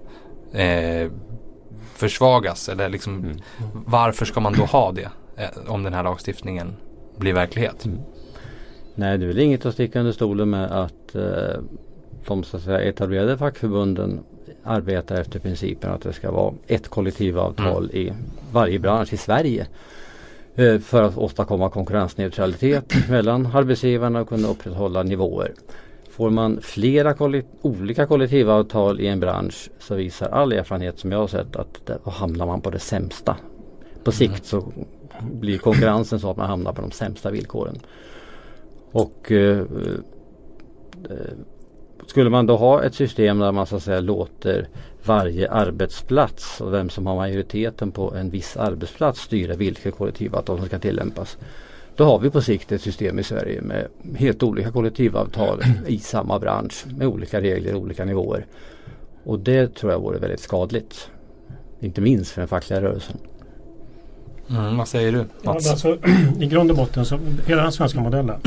eh, 0.52 1.10
försvagas. 1.94 2.68
Eller 2.68 2.88
liksom, 2.88 3.18
mm. 3.18 3.36
varför 3.72 4.24
ska 4.24 4.40
man 4.40 4.52
då 4.52 4.64
ha 4.64 4.92
det 4.92 5.10
eh, 5.36 5.72
om 5.72 5.82
den 5.82 5.94
här 5.94 6.02
lagstiftningen 6.02 6.76
blir 7.16 7.32
verklighet? 7.32 7.84
Mm. 7.84 7.98
Nej, 8.94 9.18
det 9.18 9.24
är 9.24 9.28
väl 9.28 9.38
inget 9.38 9.66
att 9.66 9.74
sticka 9.74 9.98
under 9.98 10.12
stolen 10.12 10.50
med 10.50 10.72
att 10.72 11.14
eh, 11.14 11.60
de 12.26 12.44
så 12.44 12.56
att 12.56 12.62
säga, 12.62 12.80
etablerade 12.80 13.38
fackförbunden 13.38 14.20
arbetar 14.64 15.20
efter 15.20 15.38
principen 15.38 15.92
att 15.92 16.02
det 16.02 16.12
ska 16.12 16.30
vara 16.30 16.54
ett 16.66 16.88
kollektivavtal 16.88 17.84
mm. 17.84 17.96
i 17.96 18.12
varje 18.52 18.78
bransch 18.78 19.12
i 19.12 19.16
Sverige. 19.16 19.66
Eh, 20.54 20.78
för 20.78 21.02
att 21.02 21.18
åstadkomma 21.18 21.70
konkurrensneutralitet 21.70 22.84
mellan 23.10 23.46
arbetsgivarna 23.46 24.20
och 24.20 24.28
kunna 24.28 24.48
upprätthålla 24.48 25.02
nivåer. 25.02 25.54
Får 26.10 26.30
man 26.30 26.60
flera 26.60 27.14
kollek 27.14 27.46
olika 27.62 28.06
kollektivavtal 28.06 29.00
i 29.00 29.06
en 29.06 29.20
bransch 29.20 29.70
så 29.78 29.94
visar 29.94 30.28
all 30.28 30.52
erfarenhet 30.52 30.98
som 30.98 31.12
jag 31.12 31.18
har 31.18 31.26
sett 31.26 31.56
att 31.56 31.86
då 32.04 32.10
hamnar 32.10 32.46
man 32.46 32.60
på 32.60 32.70
det 32.70 32.78
sämsta. 32.78 33.36
På 34.04 34.12
sikt 34.12 34.44
så 34.44 34.72
blir 35.20 35.58
konkurrensen 35.58 36.20
så 36.20 36.30
att 36.30 36.36
man 36.36 36.48
hamnar 36.48 36.72
på 36.72 36.82
de 36.82 36.90
sämsta 36.90 37.30
villkoren. 37.30 37.78
Och 38.92 39.32
eh, 39.32 39.58
eh 39.58 41.34
skulle 42.06 42.30
man 42.30 42.46
då 42.46 42.56
ha 42.56 42.82
ett 42.82 42.94
system 42.94 43.38
där 43.38 43.52
man 43.52 43.66
så 43.66 43.76
att 43.76 43.82
säga 43.82 44.00
låter 44.00 44.68
varje 45.04 45.50
arbetsplats 45.50 46.60
och 46.60 46.72
vem 46.72 46.90
som 46.90 47.06
har 47.06 47.16
majoriteten 47.16 47.92
på 47.92 48.14
en 48.14 48.30
viss 48.30 48.56
arbetsplats 48.56 49.20
styra 49.20 49.54
vilka 49.54 49.90
kollektivavtal 49.90 50.58
som 50.58 50.66
ska 50.66 50.78
tillämpas. 50.78 51.38
Då 51.96 52.04
har 52.04 52.18
vi 52.18 52.30
på 52.30 52.42
sikt 52.42 52.72
ett 52.72 52.82
system 52.82 53.18
i 53.18 53.22
Sverige 53.22 53.60
med 53.60 53.86
helt 54.16 54.42
olika 54.42 54.70
kollektivavtal 54.70 55.62
i 55.86 55.98
samma 55.98 56.38
bransch 56.38 56.84
med 56.86 57.06
olika 57.06 57.40
regler 57.40 57.74
och 57.74 57.80
olika 57.80 58.04
nivåer. 58.04 58.46
Och 59.24 59.38
det 59.38 59.74
tror 59.74 59.92
jag 59.92 60.00
vore 60.00 60.18
väldigt 60.18 60.40
skadligt. 60.40 61.10
Inte 61.80 62.00
minst 62.00 62.30
för 62.30 62.40
den 62.40 62.48
fackliga 62.48 62.82
rörelsen. 62.82 63.16
Mm, 64.50 64.76
vad 64.76 64.88
säger 64.88 65.12
du 65.12 65.24
Ja, 65.42 65.50
alltså, 65.50 65.98
I 66.40 66.46
grund 66.46 66.70
och 66.70 66.76
botten 66.76 67.04
så 67.04 67.18
hela 67.46 67.62
den 67.62 67.72
svenska 67.72 68.00
modellen 68.00 68.40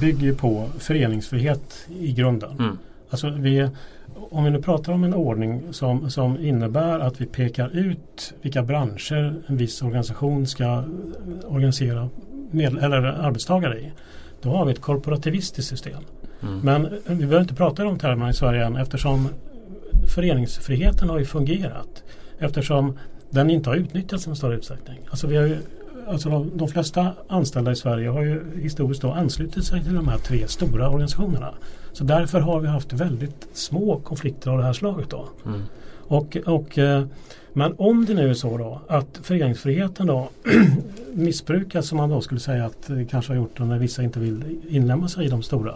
bygger 0.00 0.32
på 0.32 0.68
föreningsfrihet 0.78 1.86
i 2.00 2.12
grunden. 2.12 2.50
Mm. 2.58 2.78
Alltså 3.10 3.30
vi, 3.30 3.68
om 4.30 4.44
vi 4.44 4.50
nu 4.50 4.62
pratar 4.62 4.92
om 4.92 5.04
en 5.04 5.14
ordning 5.14 5.62
som, 5.70 6.10
som 6.10 6.38
innebär 6.38 7.00
att 7.00 7.20
vi 7.20 7.26
pekar 7.26 7.76
ut 7.76 8.34
vilka 8.42 8.62
branscher 8.62 9.34
en 9.46 9.56
viss 9.56 9.82
organisation 9.82 10.46
ska 10.46 10.84
organisera 11.44 12.08
med, 12.50 12.78
eller 12.78 13.02
arbetstagare 13.02 13.78
i. 13.78 13.92
Då 14.42 14.50
har 14.50 14.64
vi 14.64 14.72
ett 14.72 14.80
korporativistiskt 14.80 15.70
system. 15.70 16.02
Mm. 16.42 16.60
Men 16.60 16.88
vi 17.06 17.14
behöver 17.14 17.40
inte 17.40 17.54
prata 17.54 17.86
om 17.86 17.98
termerna 17.98 18.30
i 18.30 18.34
Sverige 18.34 18.64
än 18.64 18.76
eftersom 18.76 19.28
föreningsfriheten 20.14 21.08
har 21.08 21.18
ju 21.18 21.24
fungerat. 21.24 22.04
Eftersom 22.38 22.98
den 23.30 23.50
inte 23.50 23.70
har 23.70 23.76
utnyttjats 23.76 24.26
i 24.26 24.28
någon 24.28 24.36
större 24.36 24.56
utsträckning. 24.56 24.98
Alltså 25.10 25.26
vi 25.26 25.36
har 25.36 25.44
ju 25.44 25.56
alltså 26.08 26.28
de, 26.30 26.50
de, 26.54 26.68
flesta 26.68 27.12
anställda 27.28 27.72
i 27.72 27.76
Sverige 27.76 28.08
har 28.08 28.22
ju 28.22 28.60
historiskt 28.62 29.02
då 29.02 29.12
anslutit 29.12 29.64
sig 29.64 29.84
till 29.84 29.94
de 29.94 30.08
här 30.08 30.18
tre 30.18 30.48
stora 30.48 30.88
organisationerna. 30.88 31.54
Så 31.98 32.04
därför 32.04 32.40
har 32.40 32.60
vi 32.60 32.68
haft 32.68 32.92
väldigt 32.92 33.48
små 33.52 34.00
konflikter 34.00 34.50
av 34.50 34.58
det 34.58 34.64
här 34.64 34.72
slaget 34.72 35.10
då. 35.10 35.28
Mm. 35.46 35.62
Och, 35.98 36.36
och, 36.46 36.78
eh, 36.78 37.04
men 37.52 37.74
om 37.78 38.04
det 38.04 38.14
nu 38.14 38.30
är 38.30 38.34
så 38.34 38.58
då 38.58 38.80
att 38.88 39.20
föreningsfriheten 39.22 40.06
då 40.06 40.28
missbrukas 41.12 41.88
som 41.88 41.98
man 41.98 42.10
då 42.10 42.20
skulle 42.20 42.40
säga 42.40 42.64
att 42.64 42.86
det 42.86 43.04
kanske 43.04 43.32
har 43.32 43.36
gjort 43.36 43.58
när 43.58 43.78
vissa 43.78 44.02
inte 44.02 44.20
vill 44.20 44.58
inlämna 44.68 45.08
sig 45.08 45.26
i 45.26 45.28
de 45.28 45.42
stora. 45.42 45.74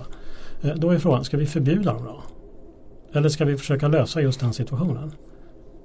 Eh, 0.62 0.74
då 0.74 0.90
är 0.90 0.98
frågan, 0.98 1.24
ska 1.24 1.36
vi 1.36 1.46
förbjuda 1.46 1.92
dem 1.92 2.04
då? 2.04 2.22
Eller 3.18 3.28
ska 3.28 3.44
vi 3.44 3.56
försöka 3.56 3.88
lösa 3.88 4.20
just 4.20 4.40
den 4.40 4.52
situationen? 4.52 5.12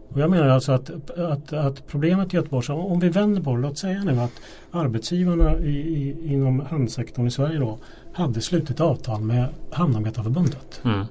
Och 0.10 0.20
jag 0.20 0.30
menar 0.30 0.48
alltså 0.48 0.72
att, 0.72 1.10
att, 1.18 1.54
att 1.54 1.88
problemet 1.88 2.34
i 2.34 2.38
Göteborg, 2.38 2.66
om 2.70 3.00
vi 3.00 3.10
vänder 3.10 3.42
på 3.42 3.56
det, 3.56 3.62
låt 3.62 3.78
säga 3.78 4.04
nu 4.04 4.20
att 4.20 4.32
arbetsgivarna 4.72 5.58
i, 5.60 5.70
i, 5.70 6.34
inom 6.34 6.60
hamnsektorn 6.60 7.28
i 7.28 7.32
Sverige 7.32 7.60
då 7.60 7.78
hade 8.14 8.42
slutit 8.42 8.82
avtal 8.82 9.22
med 9.22 9.48
Hamnarbetarförbundet. 9.72 10.82
Mm. 10.84 11.06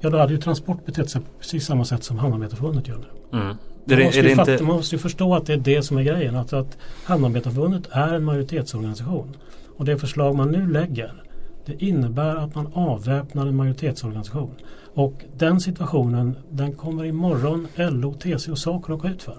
Ja 0.00 0.10
då 0.10 0.18
hade 0.18 0.32
ju 0.32 0.38
Transport 0.38 0.86
betett 0.86 1.10
sig 1.10 1.22
precis 1.38 1.66
samma 1.66 1.84
sätt 1.84 2.04
som 2.04 2.18
Hamnarbetarförbundet 2.18 2.88
gör 2.88 2.98
nu. 2.98 3.38
Mm. 3.38 3.56
Det, 3.84 3.96
man, 3.96 4.04
måste 4.04 4.20
är 4.20 4.36
fatta, 4.36 4.52
inte... 4.52 4.64
man 4.64 4.76
måste 4.76 4.94
ju 4.94 4.98
förstå 4.98 5.34
att 5.34 5.46
det 5.46 5.52
är 5.52 5.56
det 5.56 5.82
som 5.82 5.98
är 5.98 6.02
grejen. 6.02 6.36
Att, 6.36 6.52
att 6.52 6.78
Hamnarbetarförbundet 7.04 7.88
är 7.90 8.14
en 8.14 8.24
majoritetsorganisation. 8.24 9.36
Och 9.76 9.84
det 9.84 9.98
förslag 9.98 10.34
man 10.36 10.50
nu 10.50 10.72
lägger 10.72 11.22
det 11.66 11.82
innebär 11.84 12.36
att 12.36 12.54
man 12.54 12.68
avväpnar 12.74 13.46
en 13.46 13.56
majoritetsorganisation. 13.56 14.54
Och 14.94 15.24
den 15.36 15.60
situationen 15.60 16.36
den 16.50 16.72
kommer 16.72 17.04
imorgon 17.04 17.68
LO, 17.76 18.14
TC 18.14 18.50
och 18.50 18.58
SACO 18.58 18.94
att 18.94 19.00
gå 19.00 19.08
ut 19.08 19.22
för. 19.22 19.36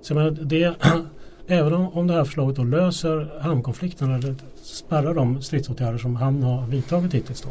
Så 0.00 0.14
menar, 0.14 0.30
det, 0.30 0.74
även 1.46 1.72
om, 1.74 1.88
om 1.88 2.06
det 2.06 2.14
här 2.14 2.24
förslaget 2.24 2.56
då 2.56 2.64
löser 2.64 3.40
hamnkonflikten 3.40 4.14
eller 4.14 4.34
spärrar 4.62 5.14
de 5.14 5.42
stridsåtgärder 5.42 5.98
som 5.98 6.16
han 6.16 6.42
har 6.42 6.66
vidtagit 6.66 7.14
hittills 7.14 7.42
då, 7.42 7.48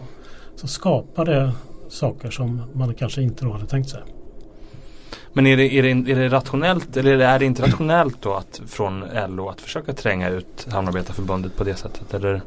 så 0.55 0.67
skapar 0.67 1.25
det 1.25 1.51
saker 1.89 2.29
som 2.29 2.61
man 2.73 2.93
kanske 2.93 3.21
inte 3.21 3.45
då 3.45 3.51
hade 3.51 3.65
tänkt 3.65 3.89
sig. 3.89 4.01
Men 5.33 5.47
är 5.47 5.57
det, 5.57 5.73
är, 5.73 5.83
det, 5.83 5.89
är 5.89 6.15
det 6.15 6.29
rationellt 6.29 6.97
eller 6.97 7.19
är 7.19 7.39
det 7.39 7.45
inte 7.45 7.61
rationellt 7.61 8.21
då 8.21 8.33
att 8.33 8.61
från 8.67 9.03
LO 9.27 9.49
att 9.49 9.61
försöka 9.61 9.93
tränga 9.93 10.29
ut 10.29 10.67
Hamnarbetarförbundet 10.71 11.55
på 11.55 11.63
det 11.63 11.75
sättet? 11.75 12.13
Eller? 12.13 12.41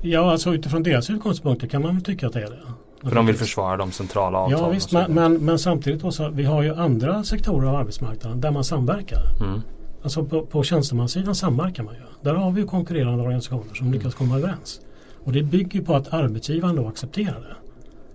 Ja, 0.00 0.30
alltså 0.32 0.54
utifrån 0.54 0.82
deras 0.82 1.10
utgångspunkter 1.10 1.66
kan 1.66 1.82
man 1.82 1.94
väl 1.94 2.04
tycka 2.04 2.26
att 2.26 2.32
det 2.32 2.42
är 2.42 2.50
det. 2.50 3.08
För 3.08 3.14
de 3.14 3.26
vill 3.26 3.36
försvara 3.36 3.76
de 3.76 3.92
centrala 3.92 4.38
avtalen? 4.38 4.64
Ja 4.64 4.70
visst, 4.70 4.92
men, 4.92 5.12
men, 5.14 5.44
men, 5.44 5.58
samtidigt 5.58 6.04
också, 6.04 6.28
vi 6.28 6.44
har 6.44 6.62
ju 6.62 6.74
andra 6.74 7.24
sektorer 7.24 7.68
av 7.68 7.76
arbetsmarknaden 7.76 8.40
där 8.40 8.50
man 8.50 8.64
samverkar. 8.64 9.22
Mm. 9.40 9.60
Alltså 10.02 10.24
på, 10.24 10.46
på 10.46 10.62
tjänstemannasidan 10.62 11.34
samverkar 11.34 11.82
man 11.82 11.94
ju. 11.94 12.00
Där 12.20 12.34
har 12.34 12.50
vi 12.50 12.60
ju 12.60 12.66
konkurrerande 12.66 13.22
organisationer 13.22 13.74
som 13.74 13.92
lyckas 13.92 14.14
komma 14.14 14.36
överens. 14.36 14.80
Och 15.24 15.32
det 15.32 15.42
bygger 15.42 15.80
på 15.80 15.94
att 15.94 16.12
arbetsgivaren 16.12 16.76
då 16.76 16.88
accepterar 16.88 17.40
det. 17.40 17.56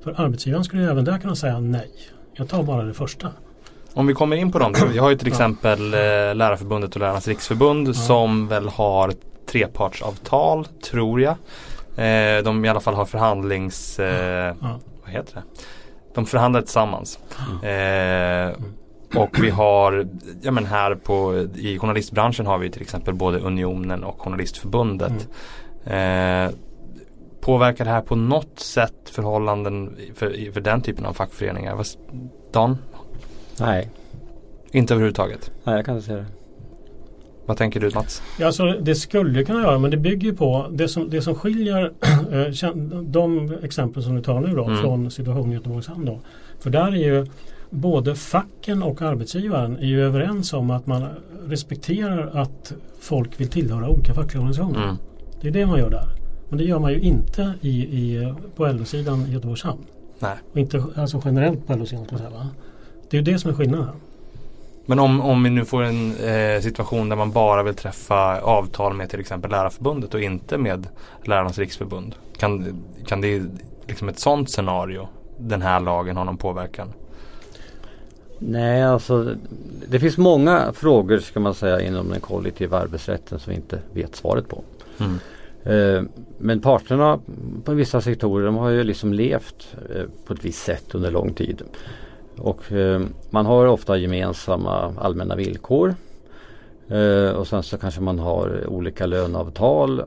För 0.04 0.22
arbetsgivaren 0.22 0.64
skulle 0.64 0.82
ju 0.82 0.90
även 0.90 1.06
där 1.06 1.18
kunna 1.18 1.36
säga 1.36 1.60
nej. 1.60 1.92
Jag 2.34 2.50
tar 2.50 2.64
bara 2.64 2.84
det 2.84 2.94
första. 2.94 3.28
Om 3.94 4.08
vi 4.08 4.14
kommer 4.14 4.36
in 4.36 4.52
på 4.52 4.60
dem. 4.60 4.74
Vi 4.92 4.98
har 4.98 5.10
ju 5.10 5.18
till 5.18 5.28
exempel 5.28 5.94
eh, 5.94 6.00
Lärarförbundet 6.36 6.96
och 6.96 7.00
Lärarnas 7.00 7.28
riksförbund 7.28 7.88
ja. 7.88 7.94
som 7.94 8.48
väl 8.48 8.70
har 8.70 9.14
trepartsavtal, 9.46 10.66
tror 10.66 11.22
jag. 11.22 11.36
Eh, 11.98 12.44
de 12.44 12.66
i 12.66 12.70
alla 12.70 12.80
fall 12.80 12.94
har 12.94 13.06
förhandlings... 13.06 14.00
Eh, 14.00 14.56
ja. 14.62 14.80
Vad 15.04 15.12
heter 15.12 15.36
det? 15.36 15.44
De 16.14 16.26
förhandlar 16.26 16.62
tillsammans. 16.62 17.20
Eh, 17.64 18.52
och 19.16 19.40
vi 19.42 19.50
har, 19.50 20.08
ja 20.42 20.52
men 20.52 20.66
här 20.66 20.96
på, 20.96 21.48
i 21.56 21.80
journalistbranschen 21.80 22.46
har 22.46 22.58
vi 22.58 22.70
till 22.70 22.82
exempel 22.82 23.14
både 23.14 23.40
Unionen 23.40 24.04
och 24.04 24.22
Journalistförbundet. 24.22 25.28
Mm. 25.86 26.48
Eh, 26.48 26.52
påverkar 27.42 27.86
det 27.86 27.92
här 27.92 28.02
på 28.02 28.16
något 28.16 28.60
sätt 28.60 29.10
förhållanden 29.10 29.98
för, 30.16 30.52
för 30.52 30.62
den 30.62 30.82
typen 30.82 31.06
av 31.06 31.14
fackföreningar? 31.14 31.84
Dan? 32.52 32.78
Nej. 33.60 33.90
Inte 34.72 34.94
överhuvudtaget? 34.94 35.52
Nej, 35.64 35.76
jag 35.76 35.86
kan 35.86 35.96
inte 35.96 36.08
säga 36.08 36.18
det. 36.18 36.26
Vad 37.46 37.58
tänker 37.58 37.80
du 37.80 37.92
Mats? 37.96 38.22
Ja, 38.40 38.46
alltså, 38.46 38.72
det 38.82 38.96
skulle 38.96 39.44
kunna 39.44 39.62
göra 39.62 39.80
men 39.80 39.92
det 39.92 39.98
bygger 39.98 40.34
på 40.34 40.68
det 40.72 40.88
som, 40.88 41.10
det 41.10 41.22
som 41.22 41.36
skiljer 41.36 41.84
eh, 42.32 42.76
de 43.02 43.54
exempel 43.64 44.04
som 44.04 44.16
du 44.16 44.22
tar 44.22 44.40
nu 44.40 44.56
då 44.56 44.66
mm. 44.66 44.82
från 44.82 45.12
situationen 45.12 45.52
i 45.52 45.54
Göteborgs 45.54 45.88
hamn. 45.88 46.06
Då. 46.06 46.20
För 46.60 46.70
där 46.70 46.88
är 46.88 47.14
ju 47.14 47.28
både 47.70 48.16
facken 48.16 48.84
och 48.84 49.02
arbetsgivaren 49.02 49.78
är 49.78 49.86
ju 49.86 50.06
överens 50.06 50.54
om 50.54 50.72
att 50.72 50.88
man 50.88 51.08
respekterar 51.48 52.42
att 52.42 52.74
folk 53.00 53.40
vill 53.40 53.50
tillhöra 53.50 53.90
olika 53.90 54.14
fackliga 54.14 54.42
organisationer. 54.42 54.84
Mm. 54.84 54.96
Det 55.42 55.48
är 55.48 55.52
det 55.52 55.66
man 55.66 55.80
gör 55.80 55.90
där. 55.90 56.10
Men 56.50 56.58
det 56.58 56.64
gör 56.64 56.80
man 56.80 56.92
ju 56.92 57.00
inte 57.00 57.54
i, 57.62 57.70
i, 57.70 58.34
på 58.56 58.68
LO-sidan 58.68 59.26
i 59.26 59.32
Göteborgs 59.32 59.64
hamn. 59.64 59.86
Nej. 60.20 60.36
Och 60.52 60.58
inte 60.58 60.84
alltså 60.96 61.22
generellt 61.26 61.68
på 61.68 61.76
LO-sidan. 61.76 62.06
Det 63.10 63.18
är 63.18 63.22
ju 63.22 63.34
det 63.34 63.40
som 63.40 63.52
är 63.52 63.56
skillnaden. 63.56 63.96
Men 64.86 65.00
om, 65.00 65.22
om 65.22 65.44
vi 65.44 65.50
nu 65.50 65.66
får 65.66 65.84
en 65.84 66.16
eh, 66.18 66.62
situation 66.62 67.10
där 67.10 67.16
man 67.16 67.32
bara 67.32 67.64
vill 67.64 67.76
träffa 67.76 68.42
avtal 68.42 68.94
med 68.94 69.10
till 69.10 69.20
exempel 69.20 69.52
Lärarförbundet 69.52 70.14
och 70.14 70.22
inte 70.22 70.58
med 70.58 70.88
Lärarnas 71.24 71.58
riksförbund. 71.58 72.16
Kan, 72.38 72.84
kan 73.06 73.22
det 73.22 73.44
liksom 73.88 74.10
ett 74.10 74.20
sådant 74.20 74.50
scenario, 74.50 75.08
den 75.38 75.62
här 75.62 75.80
lagen, 75.80 76.18
ha 76.18 76.24
någon 76.24 76.38
påverkan? 76.38 76.94
Nej, 78.40 78.84
alltså 78.84 79.36
det 79.88 80.00
finns 80.00 80.18
många 80.18 80.74
frågor 80.74 81.20
ska 81.20 81.40
man 81.40 81.54
säga 81.54 81.82
inom 81.82 82.10
den 82.10 82.20
kollektiva 82.20 82.80
arbetsrätten 82.80 83.40
som 83.40 83.52
vi 83.52 83.56
inte 83.56 83.80
vet 83.94 84.16
svaret 84.16 84.48
på. 84.48 84.64
Mm. 85.00 85.20
Eh, 85.64 86.04
men 86.38 86.62
parterna 86.62 87.20
på 87.64 87.74
vissa 87.74 88.02
sektorer 88.02 88.46
de 88.46 88.56
har 88.56 88.70
ju 88.70 88.84
liksom 88.84 89.14
levt 89.14 89.76
eh, 89.96 90.06
på 90.26 90.34
ett 90.34 90.46
visst 90.46 90.64
sätt 90.64 90.96
under 90.96 91.12
lång 91.12 91.34
tid. 91.34 91.62
Och 92.38 92.72
eh, 92.72 93.02
man 93.30 93.46
har 93.46 93.66
ofta 93.66 93.98
gemensamma 93.98 94.94
allmänna 94.98 95.36
villkor. 95.36 95.96
Eh, 96.88 97.30
och 97.30 97.48
sen 97.48 97.64
så 97.64 97.78
kanske 97.78 98.02
man 98.02 98.20
har 98.20 98.68
olika 98.68 99.06
löneavtal 99.06 100.00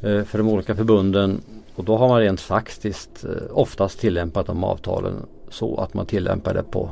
eh, 0.00 0.22
för 0.22 0.38
de 0.38 0.48
olika 0.48 0.74
förbunden. 0.74 1.40
Och 1.74 1.84
då 1.84 1.96
har 1.96 2.08
man 2.08 2.20
rent 2.20 2.40
faktiskt 2.40 3.24
eh, 3.24 3.30
oftast 3.50 4.00
tillämpat 4.00 4.46
de 4.46 4.64
avtalen 4.64 5.14
så 5.50 5.80
att 5.80 5.94
man 5.94 6.06
tillämpar 6.06 6.54
det 6.54 6.62
på 6.62 6.90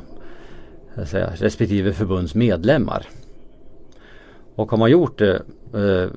eh, 0.97 1.05
säga, 1.05 1.33
respektive 1.35 1.93
förbunds 1.93 2.35
medlemmar. 2.35 3.05
Och 4.55 4.71
har 4.71 4.77
man 4.77 4.91
gjort 4.91 5.17
det 5.17 5.41
eh, 5.73 6.09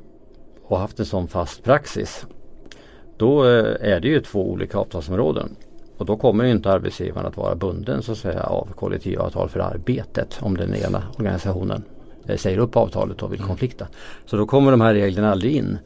och 0.63 0.79
haft 0.79 1.01
en 1.01 1.07
sån 1.07 1.29
fast 1.29 1.63
praxis 1.63 2.27
då 3.17 3.45
eh, 3.45 3.93
är 3.93 4.01
det 4.01 4.09
ju 4.09 4.21
två 4.21 4.51
olika 4.51 4.79
avtalsområden. 4.79 5.57
Och 6.01 6.07
då 6.07 6.17
kommer 6.17 6.45
inte 6.45 6.71
arbetsgivaren 6.71 7.27
att 7.27 7.37
vara 7.37 7.55
bunden 7.55 8.03
så 8.03 8.13
att 8.13 8.19
säga 8.19 8.43
av 8.43 8.69
kollektivavtal 8.75 9.49
för 9.49 9.61
arbetet 9.61 10.39
om 10.41 10.57
den 10.57 10.75
ena 10.75 11.03
organisationen 11.19 11.83
eh, 12.27 12.37
säger 12.37 12.59
upp 12.59 12.77
avtalet 12.77 13.23
och 13.23 13.33
vill 13.33 13.41
mm. 13.41 13.49
konflikta. 13.49 13.89
Så 14.27 14.37
då 14.37 14.47
kommer 14.47 14.71
de 14.71 14.81
här 14.81 14.95
reglerna 14.95 15.31
aldrig 15.31 15.57
in. 15.57 15.79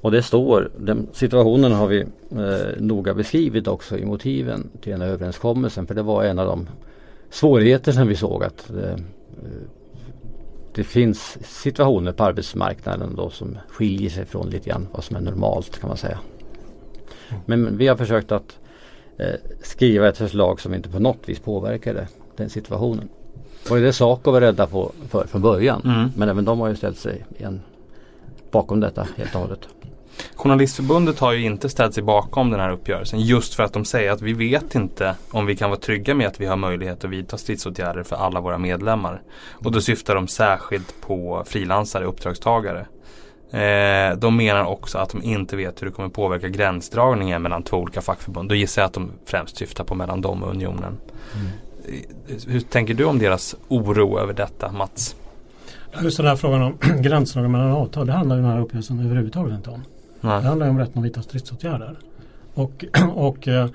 Och 0.00 0.10
det 0.10 0.22
står, 0.22 0.70
den 0.78 1.08
situationen 1.12 1.72
har 1.72 1.86
vi 1.86 2.00
eh, 2.00 2.80
noga 2.80 3.14
beskrivit 3.14 3.68
också 3.68 3.98
i 3.98 4.04
motiven 4.04 4.68
till 4.80 4.92
den 4.92 5.00
här 5.00 5.08
överenskommelsen. 5.08 5.86
För 5.86 5.94
det 5.94 6.02
var 6.02 6.24
en 6.24 6.38
av 6.38 6.46
de 6.46 6.68
svårigheter 7.30 7.92
som 7.92 8.08
vi 8.08 8.16
såg 8.16 8.44
att 8.44 8.68
det, 8.68 8.90
eh, 8.90 8.96
det 10.74 10.84
finns 10.84 11.38
situationer 11.42 12.12
på 12.12 12.24
arbetsmarknaden 12.24 13.14
då 13.16 13.30
som 13.30 13.58
skiljer 13.68 14.10
sig 14.10 14.26
från 14.26 14.50
lite 14.50 14.70
grann 14.70 14.88
vad 14.92 15.04
som 15.04 15.16
är 15.16 15.20
normalt 15.20 15.80
kan 15.80 15.88
man 15.88 15.96
säga. 15.96 16.18
Mm. 17.28 17.42
Men 17.46 17.78
vi 17.78 17.88
har 17.88 17.96
försökt 17.96 18.32
att 18.32 18.42
eh, 18.42 18.61
skriva 19.62 20.08
ett 20.08 20.18
förslag 20.18 20.60
som 20.60 20.74
inte 20.74 20.88
på 20.88 20.98
något 20.98 21.28
vis 21.28 21.38
påverkade 21.38 22.08
den 22.36 22.50
situationen. 22.50 23.08
Och 23.70 23.76
det 23.76 23.92
Saco 23.92 24.30
var 24.30 24.40
rädda 24.40 24.66
på 24.66 24.92
för 25.08 25.26
från 25.26 25.42
början. 25.42 25.82
Mm. 25.84 26.10
Men 26.16 26.28
även 26.28 26.44
de 26.44 26.60
har 26.60 26.68
ju 26.68 26.76
ställt 26.76 26.98
sig 26.98 27.24
igen 27.38 27.60
bakom 28.50 28.80
detta 28.80 29.06
helt 29.16 29.34
och 29.34 29.40
hållet. 29.40 29.68
Journalistförbundet 30.34 31.18
har 31.18 31.32
ju 31.32 31.44
inte 31.44 31.68
ställt 31.68 31.94
sig 31.94 32.02
bakom 32.02 32.50
den 32.50 32.60
här 32.60 32.70
uppgörelsen 32.70 33.20
just 33.20 33.54
för 33.54 33.62
att 33.62 33.72
de 33.72 33.84
säger 33.84 34.10
att 34.10 34.22
vi 34.22 34.32
vet 34.32 34.74
inte 34.74 35.14
om 35.30 35.46
vi 35.46 35.56
kan 35.56 35.70
vara 35.70 35.80
trygga 35.80 36.14
med 36.14 36.26
att 36.26 36.40
vi 36.40 36.46
har 36.46 36.56
möjlighet 36.56 37.04
att 37.04 37.10
vidta 37.10 37.38
stridsåtgärder 37.38 38.02
för 38.02 38.16
alla 38.16 38.40
våra 38.40 38.58
medlemmar. 38.58 39.22
Och 39.52 39.72
då 39.72 39.80
syftar 39.80 40.14
de 40.14 40.28
särskilt 40.28 41.00
på 41.00 41.42
frilansare, 41.46 42.04
uppdragstagare. 42.04 42.86
Eh, 43.52 44.16
de 44.16 44.36
menar 44.36 44.64
också 44.64 44.98
att 44.98 45.10
de 45.10 45.22
inte 45.22 45.56
vet 45.56 45.82
hur 45.82 45.86
det 45.86 45.92
kommer 45.92 46.08
påverka 46.08 46.48
gränsdragningen 46.48 47.42
mellan 47.42 47.62
två 47.62 47.76
olika 47.76 48.00
fackförbund. 48.00 48.48
Då 48.48 48.54
gissar 48.54 48.82
jag 48.82 48.86
att 48.86 48.94
de 48.94 49.10
främst 49.24 49.56
syftar 49.56 49.84
på 49.84 49.94
mellan 49.94 50.20
dem 50.20 50.42
och 50.42 50.50
unionen. 50.50 50.96
Mm. 51.34 51.48
Hur 52.46 52.60
tänker 52.60 52.94
du 52.94 53.04
om 53.04 53.18
deras 53.18 53.56
oro 53.68 54.18
över 54.18 54.34
detta 54.34 54.72
Mats? 54.72 55.16
Just 56.02 56.16
den 56.16 56.26
här 56.26 56.36
frågan 56.36 56.62
om 56.62 56.78
gränsdragningen 57.02 57.52
mellan 57.52 57.72
avtal. 57.72 58.06
Det 58.06 58.12
handlar 58.12 58.36
ju 58.36 58.42
den 58.42 58.50
här 58.50 58.60
uppgörelsen 58.60 59.00
överhuvudtaget 59.00 59.54
inte 59.54 59.70
om. 59.70 59.82
Nej. 60.20 60.42
Det 60.42 60.48
handlar 60.48 60.68
om 60.68 60.78
rätten 60.78 60.98
att 60.98 61.04
vidta 61.04 61.22
stridsåtgärder. 61.22 61.96
Och, 62.54 62.84
och 63.14 63.48
eh, 63.48 63.68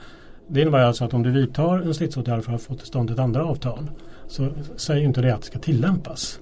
det 0.47 0.61
innebär 0.61 0.79
alltså 0.79 1.05
att 1.05 1.13
om 1.13 1.23
du 1.23 1.31
vidtar 1.31 1.79
en 1.79 1.93
stridsåtgärd 1.93 2.43
för 2.43 2.53
att 2.53 2.61
få 2.61 2.75
till 2.75 2.87
stånd 2.87 3.09
ett 3.09 3.19
andra 3.19 3.45
avtal 3.45 3.89
så 4.27 4.49
säger 4.75 5.03
inte 5.03 5.21
det 5.21 5.33
att 5.33 5.41
det 5.41 5.47
ska 5.47 5.59
tillämpas. 5.59 6.39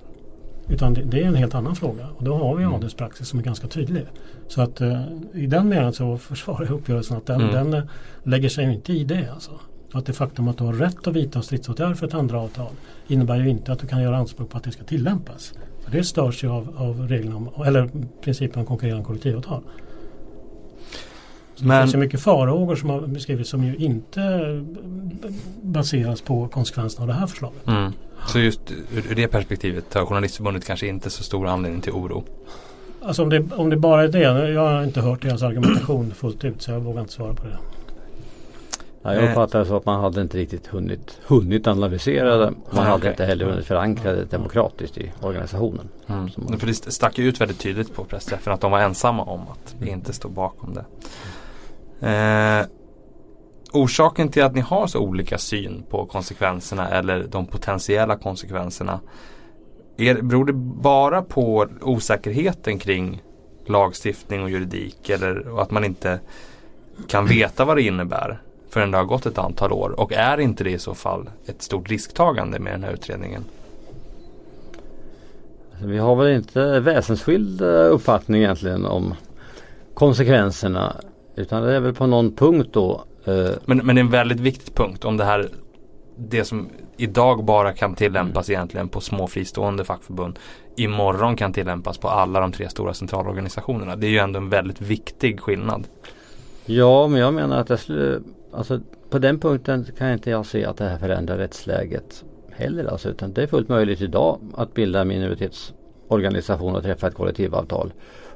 Utan 0.70 0.94
det, 0.94 1.02
det, 1.02 1.24
är 1.24 1.28
en 1.28 1.36
helt 1.36 1.56
annan 1.56 1.76
fråga. 1.76 2.08
Och 2.18 2.24
då 2.24 2.36
har 2.36 2.56
vi 2.56 2.64
mm. 2.64 2.76
adelspraxis 2.76 3.28
som 3.28 3.40
är 3.40 3.44
ganska 3.44 3.68
tydlig. 3.68 4.06
Så 4.48 4.62
att 4.62 4.82
uh, 4.82 5.02
i 5.34 5.48
den 5.48 5.70
meningen 5.70 5.94
så 5.94 6.18
försvarar 6.18 6.66
jag 6.66 6.72
uppgörelsen 6.72 7.18
att 7.18 7.26
den, 7.26 7.42
mm. 7.42 7.54
den 7.54 7.74
uh, 7.74 7.90
lägger 8.24 8.50
sig 8.50 8.74
inte 8.74 8.94
i 8.94 9.04
det. 9.04 9.30
Alltså. 9.34 9.52
Att 9.92 10.06
det 10.06 10.14
faktum 10.14 10.48
att 10.48 10.58
du 10.58 10.64
har 10.64 10.74
rätt 10.74 11.08
att 11.08 11.16
vidta 11.16 11.42
stridsåtgärder 11.42 11.94
för 11.94 12.08
ett 12.08 12.14
andra 12.14 12.42
avtal 12.42 12.72
innebär 13.08 13.40
ju 13.40 13.50
inte 13.50 13.72
att 13.72 13.80
du 13.80 13.88
kan 13.88 14.02
göra 14.02 14.18
anspråk 14.18 14.50
på 14.50 14.58
att 14.58 14.64
det 14.64 14.72
ska 14.72 14.84
tillämpas. 14.84 15.54
För 15.84 15.92
det 15.92 16.04
störs 16.04 16.44
ju 16.44 16.52
av, 16.52 16.76
av 16.78 17.08
reglerna 17.08 17.36
om, 17.36 17.64
eller 17.66 17.90
principen 18.24 18.60
om 18.60 18.66
konkurrerande 18.66 19.06
kollektivavtal. 19.06 19.62
Men, 21.62 21.70
det 21.70 21.84
finns 21.84 21.94
ju 21.94 21.98
mycket 21.98 22.22
farhågor 22.22 22.76
som 22.76 22.90
har 22.90 23.02
beskrivits 23.02 23.50
som 23.50 23.64
ju 23.64 23.76
inte 23.76 24.22
baseras 25.62 26.22
på 26.22 26.48
konsekvenserna 26.48 27.02
av 27.04 27.08
det 27.08 27.14
här 27.14 27.28
förslaget. 27.28 27.68
Mm. 27.68 27.92
Så 28.28 28.40
just 28.40 28.60
ur 29.10 29.16
det 29.16 29.28
perspektivet 29.28 29.94
har 29.94 30.06
Journalistförbundet 30.06 30.66
kanske 30.66 30.88
inte 30.88 31.10
så 31.10 31.24
stor 31.24 31.48
anledning 31.48 31.82
till 31.82 31.92
oro? 31.92 32.24
Alltså 33.02 33.24
om 33.24 33.30
det, 33.30 33.44
om 33.52 33.70
det 33.70 33.78
bara 33.78 34.04
är 34.04 34.08
det. 34.08 34.50
Jag 34.52 34.62
har 34.62 34.84
inte 34.84 35.02
hört 35.02 35.22
deras 35.22 35.44
argumentation 35.44 36.12
fullt 36.16 36.44
ut 36.44 36.62
så 36.62 36.72
jag 36.72 36.80
vågar 36.80 37.02
inte 37.02 37.14
svara 37.14 37.34
på 37.34 37.48
det. 37.48 37.58
Ja, 39.02 39.14
jag 39.14 39.30
uppfattar 39.30 39.60
det 39.60 39.66
så 39.66 39.78
att 39.78 39.86
man 39.86 40.02
hade 40.02 40.22
inte 40.22 40.38
riktigt 40.38 40.68
hunnit, 40.68 41.20
hunnit 41.28 41.68
analysera 41.68 42.38
det. 42.38 42.54
Man 42.72 42.84
hade 42.84 42.98
okay. 42.98 43.10
inte 43.10 43.26
heller 43.26 43.46
hunnit 43.46 43.66
förankra 43.66 44.12
det 44.12 44.26
demokratiskt 44.26 44.98
i 44.98 45.12
organisationen. 45.22 45.90
Mm. 46.08 46.60
För 46.60 46.68
det 46.68 46.74
stack 46.74 47.18
ju 47.18 47.28
ut 47.28 47.42
väldigt 47.42 47.60
tydligt 47.60 47.96
på 47.96 48.04
pressträffen 48.04 48.54
att 48.54 48.62
de 48.62 48.72
var 48.72 48.80
ensamma 48.80 49.24
om 49.24 49.42
att 49.42 49.88
inte 49.88 50.14
stod 50.14 50.32
bakom 50.32 50.74
det. 50.74 50.86
Eh, 52.06 52.66
orsaken 53.72 54.30
till 54.30 54.44
att 54.44 54.56
ni 54.56 54.62
har 54.62 54.88
så 54.88 55.00
olika 55.00 55.38
syn 55.38 55.84
på 55.90 56.06
konsekvenserna 56.06 56.90
eller 56.90 57.24
de 57.24 57.46
potentiella 57.46 58.18
konsekvenserna. 58.18 59.00
Är, 59.98 60.22
beror 60.22 60.46
det 60.46 60.54
bara 60.54 61.22
på 61.22 61.68
osäkerheten 61.82 62.80
kring 62.80 63.22
lagstiftning 63.66 64.44
och 64.44 64.50
juridik 64.50 65.10
eller 65.10 65.62
att 65.62 65.72
man 65.72 65.86
inte 65.86 66.20
kan 67.08 67.26
veta 67.26 67.66
vad 67.66 67.78
det 67.78 67.82
innebär 67.82 68.42
förrän 68.70 68.92
det 68.92 68.98
har 68.98 69.06
gått 69.06 69.26
ett 69.26 69.38
antal 69.38 69.72
år? 69.72 70.00
Och 70.00 70.14
är 70.14 70.40
inte 70.40 70.64
det 70.64 70.72
i 70.72 70.80
så 70.80 70.94
fall 70.94 71.30
ett 71.46 71.62
stort 71.62 71.90
risktagande 71.90 72.60
med 72.60 72.74
den 72.74 72.84
här 72.84 72.92
utredningen? 72.92 73.44
Alltså, 75.72 75.88
vi 75.88 75.98
har 75.98 76.16
väl 76.16 76.36
inte 76.36 76.80
väsensskild 76.80 77.62
eh, 77.62 77.68
uppfattning 77.68 78.42
egentligen 78.42 78.86
om 78.86 79.14
konsekvenserna. 79.94 80.96
Utan 81.36 81.64
det 81.64 81.76
är 81.76 81.80
väl 81.80 81.94
på 81.94 82.08
någon 82.08 82.36
punkt 82.36 82.70
då. 82.72 83.04
Eh, 83.26 83.52
men, 83.66 83.78
men 83.78 83.98
en 83.98 84.10
väldigt 84.10 84.40
viktig 84.40 84.76
punkt 84.76 85.06
om 85.06 85.18
det 85.18 85.24
här 85.24 85.50
det 86.18 86.46
som 86.46 86.70
idag 86.98 87.46
bara 87.46 87.74
kan 87.74 87.96
tillämpas 87.96 88.50
mm. 88.50 88.58
egentligen 88.58 88.90
på 88.90 89.02
små 89.02 89.28
fristående 89.28 89.84
fackförbund 89.84 90.40
imorgon 90.76 91.36
kan 91.36 91.54
tillämpas 91.54 91.98
på 91.98 92.08
alla 92.08 92.40
de 92.40 92.52
tre 92.52 92.70
stora 92.70 92.94
centralorganisationerna. 92.94 93.96
Det 93.96 94.08
är 94.08 94.10
ju 94.10 94.18
ändå 94.18 94.40
en 94.40 94.50
väldigt 94.50 94.82
viktig 94.82 95.40
skillnad. 95.40 95.88
Ja, 96.66 97.08
men 97.08 97.20
jag 97.20 97.34
menar 97.34 97.58
att 97.58 97.68
det 97.68 97.78
skulle, 97.78 98.22
alltså, 98.54 98.80
på 99.10 99.20
den 99.20 99.40
punkten 99.40 99.86
kan 99.98 100.14
inte 100.14 100.30
jag 100.30 100.46
se 100.46 100.66
att 100.66 100.78
det 100.78 100.86
här 100.86 100.98
förändrar 100.98 101.38
rättsläget 101.38 102.24
heller. 102.52 102.86
Alltså, 102.86 103.10
utan 103.10 103.34
det 103.34 103.44
är 103.44 103.48
fullt 103.48 103.70
möjligt 103.70 104.02
idag 104.02 104.40
att 104.56 104.74
bilda 104.74 105.02
en 105.02 105.08
minoritetsorganisation 105.08 106.76
och 106.76 106.84
träffa 106.84 107.08
ett 107.08 107.16
kollektivavtal. 107.16 107.94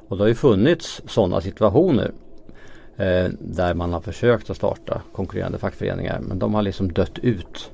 Och 0.08 0.16
det 0.16 0.22
har 0.22 0.28
ju 0.28 0.34
funnits 0.34 1.02
sådana 1.06 1.40
situationer 1.40 2.12
Eh, 3.00 3.30
där 3.38 3.74
man 3.74 3.92
har 3.92 4.00
försökt 4.00 4.50
att 4.50 4.56
starta 4.56 5.02
konkurrerande 5.12 5.58
fackföreningar 5.58 6.20
men 6.20 6.38
de 6.38 6.54
har 6.54 6.62
liksom 6.62 6.92
dött 6.92 7.18
ut. 7.18 7.70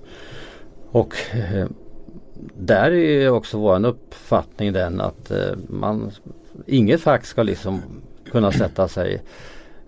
Och 0.91 1.15
eh, 1.33 1.67
där 2.55 2.93
är 2.93 3.31
också 3.31 3.59
vår 3.59 3.87
uppfattning 3.87 4.73
den 4.73 5.01
att 5.01 5.31
eh, 5.31 5.57
man, 5.69 6.11
inget 6.67 7.01
fack 7.01 7.27
ska 7.27 7.43
liksom 7.43 7.83
kunna 8.31 8.53
sätta 8.53 8.89
sig 8.89 9.23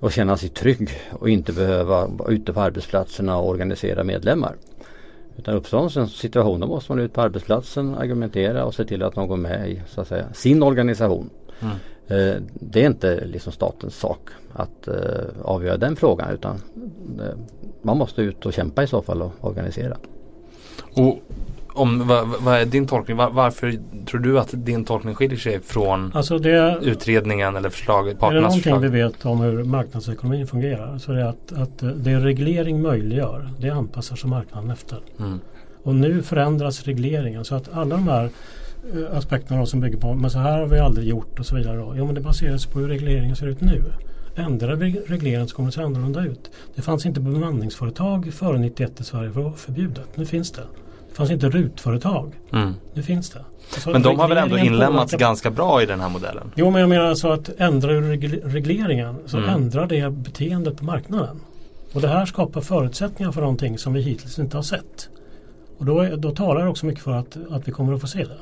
och 0.00 0.12
känna 0.12 0.36
sig 0.36 0.48
trygg 0.48 0.90
och 1.10 1.30
inte 1.30 1.52
behöva 1.52 2.06
vara 2.06 2.32
ute 2.32 2.52
på 2.52 2.60
arbetsplatserna 2.60 3.38
och 3.38 3.48
organisera 3.48 4.04
medlemmar. 4.04 4.56
Utan 5.36 5.54
uppstår 5.54 5.98
en 5.98 6.08
situation 6.08 6.60
då 6.60 6.66
måste 6.66 6.92
man 6.92 7.00
ut 7.00 7.12
på 7.12 7.20
arbetsplatsen, 7.20 7.94
argumentera 7.94 8.64
och 8.64 8.74
se 8.74 8.84
till 8.84 9.02
att 9.02 9.16
någon 9.16 9.28
går 9.28 9.36
med 9.36 9.70
i 9.70 9.82
så 9.88 10.00
att 10.00 10.08
säga, 10.08 10.32
sin 10.32 10.62
organisation. 10.62 11.30
Mm. 11.60 11.74
Eh, 12.08 12.42
det 12.52 12.82
är 12.82 12.86
inte 12.86 13.24
liksom 13.24 13.52
statens 13.52 13.96
sak 13.96 14.20
att 14.52 14.88
eh, 14.88 14.94
avgöra 15.42 15.76
den 15.76 15.96
frågan 15.96 16.30
utan 16.30 16.56
eh, 17.20 17.38
man 17.82 17.98
måste 17.98 18.22
ut 18.22 18.46
och 18.46 18.52
kämpa 18.52 18.82
i 18.82 18.86
så 18.86 19.02
fall 19.02 19.22
och 19.22 19.32
organisera. 19.40 19.96
Och 20.94 21.18
om, 21.78 22.08
vad, 22.08 22.28
vad, 22.28 22.60
är 22.60 22.64
din 22.64 22.86
tolkning? 22.86 23.16
Var, 23.16 23.30
varför 23.30 23.78
tror 24.06 24.20
du 24.20 24.38
att 24.38 24.48
din 24.52 24.84
tolkning 24.84 25.14
skiljer 25.14 25.38
sig 25.38 25.60
från 25.60 26.12
alltså 26.14 26.38
det, 26.38 26.78
utredningen 26.82 27.56
eller 27.56 27.70
förslaget? 27.70 28.22
Är 28.22 28.32
det 28.32 28.40
någonting 28.40 28.62
förslag? 28.62 28.78
vi 28.78 28.88
vet 28.88 29.26
om 29.26 29.40
hur 29.40 29.64
marknadsekonomin 29.64 30.46
fungerar 30.46 30.98
så 30.98 31.12
är 31.12 31.16
det 31.16 31.28
att, 31.28 31.52
att 31.52 31.78
det 32.04 32.18
reglering 32.18 32.82
möjliggör 32.82 33.50
det 33.58 33.70
anpassar 33.70 34.16
sig 34.16 34.30
marknaden 34.30 34.70
efter. 34.70 34.98
Mm. 35.18 35.40
Och 35.82 35.94
nu 35.94 36.22
förändras 36.22 36.84
regleringen 36.84 37.44
så 37.44 37.54
att 37.54 37.68
alla 37.72 37.96
de 37.96 38.08
här 38.08 38.30
eh, 38.94 39.16
aspekterna 39.16 39.66
som 39.66 39.80
bygger 39.80 39.98
på 39.98 40.14
men 40.14 40.30
så 40.30 40.38
här 40.38 40.58
har 40.58 40.66
vi 40.66 40.78
aldrig 40.78 41.08
gjort 41.08 41.38
och 41.38 41.46
så 41.46 41.56
vidare. 41.56 41.76
Då. 41.76 41.94
Ja 41.96 42.04
men 42.04 42.14
det 42.14 42.20
baseras 42.20 42.66
på 42.66 42.78
hur 42.78 42.88
regleringen 42.88 43.36
ser 43.36 43.46
ut 43.46 43.60
nu. 43.60 43.82
Ändrar 44.36 44.74
vi 44.74 45.00
regleringen 45.06 45.48
så 45.48 45.56
kommer 45.56 45.68
det 45.68 45.74
se 45.74 45.82
annorlunda 45.82 46.24
ut. 46.24 46.50
Det 46.74 46.82
fanns 46.82 47.06
inte 47.06 47.20
bemanningsföretag 47.20 48.32
före 48.32 48.58
91 48.58 49.00
i 49.00 49.04
Sverige 49.04 49.30
för 49.32 49.40
det 49.40 49.44
var 49.46 49.52
förbjudet. 49.56 50.16
Nu 50.16 50.26
finns 50.26 50.50
det. 50.50 50.62
Det 51.08 51.14
fanns 51.14 51.30
inte 51.30 51.48
rutföretag. 51.48 52.32
Mm. 52.52 52.74
Nu 52.94 53.02
finns 53.02 53.30
det. 53.30 53.44
Alltså 53.74 53.90
men 53.90 54.02
de 54.02 54.18
har 54.18 54.28
väl 54.28 54.38
ändå 54.38 54.58
inlämnats 54.58 55.12
påverkar... 55.12 55.26
ganska 55.26 55.50
bra 55.50 55.82
i 55.82 55.86
den 55.86 56.00
här 56.00 56.08
modellen? 56.08 56.52
Jo 56.54 56.70
men 56.70 56.80
jag 56.80 56.88
menar 56.88 57.04
alltså 57.04 57.28
att 57.28 57.50
ändra 57.58 57.92
regleringen 57.92 59.16
så 59.26 59.36
mm. 59.36 59.50
ändrar 59.50 59.86
det 59.86 60.10
beteendet 60.10 60.76
på 60.76 60.84
marknaden. 60.84 61.40
Och 61.92 62.00
det 62.00 62.08
här 62.08 62.26
skapar 62.26 62.60
förutsättningar 62.60 63.32
för 63.32 63.40
någonting 63.40 63.78
som 63.78 63.92
vi 63.92 64.00
hittills 64.00 64.38
inte 64.38 64.56
har 64.56 64.62
sett. 64.62 65.08
Och 65.78 65.84
då, 65.84 66.00
är, 66.00 66.16
då 66.16 66.30
talar 66.30 66.62
det 66.62 66.70
också 66.70 66.86
mycket 66.86 67.04
för 67.04 67.12
att, 67.12 67.36
att 67.50 67.68
vi 67.68 67.72
kommer 67.72 67.94
att 67.94 68.00
få 68.00 68.06
se 68.06 68.24
det. 68.24 68.38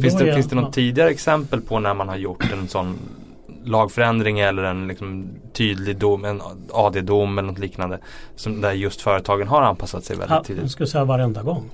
Finns, 0.00 0.18
det, 0.18 0.28
är, 0.28 0.34
finns 0.34 0.48
det 0.48 0.56
något 0.56 0.72
tidigare 0.72 1.10
exempel 1.10 1.60
på 1.60 1.78
när 1.78 1.94
man 1.94 2.08
har 2.08 2.16
gjort 2.16 2.52
en 2.52 2.68
sån 2.68 2.98
lagförändring 3.64 4.40
eller 4.40 4.62
en 4.62 4.88
liksom 4.88 5.28
tydlig 5.52 5.96
dom, 5.96 6.24
en 6.24 6.40
AD-dom 6.72 7.38
eller 7.38 7.48
något 7.48 7.58
liknande. 7.58 7.98
Som 8.36 8.60
där 8.60 8.72
just 8.72 9.00
företagen 9.00 9.48
har 9.48 9.62
anpassat 9.62 10.04
sig 10.04 10.16
väldigt 10.16 10.36
ja, 10.36 10.44
tidigt. 10.44 10.62
Jag 10.62 10.70
skulle 10.70 10.86
säga 10.86 11.04
varenda 11.04 11.42
gång. 11.42 11.70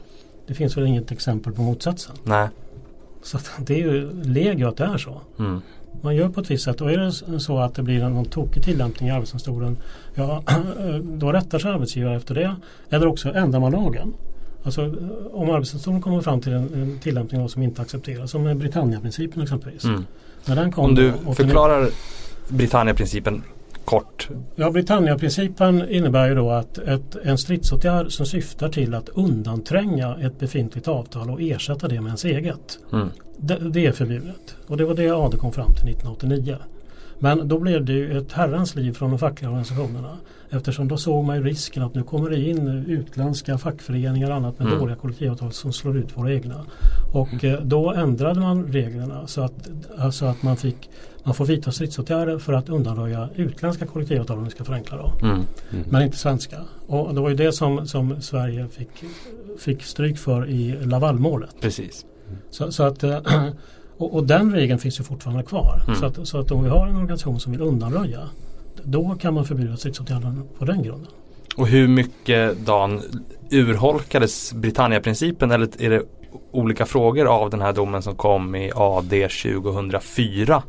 Det 0.47 0.55
finns 0.55 0.77
väl 0.77 0.87
inget 0.87 1.13
exempel 1.13 1.53
på 1.53 1.63
motsatsen. 1.63 2.17
Nej. 2.25 2.49
Så 3.23 3.39
det 3.59 3.75
är 3.75 3.79
ju 3.79 4.23
legio 4.23 4.69
att 4.69 4.77
det 4.77 4.85
är 4.85 4.99
så. 4.99 5.21
Mm. 5.39 5.63
Man 6.03 6.17
gör 6.17 6.29
på 6.29 6.41
ett 6.41 6.51
visst 6.51 6.65
sätt 6.65 6.81
och 6.81 6.93
är 6.93 6.99
det 6.99 7.41
så 7.41 7.59
att 7.59 7.75
det 7.75 7.83
blir 7.83 8.09
någon 8.09 8.25
tokig 8.25 8.63
tillämpning 8.63 9.09
i 9.09 9.13
Arbetsdomstolen 9.13 9.77
ja, 10.15 10.43
då 11.03 11.33
rättar 11.33 11.59
sig 11.59 11.71
arbetsgivare 11.71 12.17
efter 12.17 12.35
det. 12.35 12.57
Eller 12.91 13.07
också 13.07 13.35
ändrar 13.35 13.61
man 13.61 13.73
lagen. 13.73 14.15
Alltså 14.63 14.95
om 15.33 15.51
Arbetsdomstolen 15.51 16.03
kommer 16.03 16.21
fram 16.21 16.41
till 16.41 16.53
en, 16.53 16.75
en 16.75 16.99
tillämpning 16.99 17.49
som 17.49 17.63
inte 17.63 17.83
accepteras 17.83 18.31
som 18.31 18.59
Britannia-principen 18.59 19.43
exempelvis. 19.43 19.85
Mm. 19.85 20.73
Om 20.77 20.95
du 20.95 21.13
förklarar 21.35 21.91
Britannia-principen 22.49 23.43
kort. 23.85 24.29
Ja, 24.55 24.71
Britannia-principen 24.71 25.89
innebär 25.89 26.29
ju 26.29 26.35
då 26.35 26.51
att 26.51 26.79
ett, 26.79 27.17
en 27.25 27.39
stridsåtgärd 27.39 28.13
som 28.13 28.27
syftar 28.27 28.69
till 28.69 28.95
att 28.95 29.09
undantränga 29.09 30.17
ett 30.17 30.39
befintligt 30.39 30.89
avtal 30.89 31.31
och 31.31 31.43
ersätta 31.43 31.89
det 31.89 32.01
med 32.01 32.07
ens 32.07 32.25
eget. 32.25 32.79
Mm. 32.93 33.09
Det, 33.37 33.71
det, 33.71 33.87
är 33.87 33.93
förbjudet. 33.93 34.57
Och 34.67 34.77
det 34.77 34.85
var 34.85 34.95
det 34.95 35.11
AD 35.11 35.37
kom 35.37 35.53
fram 35.53 35.75
till 35.75 35.89
1989. 35.89 36.57
Men 37.23 37.49
då 37.49 37.59
blev 37.59 37.85
det 37.85 37.93
ju 37.93 38.19
ett 38.19 38.33
herrans 38.33 38.75
liv 38.75 38.93
från 38.93 39.11
de 39.11 39.19
fackliga 39.19 39.51
organisationerna. 39.51 40.17
Eftersom 40.51 40.89
då 40.89 40.97
såg 40.97 41.25
man 41.25 41.37
ju 41.37 41.45
risken 41.45 41.83
att 41.83 41.95
nu 41.95 42.03
kommer 42.03 42.31
det 42.31 42.41
in 42.41 42.69
utländska 42.89 43.59
fackföreningar 43.59 44.31
och 44.31 44.37
annat 44.37 44.59
med 44.59 44.69
mm. 44.69 44.79
dåliga 44.79 44.97
kollektivavtal 44.97 45.53
som 45.53 45.73
slår 45.73 45.97
ut 45.97 46.17
våra 46.17 46.33
egna. 46.33 46.65
Och 47.13 47.45
mm. 47.45 47.69
då 47.69 47.93
ändrade 47.93 48.41
man 48.41 48.67
reglerna 48.67 49.27
så 49.27 49.41
att, 49.41 49.71
alltså 49.99 50.25
att 50.25 50.43
man, 50.43 50.57
fick, 50.57 50.91
man 51.25 51.35
får 51.35 51.45
vidta 51.47 51.73
stridsåtgärder 51.73 52.39
för 52.39 52.53
att 52.53 52.69
undanröja 52.69 53.29
utländska 53.35 53.87
kollektivavtal 53.87 54.39
om 54.39 54.45
vi 54.45 54.51
ska 54.51 54.65
förenkla 54.65 54.97
då. 54.97 55.27
Mm. 55.27 55.41
Mm. 55.71 55.85
Men 55.91 56.03
inte 56.03 56.17
svenska. 56.17 56.57
Och 56.87 57.15
det 57.15 57.21
var 57.21 57.29
ju 57.29 57.37
det 57.37 57.53
som, 57.53 57.87
som 57.87 58.23
Sverige 58.23 58.69
fick, 58.69 58.91
fick 59.59 59.83
stryk 59.83 60.19
för 60.19 60.49
i 60.49 60.87
Lavalmålet. 60.87 61.55
Precis. 61.61 62.07
Så, 62.51 62.73
så 62.73 62.83
att 62.83 63.05
Och, 64.01 64.15
och, 64.15 64.27
den 64.27 64.53
regeln 64.53 64.79
finns 64.79 65.01
ju 65.01 65.05
fortfarande 65.05 65.43
kvar. 65.43 65.83
Mm. 65.87 66.01
Så, 66.01 66.07
att, 66.07 66.29
så 66.29 66.39
att 66.39 66.51
om 66.51 66.65
vi 66.65 66.71
har 66.71 66.87
en 66.87 66.97
organisation 66.97 67.41
som 67.41 67.53
vill 67.53 67.61
undanröja 67.61 68.21
då 68.83 69.17
kan 69.21 69.35
man 69.35 69.45
förbjuda 69.45 69.77
stridsåtgärder 69.77 70.33
på 70.59 70.65
den 70.65 70.83
grunden. 70.83 71.13
Och 71.57 71.69
hur 71.69 71.89
mycket 71.89 72.67
Dan 72.67 73.03
urholkades 73.51 74.53
Britannia-principen 74.53 75.51
eller 75.51 75.83
är 75.83 75.91
det 75.91 76.03
olika 76.51 76.87
frågor 76.87 77.27
av 77.27 77.51
den 77.51 77.61
här 77.61 77.73
domen 77.73 78.03
som 78.03 78.17
kom 78.17 78.55
i 78.55 78.73
AD 78.75 79.29
2004 79.29 80.63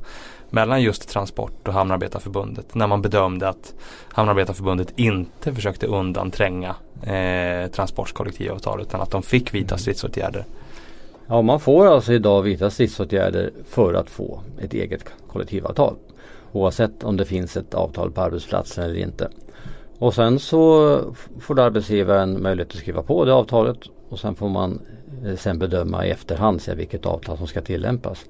mellan 0.50 0.82
just 0.82 1.10
Transport 1.10 1.68
och 1.68 1.74
Hamnarbetarförbundet 1.74 2.76
när 2.76 2.88
man 2.88 3.02
bedömde 3.02 3.50
att 3.50 3.74
Hamnarbetarförbundet 4.10 4.94
inte 4.96 5.54
försökte 5.54 5.88
undantränga 5.88 6.76
eh, 7.04 7.72
Transports 7.72 8.12
kollektivavtal 8.12 8.82
utan 8.82 9.02
att 9.02 9.12
de 9.12 9.24
fick 9.24 9.54
vidta 9.54 9.78
stridsåtgärder. 9.78 10.46
Ja, 11.32 11.42
man 11.42 11.60
får 11.60 11.88
alltså 11.88 12.14
idag 12.14 12.42
vidta 12.42 12.70
stridsåtgärder 12.70 13.52
för 13.66 13.94
att 13.94 14.10
få 14.10 14.42
ett 14.62 14.74
eget 14.74 15.06
kollektivavtal. 15.28 15.96
Oavsett 16.52 17.04
om 17.04 17.18
det 17.18 17.26
finns 17.26 17.58
ett 17.58 17.74
avtal 17.74 18.12
på 18.12 18.22
arbetsplatsen 18.22 18.84
eller 18.84 18.96
inte. 18.96 19.30
Och 19.98 20.14
sen 20.14 20.40
så 20.40 21.00
får 21.40 21.60
arbetsgivaren 21.60 22.42
möjlighet 22.42 22.72
att 22.72 22.78
skriva 22.78 23.04
på 23.04 23.26
det 23.26 23.34
avtalet 23.34 23.78
och 24.10 24.20
sen 24.20 24.36
får 24.36 24.50
man 24.50 24.80
eh, 25.26 25.36
sen 25.36 25.60
bedöma 25.60 26.06
i 26.06 26.10
efterhand 26.10 26.62
se 26.62 26.76
vilket 26.76 27.06
avtal 27.06 27.38
som 27.38 27.48
ska 27.48 27.62
tillämpas. 27.62 28.26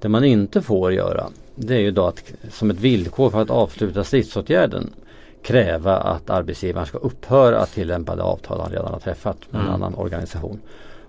Det 0.00 0.08
man 0.08 0.24
inte 0.24 0.62
får 0.62 0.92
göra 0.92 1.28
det 1.54 1.74
är 1.74 1.80
ju 1.80 1.90
då 1.90 2.06
att 2.06 2.32
som 2.50 2.70
ett 2.70 2.80
villkor 2.80 3.30
för 3.30 3.42
att 3.42 3.50
avsluta 3.50 4.04
stridsåtgärden 4.04 4.90
kräva 5.42 5.96
att 5.96 6.30
arbetsgivaren 6.30 6.86
ska 6.86 6.98
upphöra 6.98 7.60
att 7.60 7.72
tillämpa 7.72 8.16
det 8.16 8.22
avtal 8.22 8.60
han 8.60 8.70
redan 8.70 8.92
har 8.92 9.00
träffat 9.00 9.36
med 9.50 9.60
en 9.60 9.66
mm. 9.66 9.74
annan 9.74 9.94
organisation. 9.94 10.60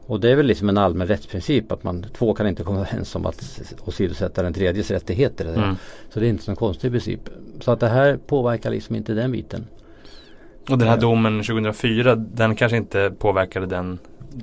Och 0.10 0.20
det 0.20 0.32
är 0.32 0.36
väl 0.36 0.46
liksom 0.46 0.70
en 0.70 0.78
allmän 0.78 1.08
rättsprincip 1.08 1.72
att 1.72 1.84
man 1.84 2.06
två 2.18 2.34
kan 2.34 2.48
inte 2.48 2.64
komma 2.64 2.80
överens 2.80 3.16
om 3.16 3.26
att 3.26 3.62
åsidosätta 3.86 4.44
den 4.44 4.54
tredjes 4.54 4.92
rättigheter. 4.92 5.54
Mm. 5.54 5.76
Så 6.10 6.20
det 6.20 6.26
är 6.26 6.30
inte 6.30 6.52
en 6.52 6.56
konstig 6.56 6.92
princip. 6.92 7.20
Så 7.60 7.72
att 7.72 7.80
det 7.80 7.88
här 7.88 8.18
påverkar 8.28 8.72
liksom 8.72 8.96
inte 8.96 9.14
den 9.14 9.32
biten. 9.32 9.68
Och 10.70 10.78
den 10.78 10.88
här 10.88 10.98
domen 10.98 11.44
2004 11.44 12.16
den 12.16 12.56
kanske 12.56 12.78
inte 12.78 13.12
påverkade 13.20 13.66
den 13.66 14.00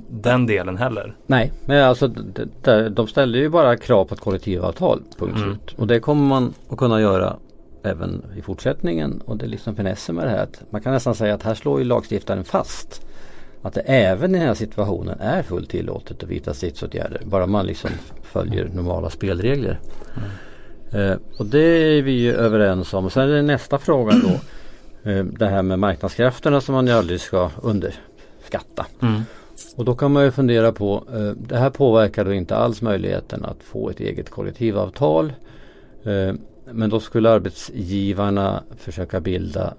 den 0.09 0.45
delen 0.45 0.77
heller. 0.77 1.15
Nej, 1.25 1.53
men 1.65 1.83
alltså 1.83 2.07
de, 2.07 2.89
de 2.89 3.07
ställer 3.07 3.39
ju 3.39 3.49
bara 3.49 3.77
krav 3.77 4.05
på 4.05 4.15
ett 4.15 4.21
kollektivavtal. 4.21 5.03
Punkt 5.17 5.37
mm. 5.37 5.49
slut. 5.49 5.75
Och 5.79 5.87
det 5.87 5.99
kommer 5.99 6.27
man 6.27 6.53
att 6.69 6.77
kunna 6.77 7.01
göra 7.01 7.37
även 7.83 8.25
i 8.37 8.41
fortsättningen. 8.41 9.21
Och 9.25 9.37
det 9.37 9.45
är 9.45 9.49
liksom 9.49 9.75
finessen 9.75 10.15
med 10.15 10.25
det 10.25 10.29
här. 10.29 10.43
Att 10.43 10.63
man 10.69 10.81
kan 10.81 10.93
nästan 10.93 11.15
säga 11.15 11.33
att 11.33 11.43
här 11.43 11.55
slår 11.55 11.79
ju 11.79 11.85
lagstiftaren 11.85 12.43
fast 12.43 13.07
att 13.61 13.73
det 13.73 13.81
även 13.81 14.35
i 14.35 14.37
den 14.37 14.47
här 14.47 14.53
situationen 14.53 15.19
är 15.19 15.43
fullt 15.43 15.69
tillåtet 15.69 16.23
att 16.23 16.29
vidta 16.29 16.53
stridsåtgärder. 16.53 17.21
Bara 17.25 17.47
man 17.47 17.65
liksom 17.65 17.89
följer 18.23 18.69
normala 18.73 19.09
spelregler. 19.09 19.79
Mm. 20.17 20.29
Eh, 20.91 21.17
och 21.37 21.45
det 21.45 21.59
är 21.59 22.01
vi 22.01 22.11
ju 22.11 22.33
överens 22.33 22.93
om. 22.93 23.05
Och 23.05 23.11
sen 23.11 23.23
är 23.23 23.35
det 23.35 23.41
nästa 23.41 23.77
fråga 23.77 24.11
då. 24.23 24.31
Eh, 25.03 25.23
det 25.23 25.47
här 25.47 25.61
med 25.61 25.79
marknadskrafterna 25.79 26.61
som 26.61 26.75
man 26.75 26.87
ju 26.87 26.93
aldrig 26.93 27.21
ska 27.21 27.51
underskatta. 27.61 28.85
Mm. 29.01 29.21
Och 29.75 29.85
då 29.85 29.95
kan 29.95 30.11
man 30.11 30.23
ju 30.23 30.31
fundera 30.31 30.71
på, 30.71 31.03
eh, 31.13 31.31
det 31.47 31.57
här 31.57 31.69
påverkar 31.69 32.25
då 32.25 32.33
inte 32.33 32.55
alls 32.55 32.81
möjligheten 32.81 33.45
att 33.45 33.63
få 33.63 33.89
ett 33.89 33.99
eget 33.99 34.29
kollektivavtal. 34.29 35.33
Men 36.71 36.89
då 36.89 36.99
skulle 36.99 37.29
arbetsgivarna 37.29 38.63
försöka 38.77 39.19
bilda 39.19 39.73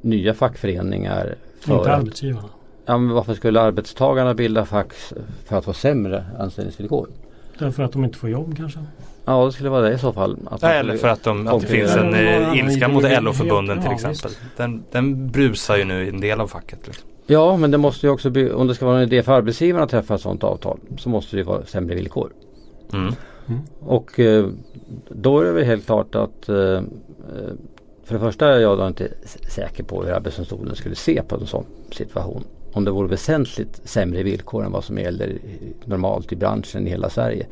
nya 0.00 0.34
fackföreningar. 0.34 1.36
För 1.60 1.78
inte 1.78 1.92
arbetsgivarna? 1.92 2.48
Ja, 2.86 2.98
men 2.98 3.14
varför 3.14 3.34
skulle 3.34 3.60
arbetstagarna 3.60 4.34
bilda 4.34 4.64
fack 4.64 4.92
för 5.44 5.56
att 5.56 5.64
få 5.64 5.72
sämre 5.72 6.24
anställningsvillkor? 6.38 7.08
Därför 7.58 7.82
att 7.82 7.92
de 7.92 8.04
inte 8.04 8.18
får 8.18 8.30
jobb 8.30 8.56
kanske? 8.56 8.78
Ja 9.24 9.44
det 9.46 9.52
skulle 9.52 9.68
vara 9.68 9.82
det 9.82 9.94
i 9.94 9.98
så 9.98 10.12
fall. 10.12 10.38
Ja, 10.60 10.68
eller 10.68 10.96
för 10.96 11.08
att, 11.08 11.22
de, 11.22 11.48
att 11.48 11.60
det 11.60 11.66
finns 11.66 11.96
en 11.96 12.14
eh, 12.14 12.58
ilska 12.58 12.88
mot 12.88 13.02
LO-förbunden 13.02 13.82
till 13.82 13.92
exempel. 13.92 14.30
Den, 14.56 14.84
den 14.90 15.30
brusar 15.30 15.76
ju 15.76 15.84
nu 15.84 16.04
i 16.04 16.08
en 16.08 16.20
del 16.20 16.40
av 16.40 16.46
facket. 16.46 16.86
Liksom. 16.86 17.08
Ja 17.26 17.56
men 17.56 17.70
det 17.70 17.78
måste 17.78 18.06
ju 18.06 18.12
också 18.12 18.30
bli, 18.30 18.50
om 18.52 18.66
det 18.66 18.74
ska 18.74 18.86
vara 18.86 18.96
en 18.96 19.02
idé 19.02 19.22
för 19.22 19.32
arbetsgivarna 19.32 19.84
att 19.84 19.90
träffa 19.90 20.14
ett 20.14 20.20
sådant 20.20 20.44
avtal 20.44 20.78
så 20.98 21.08
måste 21.08 21.36
det 21.36 21.42
vara 21.42 21.64
sämre 21.64 21.94
villkor. 21.94 22.32
Mm. 22.92 23.14
Mm. 23.48 23.60
Och 23.80 24.20
eh, 24.20 24.46
då 25.08 25.40
är 25.40 25.44
det 25.44 25.52
väl 25.52 25.64
helt 25.64 25.86
klart 25.86 26.14
att 26.14 26.48
eh, 26.48 26.80
för 28.08 28.14
det 28.14 28.20
första 28.20 28.46
är 28.46 28.58
jag 28.58 28.78
då 28.78 28.86
inte 28.86 29.08
säker 29.48 29.84
på 29.84 30.02
hur 30.02 30.12
Arbetsdomstolen 30.12 30.76
skulle 30.76 30.94
se 30.94 31.22
på 31.22 31.36
en 31.36 31.46
sån 31.46 31.66
situation. 31.92 32.44
Om 32.72 32.84
det 32.84 32.90
vore 32.90 33.08
väsentligt 33.08 33.80
sämre 33.84 34.22
villkor 34.22 34.64
än 34.64 34.72
vad 34.72 34.84
som 34.84 34.98
gäller 34.98 35.38
normalt 35.84 36.32
i 36.32 36.36
branschen 36.36 36.86
i 36.86 36.90
hela 36.90 37.10
Sverige. 37.10 37.46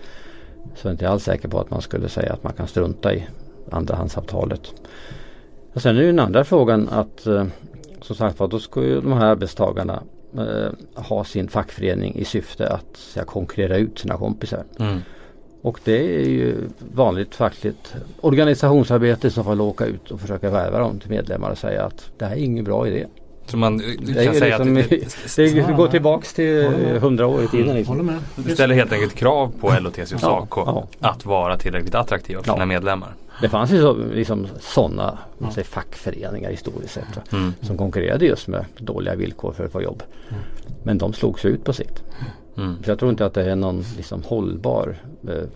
Så 0.75 0.89
är 0.89 0.91
jag 0.91 0.95
inte 0.95 1.09
alls 1.09 1.25
säker 1.25 1.49
på 1.49 1.61
att 1.61 1.71
man 1.71 1.83
skulle 1.83 2.09
säga 2.09 2.33
att 2.33 2.43
man 2.43 2.53
kan 2.53 2.67
strunta 2.67 3.15
i 3.15 3.27
andrahandsavtalet. 3.71 4.75
Och 5.73 5.83
sen 5.83 5.97
är 5.97 6.01
ju 6.01 6.07
den 6.07 6.21
andra 6.21 6.45
frågan 6.45 6.89
att 6.89 7.27
eh, 7.27 7.47
som 8.01 8.17
sagt 8.17 8.41
var 8.41 8.49
då 8.49 8.59
ska 8.59 8.83
ju 8.83 9.01
de 9.01 9.13
här 9.13 9.27
arbetstagarna 9.27 10.03
eh, 10.39 11.03
ha 11.03 11.25
sin 11.25 11.49
fackförening 11.49 12.15
i 12.15 12.25
syfte 12.25 12.69
att 12.69 12.97
säga, 12.97 13.25
konkurrera 13.25 13.77
ut 13.77 13.99
sina 13.99 14.17
kompisar. 14.17 14.65
Mm. 14.79 15.01
Och 15.67 15.81
det 15.85 16.23
är 16.23 16.29
ju 16.29 16.57
vanligt 16.95 17.35
fackligt 17.35 17.95
organisationsarbete 18.21 19.31
som 19.31 19.45
får 19.45 19.61
åka 19.61 19.87
ut 19.87 20.11
och 20.11 20.21
försöka 20.21 20.51
värva 20.51 20.79
dem 20.79 20.99
till 20.99 21.11
medlemmar 21.11 21.51
och 21.51 21.59
säga 21.59 21.85
att 21.85 22.11
det 22.19 22.25
här 22.25 22.37
är 22.37 22.41
ingen 22.41 22.65
bra 22.65 22.89
idé. 22.89 23.07
Så 23.47 23.57
man 23.57 23.79
det 23.79 24.25
kan 24.25 24.35
säga 24.35 24.59
liksom, 24.59 24.77
att 24.77 24.91
det, 25.37 25.55
det, 25.55 25.67
det 25.67 25.73
går 25.73 25.89
tillbaks 25.89 26.35
till 26.35 26.65
hundra 27.01 27.27
år 27.27 27.45
i 27.45 27.49
tiden. 27.49 27.77
Liksom. 27.77 28.21
Det 28.37 28.55
ställer 28.55 28.75
helt 28.75 28.93
enkelt 28.93 29.15
krav 29.15 29.53
på 29.61 29.75
LO, 29.81 29.91
TCO, 29.91 30.19
SACO 30.19 30.63
ja, 30.67 30.89
ja. 30.99 31.09
att 31.09 31.27
vara 31.27 31.57
tillräckligt 31.57 31.95
attraktiva 31.95 32.43
för 32.43 32.51
ja. 32.51 32.55
sina 32.55 32.67
medlemmar. 32.67 33.09
Det 33.41 33.49
fanns 33.49 33.71
ju 33.71 33.81
så, 33.81 33.93
liksom, 33.93 34.47
sådana 34.61 35.19
ja. 35.39 35.63
fackföreningar 35.65 36.51
historiskt 36.51 36.95
sett 36.95 37.33
mm. 37.33 37.55
som 37.61 37.79
konkurrerade 37.79 38.27
just 38.27 38.49
med 38.49 38.65
dåliga 38.79 39.15
villkor 39.15 39.53
för 39.53 39.65
att 39.65 39.73
få 39.73 39.83
jobb. 39.83 40.03
Mm. 40.29 40.43
Men 40.83 40.99
de 40.99 41.13
slogs 41.13 41.45
ut 41.45 41.65
på 41.65 41.73
sikt. 41.73 42.03
Mm. 42.57 42.83
Så 42.85 42.91
jag 42.91 42.99
tror 42.99 43.11
inte 43.11 43.27
att 43.27 43.35
det 43.35 43.51
är 43.51 43.57
någon 43.57 43.85
liksom, 43.97 44.23
hållbar 44.23 44.97
eh, 45.29 45.49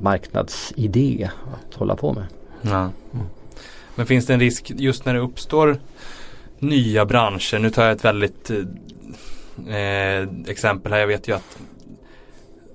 marknadsidé 0.00 1.30
att 1.52 1.74
hålla 1.74 1.96
på 1.96 2.12
med. 2.12 2.24
Ja. 2.62 2.90
Men 3.94 4.06
finns 4.06 4.26
det 4.26 4.34
en 4.34 4.40
risk 4.40 4.72
just 4.76 5.04
när 5.04 5.14
det 5.14 5.20
uppstår 5.20 5.78
nya 6.58 7.06
branscher? 7.06 7.58
Nu 7.58 7.70
tar 7.70 7.82
jag 7.82 7.92
ett 7.92 8.04
väldigt 8.04 8.50
eh, 9.68 10.50
exempel 10.50 10.92
här. 10.92 10.98
Jag 10.98 11.06
vet 11.06 11.28
ju 11.28 11.32
att 11.32 11.58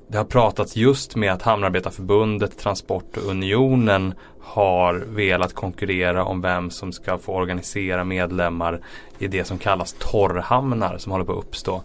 det 0.08 0.18
har 0.18 0.26
pratats 0.26 0.76
just 0.76 1.16
med 1.16 1.34
att 1.34 1.42
Hamnarbetarförbundet, 1.42 2.58
Transport 2.58 3.18
och 3.18 3.30
Unionen 3.30 4.14
har 4.40 4.94
velat 4.96 5.54
konkurrera 5.54 6.26
om 6.26 6.42
vem 6.42 6.70
som 6.70 6.92
ska 6.92 7.18
få 7.18 7.34
organisera 7.34 8.04
medlemmar 8.04 8.82
i 9.20 9.28
det 9.28 9.44
som 9.44 9.58
kallas 9.58 9.96
torrhamnar 10.00 10.98
som 10.98 11.12
håller 11.12 11.26
på 11.26 11.32
att 11.32 11.46
uppstå. 11.46 11.82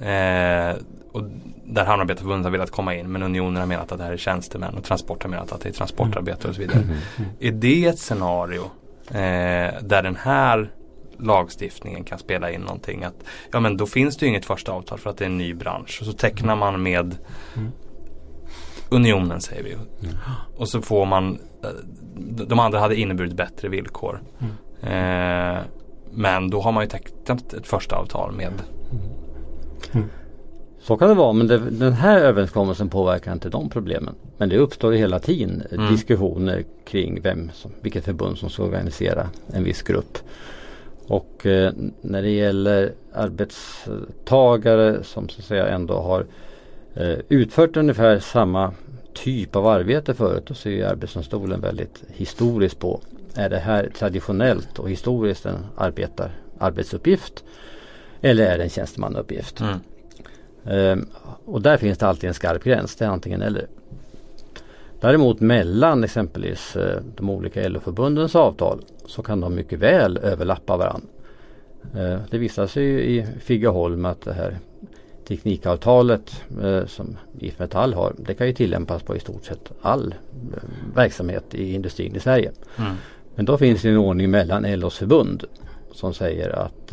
Eh, 0.00 0.76
och 1.12 1.22
där 1.64 1.84
Hamnarbetarförbundet 1.84 2.44
har 2.44 2.50
velat 2.50 2.70
komma 2.70 2.94
in 2.94 3.12
men 3.12 3.22
Unionen 3.22 3.56
har 3.56 3.66
menat 3.66 3.92
att 3.92 3.98
det 3.98 4.04
här 4.04 4.12
är 4.12 4.16
tjänstemän 4.16 4.74
och 4.74 4.84
Transport 4.84 5.22
har 5.22 5.30
menat 5.30 5.52
att 5.52 5.60
det 5.60 5.68
är 5.68 5.72
transportarbetare 5.72 6.48
och 6.48 6.54
så 6.54 6.60
vidare. 6.60 6.78
Mm. 6.78 6.96
Mm. 7.16 7.30
Är 7.40 7.52
det 7.52 7.84
ett 7.84 7.98
scenario 7.98 8.62
eh, 9.10 9.82
där 9.82 10.02
den 10.02 10.16
här 10.16 10.70
lagstiftningen 11.18 12.04
kan 12.04 12.18
spela 12.18 12.50
in 12.50 12.60
någonting. 12.60 13.04
Att, 13.04 13.24
ja 13.52 13.60
men 13.60 13.76
då 13.76 13.86
finns 13.86 14.16
det 14.16 14.26
ju 14.26 14.30
inget 14.30 14.44
första 14.44 14.72
avtal 14.72 14.98
för 14.98 15.10
att 15.10 15.16
det 15.16 15.24
är 15.24 15.28
en 15.28 15.38
ny 15.38 15.54
bransch. 15.54 15.98
Och 16.00 16.06
så 16.06 16.12
tecknar 16.12 16.56
man 16.56 16.82
med 16.82 17.16
mm. 17.56 17.72
Unionen 18.90 19.40
säger 19.40 19.62
vi. 19.62 19.72
Mm. 19.72 20.16
Och 20.56 20.68
så 20.68 20.82
får 20.82 21.06
man 21.06 21.38
eh, 21.64 21.70
De 22.46 22.58
andra 22.58 22.78
hade 22.78 22.96
inneburit 22.96 23.32
bättre 23.32 23.68
villkor. 23.68 24.22
Mm. 24.38 25.56
Eh, 25.56 25.62
men 26.10 26.50
då 26.50 26.60
har 26.60 26.72
man 26.72 26.84
ju 26.84 26.90
tecknat 26.90 27.52
ett 27.52 27.66
första 27.66 27.96
avtal 27.96 28.32
med 28.32 28.52
mm. 29.92 30.06
Så 30.80 30.96
kan 30.96 31.08
det 31.08 31.14
vara 31.14 31.32
men 31.32 31.46
det, 31.46 31.58
den 31.58 31.92
här 31.92 32.18
överenskommelsen 32.20 32.88
påverkar 32.88 33.32
inte 33.32 33.48
de 33.48 33.70
problemen. 33.70 34.14
Men 34.36 34.48
det 34.48 34.58
uppstår 34.58 34.92
hela 34.92 35.18
tiden 35.18 35.62
mm. 35.72 35.92
diskussioner 35.92 36.64
kring 36.84 37.20
vem 37.22 37.50
som, 37.54 37.70
vilket 37.80 38.04
förbund 38.04 38.38
som 38.38 38.50
ska 38.50 38.62
organisera 38.62 39.28
en 39.52 39.64
viss 39.64 39.82
grupp. 39.82 40.18
Och 41.06 41.46
eh, 41.46 41.72
när 42.00 42.22
det 42.22 42.30
gäller 42.30 42.92
arbetstagare 43.12 45.04
som 45.04 45.28
så 45.28 45.40
att 45.40 45.44
säga 45.44 45.68
ändå 45.68 45.94
har 45.94 46.26
eh, 46.94 47.18
utfört 47.28 47.76
ungefär 47.76 48.18
samma 48.18 48.72
typ 49.14 49.56
av 49.56 49.66
arbete 49.66 50.14
förut. 50.14 50.42
Då 50.46 50.54
ser 50.54 50.70
ju 50.70 50.84
Arbetsdomstolen 50.84 51.60
väldigt 51.60 52.02
historiskt 52.08 52.78
på. 52.78 53.00
Är 53.34 53.50
det 53.50 53.58
här 53.58 53.90
traditionellt 53.98 54.78
och 54.78 54.90
historiskt 54.90 55.46
en 55.46 55.66
arbetar, 55.76 56.30
arbetsuppgift? 56.58 57.44
Eller 58.20 58.46
är 58.46 58.58
det 58.58 58.64
en 58.64 58.70
tjänstemannauppgift? 58.70 59.60
Mm. 59.60 59.78
Eh, 60.66 61.04
och 61.44 61.62
där 61.62 61.76
finns 61.76 61.98
det 61.98 62.06
alltid 62.06 62.28
en 62.28 62.34
skarp 62.34 62.64
gräns. 62.64 62.96
Det 62.96 63.04
är 63.04 63.08
antingen 63.08 63.42
eller. 63.42 63.66
Däremot 65.00 65.40
mellan 65.40 66.04
exempelvis 66.04 66.76
eh, 66.76 67.00
de 67.16 67.30
olika 67.30 67.68
LO-förbundens 67.68 68.36
avtal 68.36 68.80
så 69.06 69.22
kan 69.22 69.40
de 69.40 69.54
mycket 69.54 69.78
väl 69.78 70.18
överlappa 70.18 70.76
varandra. 70.76 71.08
Eh, 71.96 72.20
det 72.30 72.38
visar 72.38 72.66
sig 72.66 72.84
ju 72.84 73.00
i 73.00 73.26
Figeholm 73.40 74.04
att 74.04 74.20
det 74.20 74.32
här 74.32 74.58
teknikavtalet 75.28 76.42
eh, 76.62 76.86
som 76.86 77.16
IF 77.38 77.58
Metall 77.58 77.94
har 77.94 78.14
det 78.18 78.34
kan 78.34 78.46
ju 78.46 78.52
tillämpas 78.52 79.02
på 79.02 79.16
i 79.16 79.20
stort 79.20 79.44
sett 79.44 79.72
all 79.82 80.14
verksamhet 80.94 81.54
i 81.54 81.74
industrin 81.74 82.16
i 82.16 82.20
Sverige. 82.20 82.52
Mm. 82.78 82.92
Men 83.34 83.44
då 83.44 83.58
finns 83.58 83.82
det 83.82 83.88
en 83.88 83.96
ordning 83.96 84.30
mellan 84.30 84.62
LOs 84.62 84.98
förbund 84.98 85.44
som 85.92 86.14
säger 86.14 86.50
att 86.50 86.92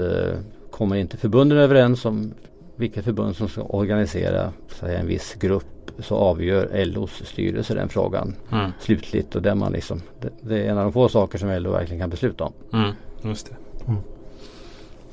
kommer 0.76 0.95
inte 0.95 1.17
förbunden 1.17 1.57
överens 1.57 2.05
om 2.05 2.34
vilket 2.76 3.05
förbund 3.05 3.36
som 3.36 3.49
ska 3.49 3.61
organisera 3.61 4.53
säga, 4.80 4.99
en 4.99 5.07
viss 5.07 5.36
grupp 5.39 5.91
så 5.99 6.15
avgör 6.15 6.86
LOs 6.86 7.21
styrelse 7.26 7.73
den 7.76 7.89
frågan 7.89 8.36
mm. 8.51 8.71
slutligt. 8.80 9.36
Och 9.36 9.41
det, 9.41 9.55
man 9.55 9.71
liksom, 9.71 10.01
det, 10.21 10.30
det, 10.41 10.65
är 10.65 10.71
en 10.71 10.78
av 10.78 10.84
de 10.84 10.93
få 10.93 11.09
saker 11.09 11.38
som 11.38 11.49
LO 11.49 11.71
verkligen 11.71 12.01
kan 12.01 12.09
besluta 12.09 12.43
om. 12.43 12.53
Mm, 12.73 12.91
just 13.21 13.49
det. 13.49 13.55
Mm. 13.88 14.01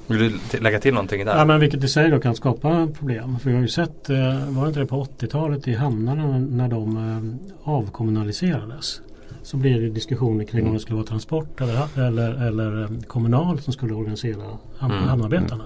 Vill 0.07 0.39
du 0.51 0.59
lägga 0.59 0.81
till 0.81 0.95
någonting 0.95 1.25
där? 1.25 1.37
Ja, 1.37 1.45
men 1.45 1.61
vilket 1.61 1.85
i 1.85 1.89
sig 1.89 2.11
då 2.11 2.21
kan 2.21 2.35
skapa 2.35 2.89
problem. 2.99 3.39
För 3.39 3.51
vi 3.51 3.55
har 3.55 3.63
ju 3.63 3.69
sett, 3.69 4.11
eh, 4.11 4.17
var 4.49 4.63
det 4.63 4.69
inte 4.69 4.81
det 4.81 4.87
på 4.87 5.05
80-talet 5.05 5.69
i 5.69 5.75
hamnarna 5.75 6.39
när 6.39 6.69
de 6.69 6.97
eh, 6.97 7.71
avkommunaliserades. 7.73 9.01
Så 9.43 9.57
blev 9.57 9.81
det 9.81 9.89
diskussioner 9.89 10.45
kring 10.45 10.67
om 10.67 10.73
det 10.75 10.81
skulle 10.81 10.97
vara 10.97 11.07
transport 11.07 11.61
eller, 11.61 11.99
eller, 12.07 12.47
eller 12.47 12.83
eh, 12.83 12.89
kommunal 13.07 13.61
som 13.61 13.73
skulle 13.73 13.95
organisera 13.95 14.43
ham- 14.79 14.93
Mm. 14.93 15.05
hamnarbetarna. 15.09 15.65